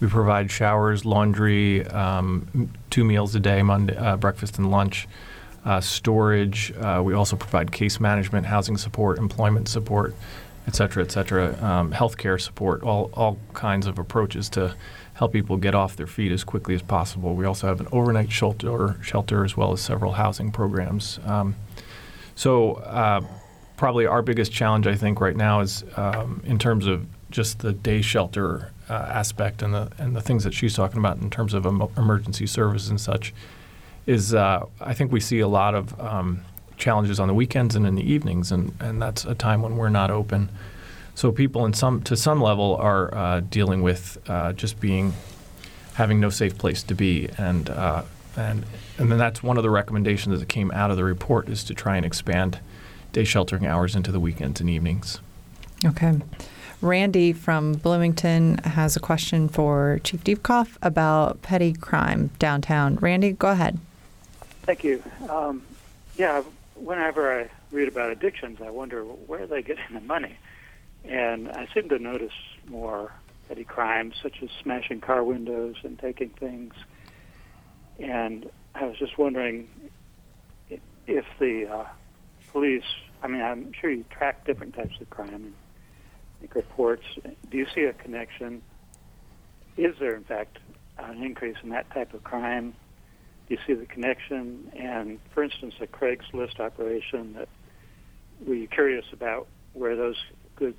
We 0.00 0.06
provide 0.06 0.50
showers, 0.50 1.04
laundry, 1.04 1.86
um, 1.88 2.70
two 2.88 3.04
meals 3.04 3.34
a 3.34 3.40
day, 3.40 3.62
Monday, 3.62 3.96
uh, 3.96 4.16
breakfast 4.16 4.58
and 4.58 4.70
lunch 4.70 5.08
uh, 5.64 5.80
storage. 5.80 6.72
Uh, 6.72 7.02
we 7.04 7.14
also 7.14 7.36
provide 7.36 7.70
case 7.72 8.00
management, 8.00 8.46
housing 8.46 8.76
support, 8.76 9.18
employment 9.18 9.68
support, 9.68 10.14
et 10.66 10.74
cetera, 10.74 11.02
et 11.02 11.10
cetera, 11.10 11.62
um, 11.62 11.92
healthcare 11.92 12.40
support, 12.40 12.82
all, 12.82 13.10
all 13.14 13.38
kinds 13.54 13.86
of 13.86 13.98
approaches 13.98 14.48
to 14.50 14.74
help 15.14 15.32
people 15.32 15.56
get 15.56 15.74
off 15.74 15.96
their 15.96 16.06
feet 16.06 16.32
as 16.32 16.44
quickly 16.44 16.74
as 16.74 16.82
possible. 16.82 17.34
We 17.34 17.44
also 17.44 17.66
have 17.66 17.80
an 17.80 17.88
overnight 17.92 18.32
shelter, 18.32 18.96
shelter 19.02 19.44
as 19.44 19.56
well 19.56 19.72
as 19.72 19.80
several 19.80 20.12
housing 20.12 20.50
programs. 20.50 21.18
Um, 21.24 21.56
so, 22.34 22.74
uh, 22.74 23.20
probably 23.76 24.06
our 24.06 24.22
biggest 24.22 24.52
challenge, 24.52 24.86
I 24.86 24.94
think, 24.94 25.20
right 25.20 25.36
now 25.36 25.60
is 25.60 25.84
um, 25.96 26.42
in 26.44 26.58
terms 26.58 26.86
of 26.86 27.06
just 27.30 27.60
the 27.60 27.72
day 27.72 28.02
shelter 28.02 28.72
uh, 28.88 28.92
aspect 28.92 29.62
and 29.62 29.72
the 29.72 29.90
and 29.98 30.16
the 30.16 30.20
things 30.20 30.44
that 30.44 30.52
she's 30.52 30.74
talking 30.74 30.98
about 30.98 31.18
in 31.18 31.30
terms 31.30 31.54
of 31.54 31.64
em- 31.64 31.88
emergency 31.96 32.46
services 32.46 32.90
and 32.90 33.00
such 33.00 33.32
is 34.06 34.34
uh, 34.34 34.64
I 34.80 34.94
think 34.94 35.12
we 35.12 35.20
see 35.20 35.40
a 35.40 35.48
lot 35.48 35.74
of 35.74 35.98
um, 36.00 36.42
challenges 36.76 37.20
on 37.20 37.28
the 37.28 37.34
weekends 37.34 37.76
and 37.76 37.86
in 37.86 37.94
the 37.94 38.02
evenings, 38.02 38.50
and, 38.50 38.74
and 38.80 39.00
that's 39.00 39.24
a 39.24 39.34
time 39.34 39.62
when 39.62 39.76
we're 39.76 39.90
not 39.90 40.10
open. 40.10 40.48
So 41.14 41.30
people 41.30 41.66
in 41.66 41.74
some 41.74 42.02
to 42.02 42.16
some 42.16 42.40
level 42.40 42.76
are 42.76 43.14
uh, 43.14 43.40
dealing 43.40 43.82
with 43.82 44.18
uh, 44.28 44.52
just 44.54 44.80
being 44.80 45.12
having 45.94 46.18
no 46.18 46.30
safe 46.30 46.56
place 46.56 46.82
to 46.84 46.94
be, 46.94 47.28
and 47.36 47.68
uh, 47.68 48.02
and 48.36 48.64
and 48.98 49.10
then 49.10 49.18
that's 49.18 49.42
one 49.42 49.56
of 49.56 49.62
the 49.62 49.70
recommendations 49.70 50.40
that 50.40 50.48
came 50.48 50.70
out 50.72 50.90
of 50.90 50.96
the 50.96 51.04
report 51.04 51.48
is 51.48 51.62
to 51.64 51.74
try 51.74 51.96
and 51.96 52.06
expand 52.06 52.58
day 53.12 53.24
sheltering 53.24 53.66
hours 53.66 53.94
into 53.94 54.10
the 54.10 54.20
weekends 54.20 54.60
and 54.60 54.70
evenings. 54.70 55.20
Okay. 55.84 56.18
Randy 56.80 57.34
from 57.34 57.74
Bloomington 57.74 58.56
has 58.58 58.96
a 58.96 59.00
question 59.00 59.48
for 59.48 60.00
Chief 60.02 60.24
Diekhoff 60.24 60.78
about 60.80 61.42
petty 61.42 61.74
crime 61.74 62.30
downtown. 62.38 62.96
Randy, 62.96 63.32
go 63.32 63.48
ahead. 63.48 63.78
Thank 64.70 64.84
you. 64.84 65.02
Um, 65.28 65.64
yeah, 66.16 66.44
whenever 66.76 67.40
I 67.40 67.50
read 67.72 67.88
about 67.88 68.10
addictions, 68.10 68.60
I 68.64 68.70
wonder 68.70 69.02
where 69.02 69.42
are 69.42 69.46
they 69.48 69.62
getting 69.62 69.94
the 69.94 70.00
money? 70.00 70.38
And 71.04 71.48
I 71.48 71.66
seem 71.74 71.88
to 71.88 71.98
notice 71.98 72.30
more 72.68 73.12
petty 73.48 73.64
crimes, 73.64 74.14
such 74.22 74.40
as 74.44 74.48
smashing 74.62 75.00
car 75.00 75.24
windows 75.24 75.74
and 75.82 75.98
taking 75.98 76.28
things. 76.28 76.74
And 77.98 78.48
I 78.76 78.84
was 78.84 78.96
just 78.96 79.18
wondering 79.18 79.68
if 80.68 81.24
the 81.40 81.66
uh, 81.66 81.86
police, 82.52 82.84
I 83.24 83.26
mean, 83.26 83.42
I'm 83.42 83.72
sure 83.72 83.90
you 83.90 84.04
track 84.08 84.46
different 84.46 84.76
types 84.76 84.94
of 85.00 85.10
crime 85.10 85.34
and 85.34 85.54
make 86.40 86.54
reports. 86.54 87.02
Do 87.50 87.58
you 87.58 87.66
see 87.74 87.86
a 87.86 87.92
connection? 87.92 88.62
Is 89.76 89.96
there, 89.98 90.14
in 90.14 90.22
fact, 90.22 90.58
an 90.96 91.24
increase 91.24 91.56
in 91.64 91.70
that 91.70 91.90
type 91.90 92.14
of 92.14 92.22
crime? 92.22 92.72
You 93.50 93.58
see 93.66 93.74
the 93.74 93.84
connection? 93.84 94.70
And 94.78 95.18
for 95.34 95.42
instance, 95.42 95.74
a 95.80 95.86
Craigslist 95.86 96.60
operation 96.60 97.34
that 97.34 97.48
were 98.46 98.54
you 98.54 98.68
curious 98.68 99.04
about 99.12 99.48
where 99.74 99.96
those 99.96 100.16
goods 100.54 100.78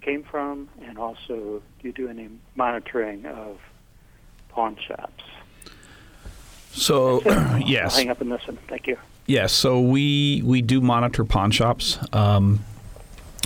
came 0.00 0.22
from, 0.22 0.68
and 0.82 0.98
also 0.98 1.26
do 1.26 1.62
you 1.82 1.92
do 1.92 2.08
any 2.08 2.28
monitoring 2.54 3.26
of 3.26 3.58
pawn 4.48 4.76
shops? 4.76 5.24
So, 6.72 7.22
yes. 7.66 7.92
I'll 7.92 7.98
hang 7.98 8.10
up 8.10 8.20
and 8.20 8.30
listen. 8.30 8.56
Thank 8.68 8.86
you. 8.86 8.96
Yes, 9.26 9.52
so 9.52 9.80
we 9.80 10.42
we 10.44 10.62
do 10.62 10.80
monitor 10.80 11.24
pawn 11.24 11.50
shops. 11.50 11.98
Um, 12.12 12.64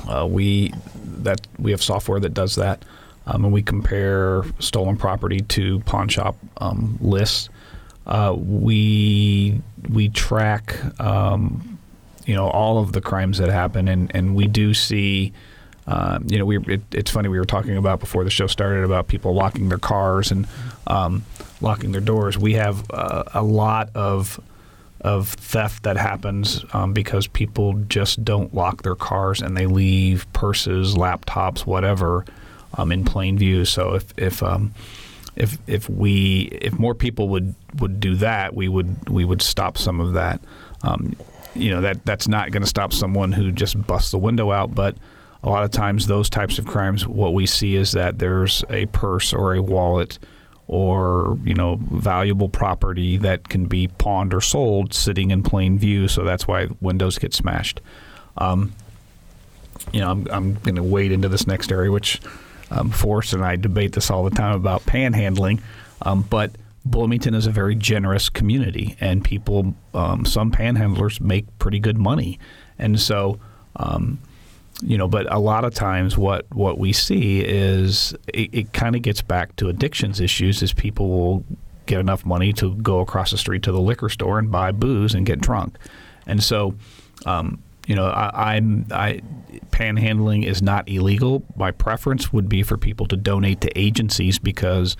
uh, 0.07 0.27
we 0.29 0.73
that 1.05 1.47
we 1.59 1.71
have 1.71 1.83
software 1.83 2.21
that 2.21 2.35
does 2.35 2.57
that, 2.57 2.85
um, 3.27 3.45
and 3.45 3.53
we 3.53 3.63
compare 3.63 4.45
stolen 4.59 4.97
property 4.97 5.41
to 5.41 5.81
pawn 5.81 6.09
shop 6.09 6.37
um, 6.59 6.99
lists. 7.01 7.49
Uh, 8.07 8.35
we 8.39 9.61
we 9.89 10.09
track 10.09 10.77
um, 11.01 11.79
you 12.25 12.35
know 12.35 12.49
all 12.49 12.79
of 12.79 12.93
the 12.93 13.01
crimes 13.01 13.39
that 13.39 13.49
happen, 13.49 13.89
and, 13.89 14.15
and 14.15 14.35
we 14.35 14.47
do 14.47 14.75
see. 14.75 15.33
Uh, 15.87 16.19
you 16.27 16.37
know, 16.37 16.45
we 16.45 16.59
it, 16.67 16.83
it's 16.91 17.13
funny 17.13 17.29
we 17.29 17.39
were 17.39 17.45
talking 17.45 17.77
about 17.77 18.01
before 18.01 18.25
the 18.25 18.31
show 18.31 18.49
started 18.49 18.83
about 18.83 19.07
people 19.07 19.35
locking 19.35 19.69
their 19.69 19.79
cars 19.79 20.33
and 20.33 20.49
um, 20.89 21.25
locking 21.61 21.93
their 21.93 22.01
doors. 22.01 22.37
We 22.37 22.55
have 22.55 22.91
uh, 22.91 23.23
a 23.33 23.43
lot 23.43 23.91
of 23.95 24.41
of 25.03 25.29
theft 25.29 25.85
that 25.85 25.97
happens 25.97 26.65
um, 26.73 26.93
because 26.93 27.29
people 27.29 27.75
just 27.89 28.25
don't 28.25 28.53
lock 28.53 28.83
their 28.83 28.97
cars 28.97 29.41
and 29.41 29.57
they 29.57 29.67
leave 29.67 30.27
purses, 30.33 30.97
laptops, 30.97 31.67
whatever, 31.67 32.25
um, 32.75 32.91
in 32.91 33.05
plain 33.05 33.39
view. 33.39 33.65
So 33.65 33.95
if 33.95 34.13
if 34.17 34.43
um, 34.43 34.75
if 35.37 35.59
if 35.67 35.89
we 35.89 36.49
if 36.51 36.79
more 36.79 36.95
people 36.95 37.29
would 37.29 37.55
would 37.79 38.01
do 38.01 38.17
that, 38.17 38.55
we 38.55 38.69
would 38.69 39.09
we 39.09 39.25
would 39.25 39.43
stop 39.43 39.79
some 39.79 40.01
of 40.01 40.15
that. 40.15 40.41
Um, 40.83 41.15
you 41.55 41.71
know 41.71 41.81
that 41.83 42.05
that's 42.05 42.29
not 42.29 42.51
going 42.51 42.63
to 42.63 42.69
stop 42.69 42.93
someone 42.93 43.33
who 43.33 43.53
just 43.53 43.87
busts 43.87 44.11
the 44.11 44.19
window 44.19 44.51
out, 44.51 44.75
but 44.75 44.97
a 45.43 45.49
lot 45.49 45.63
of 45.63 45.71
times 45.71 46.07
those 46.07 46.29
types 46.29 46.59
of 46.59 46.67
crimes, 46.67 47.07
what 47.07 47.35
we 47.35 47.47
see 47.47 47.77
is 47.77 47.93
that 47.93 48.19
there's 48.19 48.65
a 48.71 48.87
purse 48.87 49.33
or 49.33 49.55
a 49.55 49.63
wallet 49.63 50.19
or 50.69 51.39
you 51.45 51.55
know 51.55 51.77
valuable 51.93 52.49
property 52.49 53.17
that 53.19 53.49
can 53.49 53.67
be 53.67 53.87
pawned 53.87 54.35
or 54.35 54.41
sold 54.41 54.93
sitting 54.93 55.31
in 55.31 55.43
plain 55.43 55.79
view. 55.79 56.09
So 56.09 56.25
that's 56.25 56.49
why 56.49 56.69
windows 56.81 57.19
get 57.19 57.35
smashed. 57.35 57.81
Um, 58.39 58.73
you 59.93 60.01
know, 60.01 60.11
I'm, 60.11 60.27
I'm 60.31 60.55
going 60.55 60.77
to 60.77 60.83
wade 60.83 61.13
into 61.13 61.29
this 61.29 61.47
next 61.47 61.71
area, 61.71 61.93
which 61.93 62.21
um, 62.71 62.91
Forrest 62.91 63.33
and 63.33 63.45
I 63.45 63.57
debate 63.57 63.93
this 63.93 64.11
all 64.11 64.25
the 64.25 64.31
time 64.31 64.55
about 64.55 64.83
panhandling, 64.85 65.61
um, 66.03 66.23
but 66.23 66.53
Bloomington 66.85 67.35
is 67.35 67.47
a 67.47 67.51
very 67.51 67.75
generous 67.75 68.29
community, 68.29 68.97
and 69.01 69.25
people, 69.25 69.75
um, 69.95 70.25
some 70.25 70.53
panhandlers 70.53 71.21
make 71.21 71.47
pretty 71.59 71.79
good 71.79 71.99
money, 71.99 72.39
and 72.79 73.01
so. 73.01 73.39
Um, 73.77 74.19
you 74.83 74.99
know, 74.99 75.09
but 75.09 75.31
a 75.33 75.39
lot 75.39 75.65
of 75.65 75.75
times 75.75 76.19
what, 76.19 76.45
what 76.53 76.79
we 76.79 76.93
see 76.93 77.41
is 77.41 78.15
it, 78.29 78.51
it 78.53 78.73
kind 78.75 78.95
of 78.95 79.01
gets 79.01 79.23
back 79.23 79.57
to 79.57 79.69
addictions 79.69 80.21
issues 80.21 80.63
is 80.63 80.75
people 80.75 81.09
will 81.09 81.45
get 81.87 82.01
enough 82.01 82.27
money 82.27 82.53
to 82.55 82.75
go 82.77 83.01
across 83.01 83.31
the 83.31 83.39
street 83.39 83.63
to 83.63 83.73
the 83.73 83.81
liquor 83.81 84.09
store 84.09 84.39
and 84.39 84.51
buy 84.51 84.73
booze 84.73 85.15
and 85.15 85.25
get 85.25 85.41
drunk. 85.41 85.79
And 86.27 86.43
so, 86.43 86.75
um, 87.25 87.63
you 87.87 87.95
know, 87.95 88.07
I, 88.07 88.57
I'm 88.57 88.87
I 88.91 89.21
panhandling 89.71 90.45
is 90.45 90.61
not 90.61 90.89
illegal. 90.89 91.43
My 91.57 91.71
preference 91.71 92.33
would 92.33 92.49
be 92.49 92.63
for 92.63 92.77
people 92.77 93.07
to 93.07 93.17
donate 93.17 93.61
to 93.63 93.79
agencies 93.79 94.39
because 94.39 94.97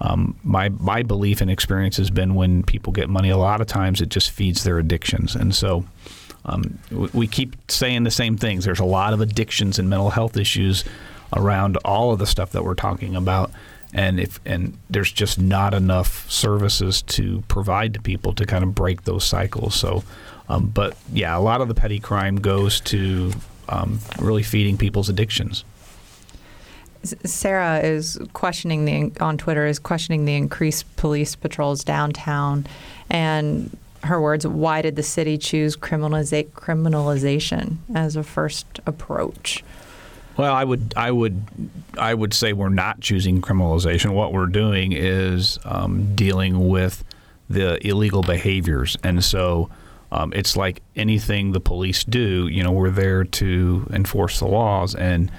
um, 0.00 0.38
my 0.42 0.70
my 0.70 1.02
belief 1.02 1.40
and 1.40 1.50
experience 1.50 1.98
has 1.98 2.10
been 2.10 2.34
when 2.34 2.62
people 2.62 2.92
get 2.92 3.08
money, 3.08 3.28
a 3.30 3.36
lot 3.36 3.60
of 3.60 3.66
times 3.66 4.00
it 4.00 4.08
just 4.08 4.30
feeds 4.30 4.64
their 4.64 4.78
addictions, 4.78 5.34
and 5.34 5.54
so. 5.54 5.84
Um, 6.42 6.78
we 7.12 7.26
keep 7.26 7.54
saying 7.70 8.04
the 8.04 8.10
same 8.10 8.38
things. 8.38 8.64
There's 8.64 8.80
a 8.80 8.84
lot 8.86 9.12
of 9.12 9.20
addictions 9.20 9.78
and 9.78 9.90
mental 9.90 10.08
health 10.08 10.38
issues 10.38 10.84
around 11.36 11.76
all 11.84 12.12
of 12.12 12.18
the 12.18 12.26
stuff 12.26 12.52
that 12.52 12.64
we're 12.64 12.74
talking 12.74 13.14
about, 13.14 13.50
and 13.92 14.18
if 14.18 14.40
and 14.46 14.78
there's 14.88 15.12
just 15.12 15.38
not 15.38 15.74
enough 15.74 16.30
services 16.30 17.02
to 17.02 17.42
provide 17.48 17.92
to 17.92 18.00
people 18.00 18.32
to 18.32 18.46
kind 18.46 18.64
of 18.64 18.74
break 18.74 19.04
those 19.04 19.22
cycles. 19.22 19.74
So, 19.74 20.02
um, 20.50 20.66
but 20.66 20.96
yeah, 21.12 21.36
a 21.36 21.38
lot 21.38 21.60
of 21.60 21.68
the 21.68 21.74
petty 21.74 22.00
crime 22.00 22.36
goes 22.36 22.80
to 22.80 23.32
um, 23.68 24.00
really 24.18 24.42
feeding 24.42 24.76
people's 24.76 25.08
addictions. 25.08 25.64
Sarah 27.24 27.78
is 27.78 28.18
questioning 28.34 28.84
the 28.84 29.12
on 29.24 29.38
Twitter 29.38 29.66
is 29.66 29.78
questioning 29.78 30.24
the 30.26 30.34
increased 30.34 30.84
police 30.96 31.34
patrols 31.36 31.82
downtown, 31.84 32.66
and 33.08 33.74
her 34.02 34.20
words, 34.20 34.46
why 34.46 34.82
did 34.82 34.96
the 34.96 35.02
city 35.02 35.38
choose 35.38 35.76
criminaliza- 35.76 36.48
criminalization 36.50 37.76
as 37.94 38.16
a 38.16 38.22
first 38.22 38.80
approach? 38.86 39.62
Well, 40.36 40.52
I 40.52 40.64
would, 40.64 40.94
I 40.96 41.10
would, 41.10 41.42
I 41.98 42.12
would 42.12 42.34
say 42.34 42.52
we're 42.54 42.70
not 42.70 43.00
choosing 43.00 43.40
criminalization. 43.40 44.14
What 44.14 44.32
we're 44.32 44.46
doing 44.46 44.92
is 44.92 45.58
um, 45.64 46.14
dealing 46.14 46.68
with 46.68 47.04
the 47.48 47.86
illegal 47.86 48.22
behaviors, 48.22 48.96
and 49.02 49.22
so 49.22 49.70
um, 50.12 50.32
it's 50.34 50.56
like 50.56 50.82
anything 50.96 51.52
the 51.52 51.60
police 51.60 52.04
do. 52.04 52.48
You 52.48 52.62
know, 52.62 52.72
we're 52.72 52.90
there 52.90 53.24
to 53.24 53.86
enforce 53.92 54.38
the 54.38 54.46
laws, 54.46 54.94
and 54.94 55.30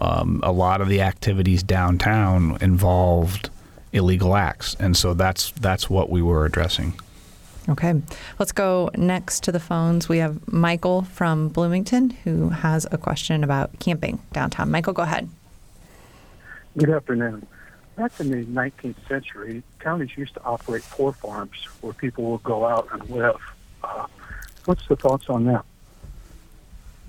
um, 0.00 0.40
a 0.42 0.52
lot 0.52 0.80
of 0.80 0.88
the 0.88 1.02
activities 1.02 1.62
downtown 1.62 2.58
involved 2.60 3.50
illegal 3.92 4.34
acts, 4.34 4.76
and 4.78 4.96
so 4.96 5.14
that's 5.14 5.50
that's 5.52 5.88
what 5.88 6.10
we 6.10 6.22
were 6.22 6.44
addressing. 6.44 6.94
Okay, 7.68 7.94
let's 8.38 8.52
go 8.52 8.90
next 8.96 9.42
to 9.44 9.52
the 9.52 9.60
phones. 9.60 10.08
We 10.08 10.18
have 10.18 10.52
Michael 10.52 11.02
from 11.02 11.48
Bloomington 11.48 12.10
who 12.10 12.50
has 12.50 12.86
a 12.92 12.98
question 12.98 13.42
about 13.42 13.78
camping 13.78 14.20
downtown. 14.32 14.70
Michael, 14.70 14.92
go 14.92 15.02
ahead. 15.02 15.28
Good 16.76 16.90
afternoon. 16.90 17.46
Back 17.96 18.12
in 18.18 18.30
the 18.30 18.44
19th 18.44 18.96
century, 19.08 19.62
counties 19.78 20.10
used 20.16 20.34
to 20.34 20.42
operate 20.42 20.82
poor 20.90 21.12
farms 21.12 21.56
where 21.80 21.92
people 21.92 22.24
would 22.32 22.42
go 22.42 22.66
out 22.66 22.88
and 22.92 23.08
live. 23.08 23.40
Uh, 23.84 24.06
what's 24.64 24.86
the 24.88 24.96
thoughts 24.96 25.28
on 25.28 25.44
that? 25.44 25.64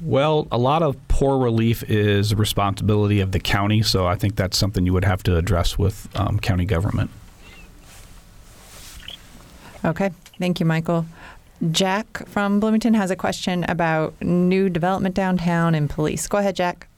Well, 0.02 0.48
a 0.52 0.58
lot 0.58 0.84
of 0.84 0.98
poor 1.08 1.38
relief 1.38 1.84
is 1.90 2.32
the 2.32 2.36
responsibility 2.36 3.22
of 3.22 3.32
the 3.32 3.40
county, 3.40 3.82
so 3.82 4.06
I 4.06 4.16
think 4.16 4.36
that's 4.36 4.58
something 4.58 4.86
you 4.86 4.92
would 4.94 5.06
have 5.06 5.24
to 5.24 5.38
address 5.38 5.78
with 5.78 6.10
um, 6.16 6.40
county 6.40 6.66
government. 6.66 7.12
Okay, 9.86 10.12
thank 10.38 10.60
you, 10.60 10.66
Michael. 10.66 11.06
Jack 11.72 12.28
from 12.28 12.60
Bloomington 12.60 12.94
has 12.96 13.10
a 13.10 13.16
question 13.16 13.64
about 13.70 14.14
new 14.22 14.70
development 14.70 15.16
downtown 15.16 15.74
and 15.74 15.90
police. 15.90 16.28
Go 16.28 16.40
ahead, 16.40 16.56
Jack. 16.56 16.90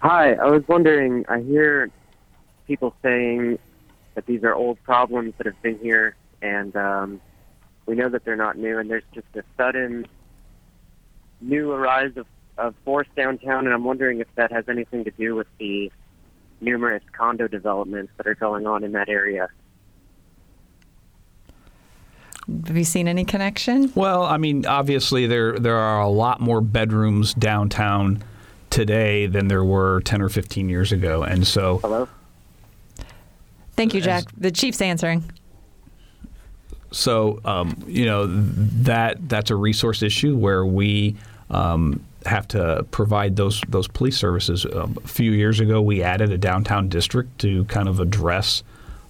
Hi, 0.00 0.34
I 0.34 0.46
was 0.46 0.66
wondering, 0.68 1.24
I 1.28 1.40
hear 1.40 1.90
people 2.66 2.94
saying 3.02 3.58
that 4.14 4.26
these 4.26 4.44
are 4.44 4.54
old 4.54 4.82
problems 4.82 5.32
that 5.38 5.46
have 5.46 5.60
been 5.62 5.78
here, 5.78 6.16
and 6.42 6.76
um, 6.76 7.20
we 7.90 7.96
know 7.96 8.08
that 8.08 8.24
they're 8.24 8.36
not 8.36 8.56
new, 8.56 8.78
and 8.78 8.88
there's 8.88 9.02
just 9.12 9.26
a 9.34 9.42
sudden 9.56 10.06
new 11.40 11.72
arise 11.72 12.12
of, 12.14 12.24
of 12.56 12.72
force 12.84 13.08
downtown, 13.16 13.66
and 13.66 13.74
I'm 13.74 13.82
wondering 13.82 14.20
if 14.20 14.28
that 14.36 14.52
has 14.52 14.68
anything 14.68 15.02
to 15.06 15.10
do 15.10 15.34
with 15.34 15.48
the 15.58 15.90
numerous 16.60 17.02
condo 17.10 17.48
developments 17.48 18.12
that 18.16 18.28
are 18.28 18.36
going 18.36 18.64
on 18.64 18.84
in 18.84 18.92
that 18.92 19.08
area. 19.08 19.48
Have 22.68 22.76
you 22.76 22.84
seen 22.84 23.08
any 23.08 23.24
connection? 23.24 23.90
Well, 23.96 24.22
I 24.22 24.36
mean, 24.36 24.66
obviously 24.66 25.26
there 25.26 25.58
there 25.58 25.76
are 25.76 26.00
a 26.00 26.08
lot 26.08 26.40
more 26.40 26.60
bedrooms 26.60 27.34
downtown 27.34 28.22
today 28.70 29.26
than 29.26 29.48
there 29.48 29.64
were 29.64 30.00
10 30.02 30.22
or 30.22 30.28
15 30.28 30.68
years 30.68 30.92
ago. 30.92 31.24
And 31.24 31.44
so, 31.44 31.78
Hello? 31.78 32.08
Thank 33.72 33.94
you, 33.94 34.00
Jack. 34.00 34.26
The 34.36 34.52
chief's 34.52 34.80
answering. 34.80 35.24
So 36.90 37.40
um, 37.44 37.76
you 37.86 38.06
know 38.06 38.26
that 38.26 39.28
that's 39.28 39.50
a 39.50 39.56
resource 39.56 40.02
issue 40.02 40.36
where 40.36 40.64
we 40.64 41.16
um, 41.50 42.04
have 42.26 42.46
to 42.48 42.86
provide 42.90 43.36
those 43.36 43.60
those 43.68 43.88
police 43.88 44.16
services. 44.16 44.66
Um, 44.66 44.98
a 45.04 45.08
few 45.08 45.32
years 45.32 45.60
ago, 45.60 45.80
we 45.80 46.02
added 46.02 46.30
a 46.32 46.38
downtown 46.38 46.88
district 46.88 47.38
to 47.40 47.64
kind 47.66 47.88
of 47.88 48.00
address 48.00 48.62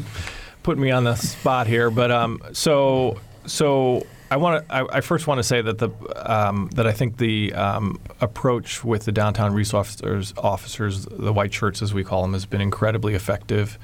Put 0.64 0.78
me 0.78 0.92
on 0.92 1.06
the 1.06 1.16
spot 1.16 1.68
here, 1.68 1.90
but 1.90 2.12
um, 2.12 2.42
so 2.52 3.20
so 3.46 4.06
I 4.30 4.38
want 4.38 4.68
to. 4.68 4.74
I, 4.74 4.98
I, 4.98 5.02
first 5.02 5.28
want 5.28 5.40
to 5.40 5.44
say 5.44 5.62
that 5.62 5.78
the 5.78 5.90
um, 6.16 6.70
that 6.76 6.88
I 6.88 6.92
think 6.92 7.18
the 7.18 7.54
um, 7.54 8.00
approach 8.20 8.84
with 8.84 9.06
the 9.06 9.12
downtown 9.12 9.54
resource 9.54 10.02
officers, 10.02 10.34
officers, 10.38 11.06
the 11.06 11.32
white 11.32 11.54
shirts 11.54 11.82
as 11.82 11.94
we 11.94 12.04
call 12.04 12.24
them, 12.24 12.34
has 12.34 12.46
been 12.46 12.62
incredibly 12.62 13.14
effective. 13.14 13.78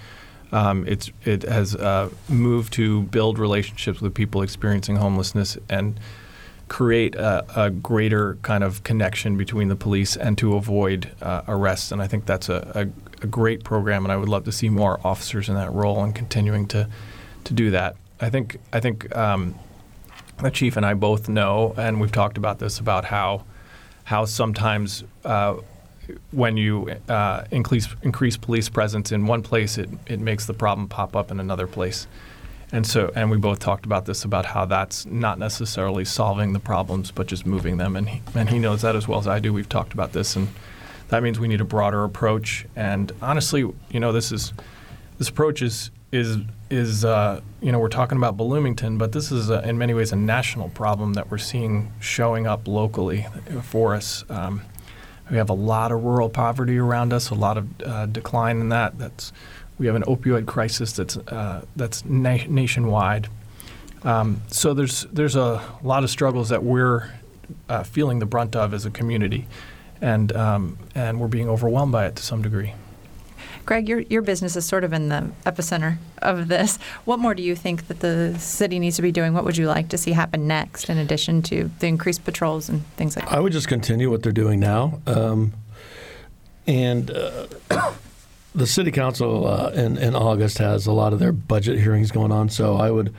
Um, 0.51 0.85
it's 0.87 1.11
it 1.23 1.43
has 1.43 1.75
uh, 1.75 2.09
moved 2.27 2.73
to 2.73 3.03
build 3.03 3.39
relationships 3.39 4.01
with 4.01 4.13
people 4.13 4.41
experiencing 4.41 4.97
homelessness 4.97 5.57
and 5.69 5.99
create 6.67 7.15
a, 7.15 7.45
a, 7.65 7.69
greater 7.69 8.35
kind 8.43 8.63
of 8.63 8.81
connection 8.83 9.35
between 9.37 9.67
the 9.67 9.75
police 9.75 10.15
and 10.15 10.37
to 10.37 10.55
avoid 10.55 11.11
uh, 11.21 11.41
arrests. 11.45 11.91
And 11.91 12.01
I 12.01 12.07
think 12.07 12.25
that's 12.25 12.47
a, 12.47 12.71
a, 12.73 13.10
a, 13.21 13.27
great 13.27 13.63
program, 13.63 14.05
and 14.05 14.11
I 14.11 14.17
would 14.17 14.29
love 14.29 14.45
to 14.45 14.51
see 14.51 14.69
more 14.69 14.99
officers 15.03 15.49
in 15.49 15.55
that 15.55 15.71
role 15.73 16.03
and 16.03 16.13
continuing 16.13 16.67
to 16.67 16.87
to 17.43 17.53
do 17.53 17.71
that. 17.71 17.95
I 18.19 18.29
think 18.29 18.57
I 18.71 18.79
think 18.79 19.15
um, 19.15 19.55
the 20.41 20.51
chief 20.51 20.77
and 20.77 20.85
I 20.85 20.93
both 20.93 21.27
know, 21.29 21.73
and 21.77 21.99
we've 21.99 22.11
talked 22.11 22.37
about 22.37 22.59
this 22.59 22.79
about 22.79 23.05
how 23.05 23.43
how 24.05 24.25
sometimes. 24.25 25.03
Uh, 25.23 25.57
when 26.31 26.57
you 26.57 26.89
uh, 27.07 27.45
increase 27.51 27.87
increase 28.01 28.35
police 28.35 28.67
presence 28.67 29.13
in 29.13 29.27
one 29.27 29.41
place, 29.41 29.77
it, 29.77 29.87
it 30.07 30.19
makes 30.19 30.45
the 30.45 30.53
problem 30.53 30.89
pop 30.89 31.15
up 31.15 31.31
in 31.31 31.39
another 31.39 31.67
place. 31.67 32.05
And 32.71 32.87
so, 32.87 33.11
and 33.15 33.29
we 33.29 33.37
both 33.37 33.59
talked 33.59 33.85
about 33.85 34.05
this 34.05 34.23
about 34.23 34.45
how 34.45 34.65
that's 34.65 35.05
not 35.05 35.37
necessarily 35.37 36.05
solving 36.05 36.53
the 36.53 36.59
problems, 36.59 37.11
but 37.11 37.27
just 37.27 37.45
moving 37.45 37.77
them. 37.77 37.95
And 37.95 38.07
he, 38.07 38.21
and 38.33 38.49
he 38.49 38.59
knows 38.59 38.81
that 38.81 38.95
as 38.95 39.07
well 39.07 39.19
as 39.19 39.27
I 39.27 39.39
do. 39.39 39.51
We've 39.51 39.67
talked 39.67 39.93
about 39.93 40.13
this, 40.13 40.35
and 40.37 40.47
that 41.11 41.21
means 41.21 41.39
we 41.39 41.49
need 41.49 41.59
a 41.59 41.65
broader 41.65 42.03
approach. 42.05 42.65
And 42.75 43.11
honestly, 43.21 43.69
you 43.89 43.99
know, 43.99 44.13
this 44.13 44.31
is 44.31 44.53
this 45.17 45.27
approach 45.27 45.61
is 45.61 45.91
is 46.11 46.37
is 46.69 47.03
uh, 47.03 47.41
you 47.61 47.71
know 47.71 47.79
we're 47.79 47.89
talking 47.89 48.17
about 48.17 48.37
Bloomington, 48.37 48.97
but 48.97 49.11
this 49.11 49.29
is 49.29 49.49
a, 49.49 49.61
in 49.67 49.77
many 49.77 49.93
ways 49.93 50.13
a 50.13 50.15
national 50.15 50.69
problem 50.69 51.13
that 51.13 51.29
we're 51.29 51.37
seeing 51.37 51.91
showing 51.99 52.47
up 52.47 52.65
locally 52.65 53.27
for 53.61 53.93
us. 53.93 54.23
Um, 54.29 54.61
we 55.29 55.35
have 55.37 55.49
a 55.49 55.53
lot 55.53 55.91
of 55.91 56.03
rural 56.03 56.29
poverty 56.29 56.77
around 56.77 57.13
us, 57.13 57.29
a 57.29 57.35
lot 57.35 57.57
of 57.57 57.81
uh, 57.81 58.05
decline 58.05 58.61
in 58.61 58.69
that. 58.69 58.97
That's 58.97 59.33
we 59.77 59.87
have 59.87 59.95
an 59.95 60.03
opioid 60.03 60.45
crisis 60.45 60.93
that's 60.93 61.17
uh, 61.17 61.65
that's 61.75 62.05
na- 62.05 62.47
nationwide. 62.47 63.27
Um, 64.03 64.41
so 64.47 64.73
there's 64.73 65.03
there's 65.11 65.35
a 65.35 65.61
lot 65.83 66.05
of 66.05 66.09
struggles 66.09 66.47
that 66.49 66.63
we're 66.63 67.11
uh, 67.67 67.83
feeling 67.83 68.19
the 68.19 68.25
brunt 68.25 68.55
of 68.55 68.73
as 68.73 68.85
a 68.85 68.91
community, 68.91 69.47
and 70.01 70.35
um, 70.35 70.77
and 70.95 71.19
we're 71.19 71.27
being 71.27 71.49
overwhelmed 71.49 71.91
by 71.91 72.07
it 72.07 72.15
to 72.17 72.23
some 72.23 72.41
degree. 72.41 72.73
Greg, 73.65 73.87
your 73.87 73.99
your 74.01 74.21
business 74.21 74.55
is 74.55 74.65
sort 74.65 74.83
of 74.83 74.91
in 74.91 75.09
the 75.09 75.31
epicenter 75.45 75.97
of 76.21 76.47
this. 76.47 76.77
What 77.05 77.19
more 77.19 77.35
do 77.35 77.43
you 77.43 77.55
think 77.55 77.87
that 77.87 77.99
the 77.99 78.37
city 78.39 78.79
needs 78.79 78.95
to 78.95 79.01
be 79.01 79.11
doing? 79.11 79.33
What 79.33 79.45
would 79.45 79.57
you 79.57 79.67
like 79.67 79.89
to 79.89 79.97
see 79.97 80.11
happen 80.11 80.47
next, 80.47 80.89
in 80.89 80.97
addition 80.97 81.41
to 81.43 81.69
the 81.79 81.87
increased 81.87 82.25
patrols 82.25 82.69
and 82.69 82.85
things 82.97 83.15
like 83.15 83.25
that? 83.25 83.35
I 83.35 83.39
would 83.39 83.53
just 83.53 83.67
continue 83.67 84.09
what 84.09 84.23
they're 84.23 84.31
doing 84.31 84.59
now, 84.59 84.99
um, 85.05 85.53
and. 86.67 87.11
Uh, 87.11 87.47
the 88.53 88.67
city 88.67 88.91
council 88.91 89.47
uh, 89.47 89.69
in, 89.69 89.97
in 89.97 90.13
August 90.13 90.57
has 90.57 90.85
a 90.85 90.91
lot 90.91 91.13
of 91.13 91.19
their 91.19 91.31
budget 91.31 91.79
hearings 91.79 92.11
going 92.11 92.33
on, 92.33 92.49
so 92.49 92.75
I 92.75 92.91
would 92.91 93.15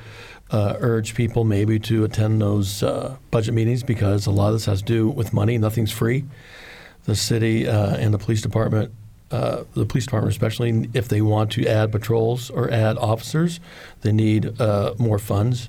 uh, 0.51 0.77
urge 0.79 1.15
people 1.15 1.45
maybe 1.45 1.79
to 1.81 2.05
attend 2.05 2.43
those 2.43 2.83
uh, 2.83 3.17
budget 3.31 3.55
meetings 3.55 3.83
because 3.83 4.27
a 4.27 4.31
lot 4.31 4.49
of 4.49 4.55
this 4.55 4.67
has 4.67 4.81
to 4.81 4.85
do 4.85 5.09
with 5.09 5.33
money. 5.33 5.57
Nothing's 5.57 5.91
free. 5.91 6.25
The 7.05 7.17
city 7.17 7.67
uh, 7.67 7.97
and 7.97 8.15
the 8.15 8.19
police 8.19 8.43
department, 8.43 8.93
uh, 9.31 9.65
the 9.75 9.87
police 9.87 10.05
department 10.05 10.33
especially, 10.33 10.89
if 10.95 11.09
they 11.09 11.21
want 11.21 11.51
to 11.53 11.67
add 11.67 11.91
patrols 11.91 12.51
or 12.51 12.71
add 12.71 12.97
officers, 12.99 13.61
they 14.03 14.13
need 14.13 14.61
uh, 14.61 14.95
more 14.99 15.19
funds. 15.19 15.69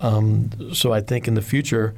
Um, 0.00 0.50
so 0.74 0.92
I 0.92 1.00
think 1.00 1.28
in 1.28 1.34
the 1.34 1.42
future, 1.42 1.94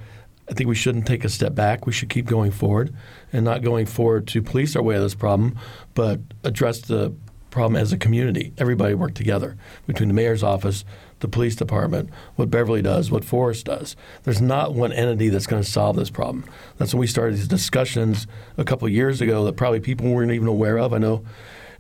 I 0.49 0.55
think 0.55 0.68
we 0.68 0.74
shouldn't 0.74 1.07
take 1.07 1.24
a 1.24 1.29
step 1.29 1.55
back. 1.55 1.87
We 1.87 1.93
should 1.93 2.09
keep 2.09 2.27
going 2.27 2.51
forward 2.51 2.95
and 3.33 3.45
not 3.45 3.62
going 3.62 3.87
forward 3.87 4.29
to 4.29 4.43
police 4.43 4.77
our 4.77 4.83
way 4.83 4.95
out 4.95 4.99
of 4.99 5.05
this 5.05 5.14
problem, 5.14 5.59
but 5.95 6.20
address 6.45 6.81
the 6.81 7.12
problem 7.51 7.81
as 7.81 7.93
a 7.93 7.97
community. 7.97 8.53
Everybody 8.59 8.95
work 8.95 9.14
together 9.14 9.57
between 9.87 10.09
the 10.09 10.14
mayor's 10.14 10.43
office, 10.43 10.85
the 11.21 11.29
police 11.29 11.57
department, 11.57 12.11
what 12.37 12.51
Beverly 12.51 12.83
does, 12.83 13.11
what 13.11 13.25
Forrest 13.25 13.67
does. 13.67 13.97
There's 14.25 14.41
not 14.41 14.75
one 14.75 14.93
entity 14.93 15.29
that's 15.29 15.47
going 15.47 15.62
to 15.62 15.69
solve 15.69 15.97
this 15.97 16.11
problem. 16.11 16.45
That's 16.77 16.93
when 16.93 17.01
we 17.01 17.07
started 17.07 17.37
these 17.37 17.49
discussions 17.49 18.27
a 18.59 18.64
couple 18.64 18.89
years 18.89 19.21
ago 19.21 19.45
that 19.45 19.57
probably 19.57 19.81
people 19.81 20.11
weren't 20.11 20.33
even 20.33 20.49
aware 20.49 20.79
of. 20.79 20.93
I 20.93 20.99
know 20.99 21.25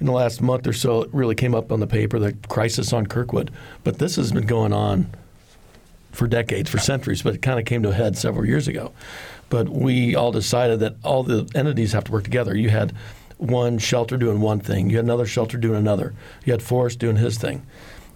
in 0.00 0.06
the 0.06 0.12
last 0.12 0.40
month 0.40 0.66
or 0.66 0.72
so 0.72 1.02
it 1.02 1.10
really 1.12 1.34
came 1.34 1.54
up 1.54 1.70
on 1.70 1.80
the 1.80 1.86
paper, 1.86 2.18
the 2.18 2.32
crisis 2.48 2.92
on 2.92 3.06
Kirkwood. 3.06 3.50
But 3.84 3.98
this 3.98 4.16
has 4.16 4.32
been 4.32 4.46
going 4.46 4.72
on 4.72 5.10
for 6.12 6.26
decades, 6.26 6.70
for 6.70 6.78
centuries, 6.78 7.22
but 7.22 7.34
it 7.34 7.42
kind 7.42 7.58
of 7.58 7.66
came 7.66 7.82
to 7.82 7.90
a 7.90 7.94
head 7.94 8.16
several 8.16 8.46
years 8.46 8.68
ago. 8.68 8.92
But 9.48 9.68
we 9.68 10.14
all 10.14 10.32
decided 10.32 10.80
that 10.80 10.96
all 11.04 11.22
the 11.22 11.48
entities 11.54 11.92
have 11.92 12.04
to 12.04 12.12
work 12.12 12.24
together. 12.24 12.56
You 12.56 12.70
had 12.70 12.94
one 13.38 13.76
shelter 13.78 14.16
doing 14.16 14.40
one 14.40 14.60
thing, 14.60 14.88
you 14.88 14.96
had 14.96 15.04
another 15.04 15.26
shelter 15.26 15.58
doing 15.58 15.78
another, 15.78 16.14
you 16.44 16.52
had 16.52 16.62
Forrest 16.62 16.98
doing 16.98 17.16
his 17.16 17.36
thing. 17.36 17.66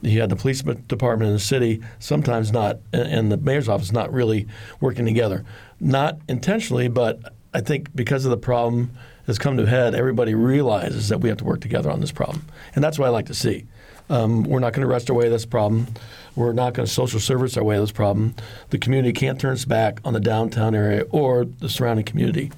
You 0.02 0.20
had 0.20 0.30
the 0.30 0.36
police 0.36 0.62
department 0.62 1.28
in 1.28 1.34
the 1.34 1.40
city, 1.40 1.82
sometimes 1.98 2.52
not, 2.52 2.78
and 2.92 3.30
the 3.30 3.36
mayor's 3.36 3.68
office 3.68 3.92
not 3.92 4.12
really 4.12 4.48
working 4.80 5.04
together. 5.04 5.44
Not 5.78 6.18
intentionally, 6.28 6.88
but 6.88 7.34
I 7.52 7.60
think 7.60 7.94
because 7.94 8.24
of 8.24 8.30
the 8.30 8.36
problem 8.36 8.92
has 9.26 9.38
come 9.38 9.56
to 9.56 9.66
head, 9.66 9.94
everybody 9.94 10.34
realizes 10.34 11.08
that 11.08 11.18
we 11.18 11.28
have 11.28 11.38
to 11.38 11.44
work 11.44 11.60
together 11.60 11.90
on 11.90 12.00
this 12.00 12.12
problem. 12.12 12.44
And 12.74 12.82
that's 12.82 12.98
what 12.98 13.06
I 13.06 13.10
like 13.10 13.26
to 13.26 13.34
see. 13.34 13.66
Um, 14.08 14.42
we're 14.42 14.58
not 14.58 14.72
going 14.72 14.80
to 14.80 14.92
rest 14.92 15.08
our 15.10 15.16
way 15.16 15.28
this 15.28 15.46
problem. 15.46 15.86
We're 16.34 16.52
not 16.52 16.74
going 16.74 16.86
to 16.86 16.92
social 16.92 17.20
service 17.20 17.56
our 17.56 17.62
way 17.62 17.78
this 17.78 17.92
problem. 17.92 18.34
The 18.70 18.78
community 18.78 19.12
can't 19.12 19.40
turn 19.40 19.52
its 19.52 19.64
back 19.64 20.00
on 20.04 20.14
the 20.14 20.20
downtown 20.20 20.74
area 20.74 21.04
or 21.10 21.44
the 21.44 21.68
surrounding 21.68 22.04
community. 22.04 22.50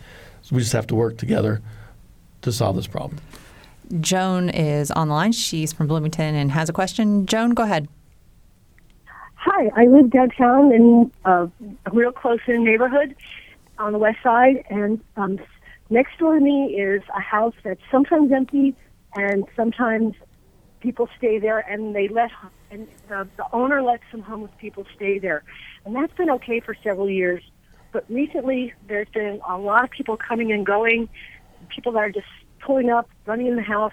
So 0.43 0.57
we 0.57 0.63
just 0.63 0.73
have 0.73 0.87
to 0.89 0.95
work 0.95 1.19
together 1.19 1.61
to 2.43 2.53
solve 2.53 2.77
this 2.77 2.87
problem. 2.87 3.19
Joan 4.01 4.49
is 4.49 4.91
on 4.91 5.09
the 5.09 5.15
line. 5.15 5.33
She's 5.33 5.73
from 5.73 5.87
Bloomington 5.87 6.35
and 6.35 6.51
has 6.53 6.69
a 6.69 6.73
question. 6.73 7.27
Joan, 7.27 7.51
go 7.51 7.65
ahead. 7.65 7.89
Hi, 9.35 9.71
I 9.75 9.87
live 9.87 10.11
downtown 10.11 10.73
in 10.73 11.11
a 11.25 11.51
real 11.93 12.13
close 12.13 12.41
in 12.47 12.65
neighborhood 12.65 13.17
on 13.79 13.93
the 13.93 13.99
west 13.99 14.19
side, 14.23 14.65
and 14.71 15.01
um, 15.17 15.39
Next 15.93 16.17
door 16.17 16.37
to 16.37 16.41
me 16.41 16.75
is 16.81 17.03
a 17.15 17.21
house 17.21 17.53
that's 17.63 17.83
sometimes 17.91 18.33
empty 18.33 18.75
and 19.15 19.45
sometimes 19.55 20.15
people 20.81 21.07
stay 21.19 21.39
there 21.39 21.59
and 21.59 21.95
they 21.95 22.09
let 22.09 22.31
and 22.71 22.89
the, 23.11 23.29
the 23.37 23.45
owner 23.53 23.83
lets 23.83 24.03
some 24.11 24.23
homeless 24.23 24.53
people 24.57 24.87
stay 24.97 25.19
there. 25.19 25.43
And 25.85 25.95
that's 25.95 26.15
been 26.15 26.31
okay 26.31 26.61
for 26.61 26.75
several 26.83 27.11
years. 27.11 27.43
But 27.93 28.07
recently 28.09 28.73
there's 28.89 29.11
been 29.11 29.43
a 29.47 29.59
lot 29.59 29.85
of 29.85 29.91
people 29.91 30.17
coming 30.17 30.51
and 30.51 30.65
going, 30.65 31.11
people 31.69 31.93
that 31.93 31.99
are 31.99 32.11
just 32.11 32.25
pulling 32.63 32.91
up, 32.91 33.09
running 33.27 33.47
in 33.47 33.57
the 33.57 33.63
house, 33.63 33.93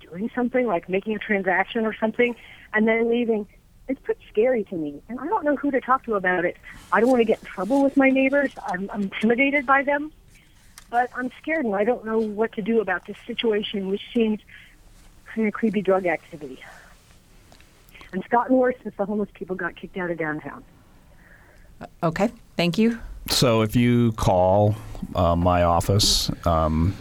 doing 0.00 0.30
something 0.34 0.66
like 0.66 0.88
making 0.88 1.14
a 1.14 1.18
transaction 1.18 1.86
or 1.86 1.94
something, 1.94 2.34
and 2.74 2.88
then 2.88 3.08
leaving. 3.08 3.46
It's 3.88 4.00
pretty 4.00 4.24
scary 4.30 4.64
to 4.64 4.76
me, 4.76 5.02
and 5.08 5.18
I 5.18 5.26
don't 5.26 5.44
know 5.44 5.56
who 5.56 5.70
to 5.70 5.80
talk 5.80 6.04
to 6.04 6.14
about 6.14 6.44
it. 6.44 6.56
I 6.92 7.00
don't 7.00 7.10
want 7.10 7.20
to 7.20 7.24
get 7.24 7.40
in 7.40 7.46
trouble 7.46 7.82
with 7.82 7.96
my 7.96 8.08
neighbors. 8.08 8.52
I'm, 8.66 8.88
I'm 8.92 9.02
intimidated 9.02 9.66
by 9.66 9.82
them, 9.82 10.12
but 10.90 11.10
I'm 11.16 11.30
scared, 11.42 11.64
and 11.64 11.74
I 11.74 11.84
don't 11.84 12.04
know 12.04 12.18
what 12.18 12.52
to 12.52 12.62
do 12.62 12.80
about 12.80 13.06
this 13.06 13.16
situation, 13.26 13.88
which 13.88 14.02
seems 14.14 14.40
kind 15.26 15.46
of 15.46 15.54
creepy 15.54 15.82
drug 15.82 16.06
activity. 16.06 16.60
And 18.12 18.22
it's 18.22 18.30
gotten 18.30 18.56
worse 18.56 18.76
since 18.82 18.94
the 18.96 19.06
homeless 19.06 19.28
people 19.34 19.56
got 19.56 19.76
kicked 19.76 19.96
out 19.96 20.10
of 20.10 20.18
downtown. 20.18 20.64
Okay, 22.02 22.30
thank 22.56 22.78
you. 22.78 23.00
So 23.28 23.62
if 23.62 23.74
you 23.74 24.12
call 24.12 24.74
uh, 25.14 25.36
my 25.36 25.62
office, 25.62 26.30
um, 26.46 26.94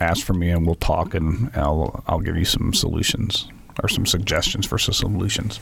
ask 0.00 0.24
for 0.24 0.34
me, 0.34 0.50
and 0.50 0.66
we'll 0.66 0.74
talk, 0.76 1.14
and 1.14 1.50
I'll 1.54 2.02
I'll 2.06 2.20
give 2.20 2.36
you 2.36 2.44
some 2.44 2.74
solutions 2.74 3.48
or 3.82 3.88
some 3.88 4.06
suggestions 4.06 4.66
for 4.66 4.78
some 4.78 4.94
solutions. 4.94 5.60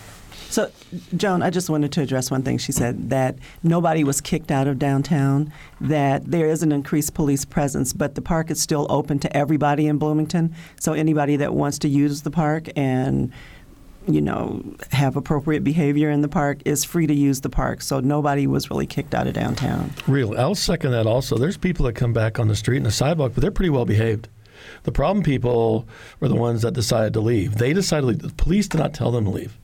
So, 0.53 0.71
Joan, 1.17 1.41
I 1.41 1.49
just 1.49 1.71
wanted 1.71 1.93
to 1.93 2.03
address 2.03 2.31
one 2.31 2.43
thing. 2.43 2.59
She 2.59 2.73
said 2.73 3.09
that 3.09 3.37
nobody 3.63 4.05
was 4.05 4.21
kicked 4.21 4.51
out 4.51 4.67
of 4.67 4.79
downtown, 4.79 5.51
that 5.81 6.31
there 6.31 6.47
is 6.47 6.63
an 6.63 6.73
increased 6.73 7.15
police 7.15 7.47
presence, 7.47 7.95
but 7.95 8.17
the 8.17 8.21
park 8.21 8.51
is 8.51 8.61
still 8.61 8.87
open 8.91 9.19
to 9.21 9.35
everybody 9.35 9.87
in 9.87 9.97
Bloomington. 9.97 10.55
So, 10.79 10.93
anybody 10.93 11.37
that 11.37 11.55
wants 11.55 11.79
to 11.81 11.89
use 11.89 12.21
the 12.21 12.31
park 12.31 12.69
and 12.77 13.33
you 14.07 14.21
know, 14.21 14.63
have 14.91 15.17
appropriate 15.17 15.63
behavior 15.63 16.11
in 16.11 16.23
the 16.23 16.29
park 16.29 16.59
is 16.65 16.85
free 16.85 17.07
to 17.07 17.15
use 17.15 17.41
the 17.41 17.49
park. 17.49 17.83
So 17.83 18.01
nobody 18.01 18.47
was 18.47 18.71
really 18.71 18.87
kicked 18.87 19.15
out 19.15 19.27
of 19.27 19.35
downtown. 19.35 19.93
Really, 20.07 20.37
I'll 20.37 20.55
second 20.55 20.91
that 20.93 21.07
also. 21.07 21.37
There's 21.37 21.57
people 21.57 21.87
that 21.87 21.95
come 21.95 22.13
back 22.13 22.39
on 22.39 22.49
the 22.49 22.57
street 22.57 22.79
and 22.79 22.87
the 22.87 22.91
sidewalk, 22.91 23.33
but 23.35 23.43
they're 23.43 23.51
pretty 23.51 23.71
well 23.71 23.85
behaved. 23.85 24.29
The 24.85 24.93
problem 24.93 25.25
people 25.25 25.87
are 26.21 26.29
the 26.29 26.35
ones 26.35 26.63
that 26.63 26.73
decided 26.73 27.13
to 27.15 27.21
leave. 27.21 27.57
They 27.57 27.73
decided 27.73 28.03
to 28.03 28.07
leave. 28.09 28.19
The 28.23 28.29
police 28.31 28.69
did 28.69 28.79
not 28.79 28.95
tell 28.95 29.11
them 29.11 29.25
to 29.25 29.31
leave. 29.31 29.59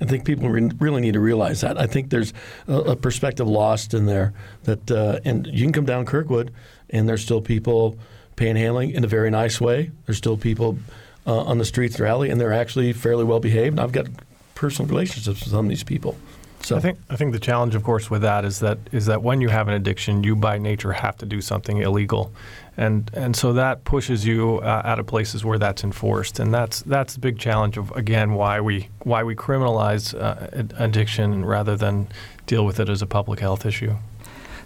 I 0.00 0.06
think 0.06 0.24
people 0.24 0.48
re- 0.48 0.70
really 0.78 1.02
need 1.02 1.12
to 1.14 1.20
realize 1.20 1.60
that. 1.60 1.78
I 1.78 1.86
think 1.86 2.08
there's 2.10 2.32
a, 2.66 2.74
a 2.74 2.96
perspective 2.96 3.46
lost 3.46 3.92
in 3.92 4.06
there 4.06 4.32
that, 4.64 4.90
uh, 4.90 5.20
and 5.24 5.46
you 5.46 5.62
can 5.62 5.72
come 5.72 5.84
down 5.84 6.06
Kirkwood, 6.06 6.52
and 6.88 7.08
there's 7.08 7.22
still 7.22 7.42
people 7.42 7.98
panhandling 8.36 8.94
in 8.94 9.04
a 9.04 9.06
very 9.06 9.30
nice 9.30 9.60
way. 9.60 9.90
There's 10.06 10.16
still 10.16 10.38
people 10.38 10.78
uh, 11.26 11.40
on 11.40 11.58
the 11.58 11.64
streets 11.64 11.96
of 11.96 12.00
Raleigh, 12.00 12.30
and 12.30 12.40
they're 12.40 12.52
actually 12.52 12.92
fairly 12.92 13.24
well 13.24 13.40
behaved. 13.40 13.78
I've 13.78 13.92
got 13.92 14.06
personal 14.54 14.88
relationships 14.88 15.40
with 15.40 15.50
some 15.50 15.66
of 15.66 15.68
these 15.68 15.84
people. 15.84 16.16
So 16.62 16.76
I 16.76 16.80
think 16.80 16.98
I 17.08 17.16
think 17.16 17.32
the 17.32 17.40
challenge, 17.40 17.74
of 17.74 17.82
course, 17.82 18.10
with 18.10 18.22
that 18.22 18.44
is 18.44 18.60
that 18.60 18.78
is 18.92 19.06
that 19.06 19.22
when 19.22 19.40
you 19.40 19.48
have 19.48 19.68
an 19.68 19.74
addiction, 19.74 20.22
you 20.22 20.36
by 20.36 20.58
nature 20.58 20.92
have 20.92 21.16
to 21.18 21.26
do 21.26 21.40
something 21.40 21.78
illegal, 21.78 22.32
and 22.76 23.10
and 23.14 23.34
so 23.34 23.54
that 23.54 23.84
pushes 23.84 24.26
you 24.26 24.58
uh, 24.62 24.82
out 24.84 24.98
of 24.98 25.06
places 25.06 25.42
where 25.42 25.58
that's 25.58 25.82
enforced, 25.82 26.38
and 26.38 26.52
that's 26.52 26.82
that's 26.82 27.14
the 27.14 27.20
big 27.20 27.38
challenge 27.38 27.78
of 27.78 27.90
again 27.92 28.34
why 28.34 28.60
we 28.60 28.88
why 29.00 29.22
we 29.22 29.34
criminalize 29.34 30.14
uh, 30.14 30.64
addiction 30.76 31.46
rather 31.46 31.76
than 31.76 32.08
deal 32.46 32.66
with 32.66 32.78
it 32.78 32.90
as 32.90 33.00
a 33.00 33.06
public 33.06 33.40
health 33.40 33.64
issue. 33.64 33.94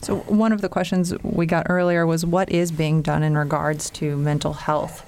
So 0.01 0.17
one 0.17 0.53
of 0.53 0.61
the 0.61 0.69
questions 0.69 1.15
we 1.23 1.47
got 1.47 1.67
earlier 1.71 2.07
was 2.07 2.27
what 2.27 2.51
is 2.51 2.73
being 2.73 3.03
done 3.03 3.23
in 3.23 3.39
regards 3.39 3.89
to 3.91 4.17
mental 4.17 4.53
health 4.53 5.07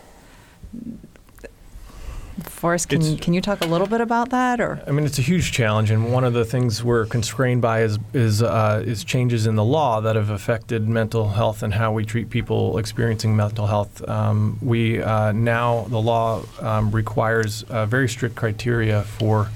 Forrest, 2.43 2.91
can, 2.91 3.01
it's, 3.01 3.25
can 3.25 3.33
you 3.33 3.41
talk 3.41 3.63
a 3.63 3.67
little 3.67 3.87
bit 3.87 4.03
about 4.03 4.29
that? 4.31 4.61
Or 4.61 4.83
I 4.87 4.91
mean, 4.91 5.07
it's 5.07 5.19
a 5.19 5.23
huge 5.23 5.53
challenge, 5.53 5.91
and 5.91 6.13
one 6.13 6.23
of 6.23 6.35
the 6.35 6.45
things 6.45 6.85
we're 6.85 7.07
constrained 7.07 7.63
by 7.63 7.83
is 7.83 7.99
is, 8.13 8.43
uh, 8.43 8.83
is 8.85 9.05
changes 9.05 9.47
in 9.47 9.57
the 9.57 9.65
law 9.65 10.01
that 10.03 10.17
have 10.17 10.29
affected 10.29 10.87
mental 10.87 11.31
health 11.31 11.63
and 11.63 11.73
how 11.73 11.93
we 11.93 12.05
treat 12.05 12.29
people 12.29 12.77
experiencing 12.77 13.35
mental 13.35 13.67
health. 13.67 14.07
Um, 14.07 14.59
we 14.61 15.03
uh, 15.03 15.33
now 15.33 15.87
the 15.89 16.01
law 16.01 16.43
um, 16.61 16.91
requires 16.91 17.63
uh, 17.65 17.87
very 17.87 18.09
strict 18.09 18.37
criteria 18.37 19.03
for 19.03 19.49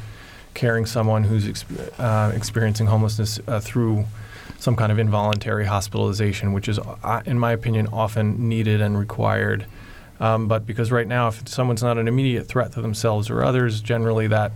caring 0.55 0.87
someone 0.87 1.25
who's 1.25 1.47
exp- 1.47 1.93
uh, 1.99 2.35
experiencing 2.35 2.87
homelessness 2.87 3.41
uh, 3.47 3.61
through 3.61 4.07
some 4.59 4.77
kind 4.77 4.93
of 4.93 4.99
involuntary 4.99 5.65
hospitalization, 5.65 6.53
which 6.53 6.69
is, 6.69 6.79
uh, 6.79 7.23
in 7.25 7.39
my 7.39 7.53
opinion, 7.53 7.87
often 7.93 8.49
needed 8.49 8.81
and 8.81 8.99
required. 8.99 9.67
Um, 10.21 10.49
but 10.49 10.67
because 10.67 10.93
right 10.93 11.09
now, 11.09 11.29
if 11.29 11.49
someone's 11.49 11.83
not 11.83 11.99
an 11.99 12.07
immediate 12.07 12.45
threat 12.45 12.73
to 12.73 12.83
themselves 12.83 13.31
or 13.31 13.43
others, 13.43 13.81
generally 13.81 14.27
that 14.29 14.53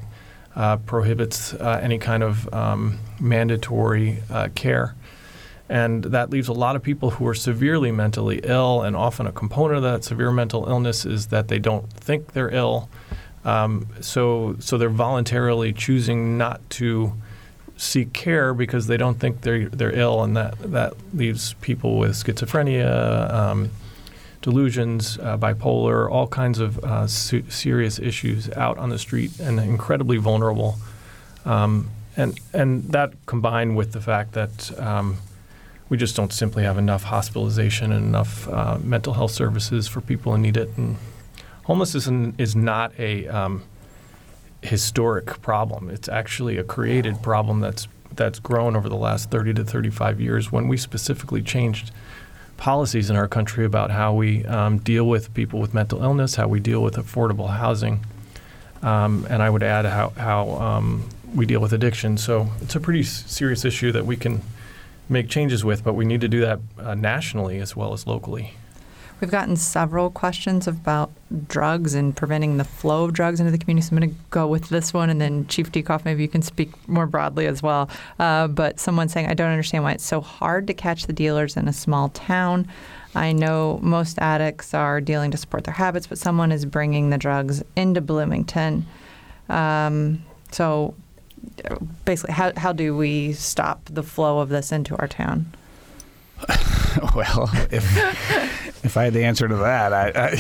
uh, 0.55 0.77
prohibits 0.77 1.55
uh, 1.55 1.81
any 1.83 1.99
kind 1.99 2.23
of 2.23 2.53
um, 2.53 2.99
mandatory 3.19 4.23
uh, 4.31 4.49
care. 4.55 4.95
And 5.69 6.05
that 6.05 6.29
leaves 6.31 6.49
a 6.49 6.53
lot 6.53 6.77
of 6.77 6.83
people 6.83 7.11
who 7.11 7.27
are 7.27 7.35
severely 7.35 7.91
mentally 7.91 8.41
ill, 8.45 8.83
and 8.83 8.95
often 8.95 9.27
a 9.27 9.33
component 9.33 9.79
of 9.79 9.83
that 9.83 10.05
severe 10.05 10.31
mental 10.31 10.69
illness 10.69 11.07
is 11.07 11.29
that 11.29 11.49
they 11.49 11.59
don't 11.59 11.91
think 11.91 12.33
they're 12.33 12.55
ill. 12.55 12.89
Um, 13.45 13.89
so, 14.01 14.57
so 14.59 14.77
they're 14.77 14.91
voluntarily 14.91 15.73
choosing 15.73 16.37
not 16.37 16.61
to 16.71 17.15
seek 17.77 18.13
care 18.13 18.55
because 18.55 18.87
they 18.87 18.97
don't 18.97 19.19
think 19.19 19.41
they're 19.41 19.69
they're 19.69 19.95
ill, 19.99 20.23
and 20.23 20.37
that 20.37 20.57
that 20.59 20.95
leaves 21.13 21.55
people 21.55 21.99
with 21.99 22.13
schizophrenia, 22.13 23.33
um, 23.33 23.71
delusions, 24.45 25.19
uh, 25.23 25.39
bipolar, 25.39 26.11
all 26.11 26.27
kinds 26.27 26.59
of 26.59 26.79
uh, 26.85 27.07
su- 27.07 27.49
serious 27.49 27.99
issues 27.99 28.51
out 28.51 28.77
on 28.77 28.91
the 28.91 28.99
street 28.99 29.41
and 29.41 29.59
incredibly 29.59 30.19
vulnerable. 30.19 30.77
Um, 31.47 31.89
and 32.15 32.39
and 32.53 32.85
that 32.93 33.15
combined 33.25 33.75
with 33.75 33.93
the 33.93 34.03
fact 34.03 34.35
that 34.35 34.79
um, 34.79 35.17
we 35.89 35.97
just 35.97 36.15
don't 36.15 36.33
simply 36.33 36.63
have 36.63 36.77
enough 36.77 37.05
hospitalization 37.05 37.91
and 37.91 38.05
enough 38.05 38.47
uh, 38.49 38.79
mental 38.83 39.15
health 39.15 39.31
services 39.31 39.89
for 39.89 40.03
people 40.03 40.33
who 40.33 40.39
need 40.39 40.59
it. 40.59 40.69
And 40.77 40.99
homelessness 41.65 42.07
is 42.39 42.55
not 42.55 42.93
a 42.99 43.27
um, 43.29 43.63
historic 44.61 45.41
problem. 45.41 45.89
It's 45.89 46.09
actually 46.09 46.59
a 46.59 46.65
created 46.65 47.23
problem 47.23 47.61
that's 47.61 47.89
that's 48.15 48.39
grown 48.41 48.77
over 48.77 48.91
the 48.91 48.95
last 48.97 49.31
30 49.31 49.55
to 49.55 49.65
35 49.65 50.21
years 50.21 50.53
when 50.53 50.69
we 50.69 50.77
specifically 50.77 51.43
changed 51.43 51.91
policies 52.57 53.11
in 53.11 53.17
our 53.17 53.29
country 53.29 53.65
about 53.65 53.91
how 53.91 54.15
we 54.15 54.45
um, 54.47 54.79
deal 54.79 55.07
with 55.07 55.33
people 55.35 55.61
with 55.61 55.75
mental 55.75 56.03
illness, 56.03 56.37
how 56.37 56.49
we 56.49 56.61
deal 56.61 56.83
with 56.83 56.95
affordable 56.97 57.51
housing, 57.51 58.05
um, 58.83 59.27
and 59.31 59.43
I 59.43 59.51
would 59.51 59.63
add 59.63 59.85
how, 59.87 60.11
how 60.11 60.51
um, 60.51 61.09
we 61.35 61.47
deal 61.47 61.61
with 61.61 61.73
addiction. 61.73 62.17
So 62.17 62.51
it's 62.61 62.75
a 62.75 62.81
pretty 62.81 63.01
s- 63.01 63.25
serious 63.27 63.65
issue 63.65 63.93
that 63.93 64.07
we 64.07 64.17
can 64.17 64.43
make 65.09 65.29
changes 65.29 65.65
with, 65.65 65.85
but 65.85 65.95
we 65.95 66.05
need 66.05 66.21
to 66.21 66.29
do 66.29 66.41
that 66.41 66.61
uh, 66.79 66.95
nationally 66.95 67.59
as 67.59 67.75
well 67.77 67.93
as 67.93 68.07
locally. 68.07 68.55
We've 69.25 69.31
gotten 69.31 69.57
several 69.57 70.11
questions 70.11 70.69
about 70.69 71.11
drugs 71.49 71.95
and 71.95 72.15
preventing 72.15 72.59
the 72.59 72.65
flow 72.65 73.05
of 73.05 73.15
drugs 73.15 73.41
into 73.41 73.51
the 73.51 73.57
community. 73.57 73.87
So 73.87 73.97
I'm 73.97 74.01
going 74.01 74.11
to 74.11 74.17
go 74.29 74.47
with 74.47 74.69
this 74.69 74.93
one, 74.93 75.09
and 75.09 75.19
then 75.19 75.47
Chief 75.47 75.73
Diekhoff, 75.73 76.05
maybe 76.05 76.21
you 76.21 76.29
can 76.29 76.43
speak 76.43 76.73
more 76.87 77.07
broadly 77.07 77.47
as 77.47 77.63
well. 77.63 77.89
Uh, 78.19 78.49
but 78.49 78.79
someone 78.79 79.09
saying, 79.09 79.29
I 79.29 79.33
don't 79.33 79.51
understand 79.51 79.83
why 79.83 79.93
it's 79.93 80.05
so 80.05 80.21
hard 80.21 80.67
to 80.67 80.75
catch 80.75 81.07
the 81.07 81.15
dealers 81.15 81.57
in 81.57 81.69
a 81.69 81.73
small 81.73 82.11
town. 82.11 82.69
I 83.15 83.33
know 83.33 83.81
most 83.83 84.19
addicts 84.19 84.75
are 84.75 85.01
dealing 85.01 85.31
to 85.31 85.39
support 85.39 85.65
their 85.65 85.73
habits, 85.73 86.07
but 86.07 86.19
someone 86.19 86.53
is 86.53 86.67
bringing 86.67 87.09
the 87.09 87.17
drugs 87.17 87.63
into 87.77 88.03
Bloomington. 88.03 88.85
Um, 89.49 90.23
so 90.53 90.95
basically, 92.05 92.35
how, 92.35 92.53
how 92.59 92.75
do 92.75 92.95
we 92.95 93.33
stop 93.33 93.87
the 93.87 94.03
flow 94.03 94.41
of 94.41 94.51
this 94.51 94.71
into 94.71 94.95
our 94.99 95.09
town? 95.09 95.47
well, 97.15 97.51
if 97.71 98.85
if 98.85 98.97
I 98.97 99.05
had 99.05 99.15
the 99.15 99.25
answer 99.25 99.49
to 99.49 99.57
that, 99.57 99.93
I, 99.93 100.37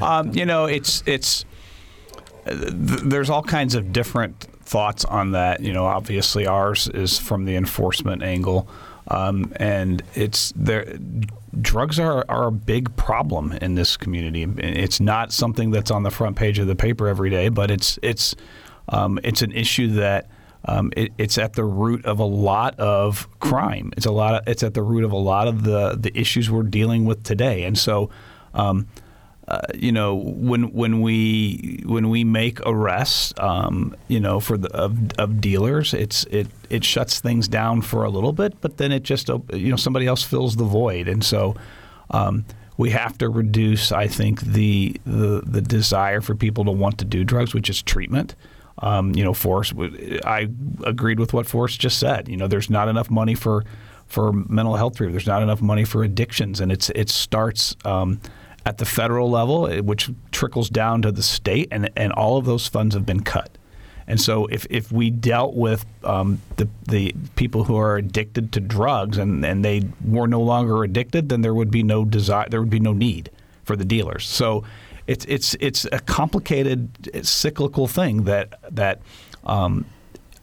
I 0.00 0.18
um, 0.20 0.32
you 0.32 0.44
know, 0.44 0.66
it's 0.66 1.02
it's 1.06 1.44
there's 2.44 3.30
all 3.30 3.42
kinds 3.42 3.74
of 3.74 3.92
different 3.92 4.40
thoughts 4.62 5.04
on 5.04 5.32
that. 5.32 5.60
You 5.60 5.72
know, 5.72 5.86
obviously 5.86 6.46
ours 6.46 6.88
is 6.88 7.18
from 7.18 7.44
the 7.44 7.56
enforcement 7.56 8.22
angle, 8.22 8.68
um, 9.08 9.52
and 9.56 10.02
it's 10.14 10.52
there. 10.56 10.96
Drugs 11.60 11.98
are, 11.98 12.24
are 12.30 12.46
a 12.46 12.52
big 12.52 12.96
problem 12.96 13.52
in 13.52 13.74
this 13.74 13.96
community. 13.96 14.42
It's 14.58 15.00
not 15.00 15.32
something 15.32 15.70
that's 15.70 15.90
on 15.90 16.02
the 16.02 16.10
front 16.10 16.36
page 16.36 16.58
of 16.58 16.66
the 16.66 16.76
paper 16.76 17.08
every 17.08 17.30
day, 17.30 17.48
but 17.48 17.70
it's 17.70 17.98
it's 18.02 18.34
um, 18.88 19.18
it's 19.22 19.42
an 19.42 19.52
issue 19.52 19.88
that 19.88 20.28
um, 20.64 20.92
it, 20.96 21.12
it's 21.18 21.38
at 21.38 21.54
the 21.54 21.64
root 21.64 22.04
of 22.04 22.18
a 22.18 22.24
lot 22.24 22.78
of 22.78 23.28
crime. 23.40 23.92
It's 23.96 24.06
a 24.06 24.12
lot. 24.12 24.34
Of, 24.34 24.48
it's 24.48 24.62
at 24.62 24.74
the 24.74 24.82
root 24.82 25.04
of 25.04 25.12
a 25.12 25.16
lot 25.16 25.48
of 25.48 25.64
the 25.64 25.96
the 25.96 26.16
issues 26.16 26.50
we're 26.50 26.62
dealing 26.62 27.04
with 27.04 27.24
today. 27.24 27.64
And 27.64 27.76
so, 27.76 28.10
um, 28.54 28.86
uh, 29.48 29.60
you 29.74 29.90
know, 29.90 30.14
when 30.14 30.72
when 30.72 31.00
we 31.00 31.82
when 31.84 32.10
we 32.10 32.22
make 32.22 32.60
arrests, 32.60 33.32
um, 33.38 33.96
you 34.06 34.20
know, 34.20 34.38
for 34.38 34.56
the 34.56 34.68
of, 34.70 34.96
of 35.18 35.40
dealers, 35.40 35.94
it's 35.94 36.24
it 36.24 36.46
it 36.70 36.84
shuts 36.84 37.18
things 37.18 37.48
down 37.48 37.82
for 37.82 38.04
a 38.04 38.10
little 38.10 38.32
bit, 38.32 38.60
but 38.60 38.76
then 38.76 38.92
it 38.92 39.02
just 39.02 39.28
you 39.28 39.70
know 39.70 39.76
somebody 39.76 40.06
else 40.06 40.22
fills 40.22 40.56
the 40.56 40.64
void, 40.64 41.08
and 41.08 41.24
so. 41.24 41.54
Um, 42.10 42.44
we 42.78 42.90
have 42.90 43.16
to 43.18 43.28
reduce, 43.28 43.92
I 43.92 44.06
think, 44.06 44.40
the, 44.40 44.96
the 45.04 45.42
the 45.46 45.60
desire 45.60 46.20
for 46.20 46.34
people 46.34 46.64
to 46.64 46.70
want 46.70 46.98
to 46.98 47.04
do 47.04 47.22
drugs, 47.22 47.54
which 47.54 47.70
is 47.70 47.82
treatment. 47.82 48.34
Um, 48.82 49.14
you 49.14 49.22
know, 49.22 49.32
Forrest, 49.32 49.74
I 50.24 50.48
agreed 50.84 51.20
with 51.20 51.32
what 51.32 51.46
Forrest 51.46 51.80
just 51.80 51.98
said. 51.98 52.28
You 52.28 52.36
know, 52.36 52.48
there's 52.48 52.68
not 52.68 52.88
enough 52.88 53.10
money 53.10 53.34
for 53.34 53.64
for 54.08 54.32
mental 54.32 54.76
health 54.76 54.96
treatment. 54.96 55.14
There's 55.14 55.26
not 55.26 55.42
enough 55.42 55.62
money 55.62 55.84
for 55.84 56.02
addictions, 56.02 56.60
and 56.60 56.72
it's 56.72 56.90
it 56.90 57.08
starts 57.08 57.76
um, 57.84 58.20
at 58.66 58.78
the 58.78 58.84
federal 58.84 59.30
level, 59.30 59.68
eh, 59.68 59.80
which 59.80 60.10
trickles 60.32 60.68
down 60.68 61.02
to 61.02 61.12
the 61.12 61.22
state, 61.22 61.68
and 61.70 61.90
and 61.96 62.12
all 62.12 62.36
of 62.36 62.44
those 62.44 62.66
funds 62.66 62.94
have 62.94 63.06
been 63.06 63.22
cut. 63.22 63.56
And 64.06 64.20
so, 64.20 64.46
if, 64.46 64.66
if 64.68 64.90
we 64.90 65.10
dealt 65.10 65.54
with 65.54 65.86
um, 66.04 66.40
the 66.56 66.68
the 66.88 67.14
people 67.36 67.64
who 67.64 67.76
are 67.76 67.96
addicted 67.96 68.52
to 68.52 68.60
drugs 68.60 69.16
and, 69.16 69.44
and 69.44 69.64
they 69.64 69.84
were 70.04 70.26
no 70.26 70.40
longer 70.40 70.82
addicted, 70.82 71.28
then 71.28 71.42
there 71.42 71.54
would 71.54 71.70
be 71.70 71.82
no 71.82 72.04
desire, 72.04 72.48
there 72.48 72.60
would 72.60 72.70
be 72.70 72.80
no 72.80 72.92
need 72.92 73.30
for 73.64 73.76
the 73.76 73.84
dealers. 73.84 74.26
So, 74.26 74.64
it's 75.06 75.24
it's 75.26 75.54
it's 75.60 75.86
a 75.92 75.98
complicated 76.00 77.26
cyclical 77.26 77.86
thing 77.86 78.24
that 78.24 78.58
that 78.74 79.00
um, 79.44 79.86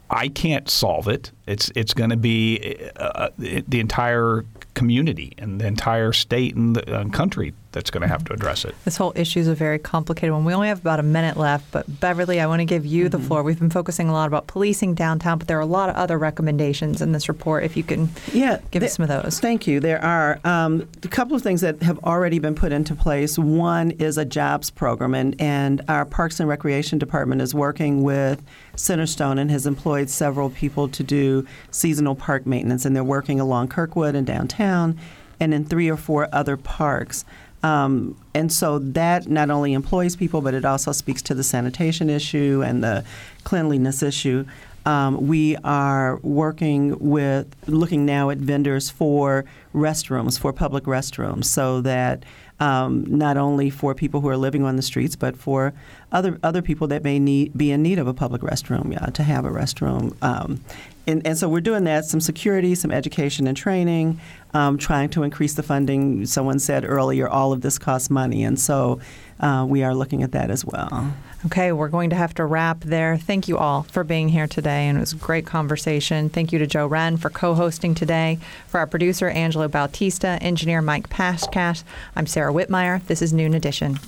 I 0.10 0.28
can't 0.28 0.70
solve 0.70 1.08
it. 1.08 1.32
It's 1.48 1.72
it's 1.76 1.94
going 1.94 2.10
to 2.10 2.18
be 2.18 2.90
uh, 2.96 3.04
uh 3.04 3.30
the 3.38 3.80
entire 3.80 4.46
community 4.74 5.34
and 5.38 5.60
the 5.60 5.68
entire 5.68 6.14
state 6.14 6.56
and 6.56 6.76
the 6.76 6.96
uh, 6.96 7.10
country 7.10 7.54
that's 7.72 7.92
going 7.92 8.02
to 8.02 8.08
have 8.08 8.24
to 8.26 8.34
address 8.34 8.66
it. 8.66 8.74
This 8.84 8.98
whole 8.98 9.14
issue 9.16 9.40
is 9.40 9.48
a 9.48 9.54
very 9.54 9.78
complicated 9.78 10.34
one. 10.34 10.44
We 10.44 10.54
only 10.54 10.70
have 10.70 10.80
about 10.80 11.00
a 11.00 11.04
minute 11.04 11.38
left, 11.38 11.72
but 11.72 12.00
Beverly, 12.00 12.40
I 12.40 12.48
want 12.48 12.62
to 12.62 12.66
give 12.66 12.86
you 12.86 13.06
mm-hmm. 13.06 13.12
the 13.12 13.20
floor. 13.20 13.44
We've 13.44 13.60
been 13.60 13.70
focusing 13.70 14.10
a 14.10 14.12
lot 14.12 14.28
about 14.28 14.48
policing 14.48 14.96
downtown, 14.96 15.38
but 15.38 15.48
there 15.48 15.58
are 15.58 15.62
a 15.62 15.68
lot 15.68 15.90
of 15.90 15.96
other 15.96 16.18
recommendations 16.18 17.02
in 17.02 17.12
this 17.12 17.30
report. 17.30 17.64
If 17.64 17.78
you 17.78 17.84
can 17.84 18.10
yeah, 18.34 18.60
give 18.72 18.82
th- 18.82 18.90
us 18.90 18.96
some 18.96 19.04
of 19.04 19.24
those. 19.24 19.40
Thank 19.40 19.68
you. 19.68 19.80
There 19.80 20.04
are 20.04 20.40
um, 20.44 20.88
a 21.04 21.08
couple 21.08 21.36
of 21.36 21.44
things 21.44 21.62
that 21.62 21.82
have 21.84 22.00
already 22.00 22.40
been 22.40 22.56
put 22.56 22.72
into 22.72 22.96
place. 22.96 23.38
One 23.38 23.92
is 23.92 24.18
a 24.18 24.26
jobs 24.26 24.72
program, 24.72 25.14
and, 25.14 25.40
and 25.40 25.84
our 25.88 26.06
Parks 26.06 26.40
and 26.40 26.50
Recreation 26.50 26.98
Department 26.98 27.42
is 27.42 27.54
working 27.54 28.02
with 28.02 28.42
Centerstone 28.76 29.40
and 29.40 29.52
has 29.52 29.68
employed 29.68 30.10
several 30.10 30.50
people 30.50 30.88
to 30.90 31.04
do 31.04 31.46
seasonal 31.70 32.16
park 32.16 32.48
maintenance, 32.48 32.86
and 32.86 32.96
they're 32.96 33.04
working 33.04 33.40
along 33.40 33.68
Kirkwood 33.68 34.16
and 34.16 34.26
downtown 34.26 34.98
and 35.40 35.54
in 35.54 35.66
three 35.66 35.90
or 35.90 35.98
four 35.98 36.28
other 36.34 36.58
parks. 36.58 37.26
Um, 37.62 38.16
and 38.34 38.52
so 38.52 38.80
that 38.80 39.28
not 39.28 39.50
only 39.50 39.74
employs 39.74 40.16
people, 40.16 40.42
but 40.42 40.54
it 40.54 40.66
also 40.66 40.92
speaks 40.92 41.22
to 41.24 41.34
the 41.34 41.44
sanitation 41.44 42.10
issue 42.10 42.64
and 42.66 42.84
the 42.84 43.04
cleanliness 43.44 44.02
issue. 44.02 44.46
Um, 44.86 45.28
we 45.28 45.58
are 45.58 46.18
working 46.24 46.98
with 47.00 47.54
looking 47.68 48.06
now 48.06 48.30
at 48.30 48.38
vendors 48.38 48.90
for 48.90 49.46
restrooms, 49.76 50.40
for 50.40 50.54
public 50.54 50.86
restrooms, 50.86 51.46
so 51.46 51.82
that 51.82 52.24
um, 52.60 53.06
not 53.08 53.38
only 53.38 53.70
for 53.70 53.96
people 53.96 54.22
who 54.22 54.28
are 54.28 54.38
living 54.38 54.64
on 54.64 54.76
the 54.76 54.82
streets, 54.82 55.16
but 55.16 55.38
for 55.38 55.74
other 56.12 56.40
other 56.44 56.62
people 56.62 56.88
that 56.88 57.04
may 57.04 57.20
need 57.20 57.58
be 57.58 57.72
in 57.72 57.82
need 57.82 58.00
of 58.00 58.08
a 58.08 58.14
public 58.14 58.42
restroom 58.42 58.92
yeah, 58.92 59.06
to 59.08 59.24
have 59.24 59.46
a 59.46 59.50
restroom. 59.50 60.16
Um, 60.22 60.62
and, 61.08 61.26
and, 61.26 61.38
so 61.38 61.50
we're 61.50 61.62
doing 61.62 61.86
that, 61.86 62.06
some 62.06 62.22
security, 62.22 62.76
some 62.76 62.92
education 62.92 63.48
and 63.48 63.58
training, 63.58 64.20
um, 64.54 64.78
trying 64.78 65.10
to 65.10 65.24
increase 65.24 65.56
the 65.56 65.64
funding. 65.64 66.28
Someone 66.28 66.60
said 66.60 66.86
earlier, 66.86 67.28
all 67.28 67.52
of 67.52 67.62
this 67.62 67.80
costs 67.80 68.12
money, 68.12 68.44
and 68.44 68.60
so 68.60 69.00
uh, 69.40 69.66
we 69.68 69.84
are 69.84 69.96
looking 69.96 70.22
at 70.22 70.34
that 70.34 70.52
as 70.52 70.64
well. 70.66 71.14
Okay, 71.46 71.72
we're 71.72 71.88
going 71.88 72.10
to 72.10 72.16
have 72.18 72.34
to 72.36 72.46
wrap 72.46 72.82
there. 72.82 73.18
Thank 73.18 73.48
you 73.48 73.58
all 73.58 73.84
for 73.84 74.04
being 74.04 74.28
here 74.28 74.46
today, 74.46 74.88
and 74.88 74.98
it 74.98 75.00
was 75.00 75.14
a 75.14 75.16
great 75.16 75.46
conversation. 75.46 76.30
Thank 76.30 76.52
you 76.52 76.60
to 76.60 76.68
Joe 76.68 76.86
Wren 76.86 77.16
for 77.16 77.30
co 77.30 77.56
hosting 77.56 77.96
today. 77.96 78.40
For 78.68 78.80
our 78.80 78.88
producer, 78.88 79.30
Angelo 79.30 79.70
Bautista, 79.70 80.38
engineer 80.42 80.82
Mike 80.82 81.10
Pashkash, 81.10 81.84
I'm 82.16 82.28
Sara 82.50 82.66
Wittmeyer. 82.66 83.06
This 83.06 83.22
is 83.22 83.32
Noon 83.32 83.54
Edition. 83.54 84.00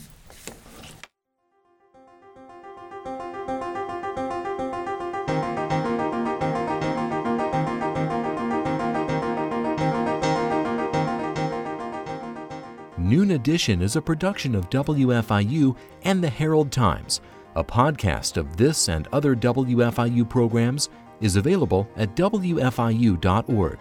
Noon 12.98 13.32
Edition 13.32 13.82
is 13.82 13.96
a 13.96 14.02
production 14.02 14.56
of 14.56 14.70
WFIU 14.72 15.76
and 16.04 16.24
the 16.24 16.30
Herald 16.30 16.72
Times. 16.72 17.22
A 17.56 17.64
podcast 17.64 18.38
of 18.38 18.58
this 18.58 18.89
and 18.89 19.08
other 19.12 19.36
WFIU 19.36 20.28
programs 20.28 20.89
is 21.20 21.36
available 21.36 21.88
at 21.96 22.16
WFIU.org. 22.16 23.80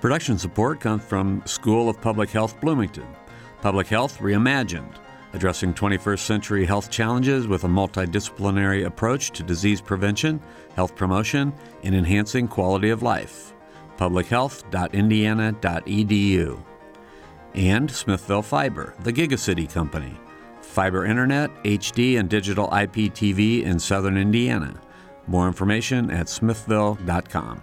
Production 0.00 0.38
support 0.38 0.80
comes 0.80 1.02
from 1.02 1.42
School 1.46 1.88
of 1.88 1.98
Public 2.02 2.28
Health 2.28 2.60
Bloomington. 2.60 3.06
Public 3.60 3.86
Health 3.86 4.18
Reimagined, 4.18 4.96
addressing 5.32 5.72
21st 5.74 6.20
century 6.20 6.64
health 6.64 6.90
challenges 6.90 7.48
with 7.48 7.64
a 7.64 7.68
multidisciplinary 7.68 8.86
approach 8.86 9.32
to 9.32 9.42
disease 9.42 9.80
prevention, 9.80 10.40
health 10.74 10.94
promotion, 10.94 11.52
and 11.82 11.94
enhancing 11.94 12.48
quality 12.48 12.90
of 12.90 13.02
life. 13.02 13.54
publichealth.indiana.edu 13.96 16.62
and 17.54 17.90
Smithville 17.90 18.42
Fiber, 18.42 18.94
the 19.00 19.12
Gigacity 19.12 19.72
Company. 19.72 20.14
Fiber 20.60 21.06
Internet, 21.06 21.50
HD, 21.64 22.18
and 22.18 22.28
digital 22.28 22.68
IPTV 22.68 23.62
in 23.62 23.78
southern 23.78 24.18
Indiana. 24.18 24.78
More 25.26 25.46
information 25.46 26.10
at 26.10 26.28
smithville.com. 26.28 27.62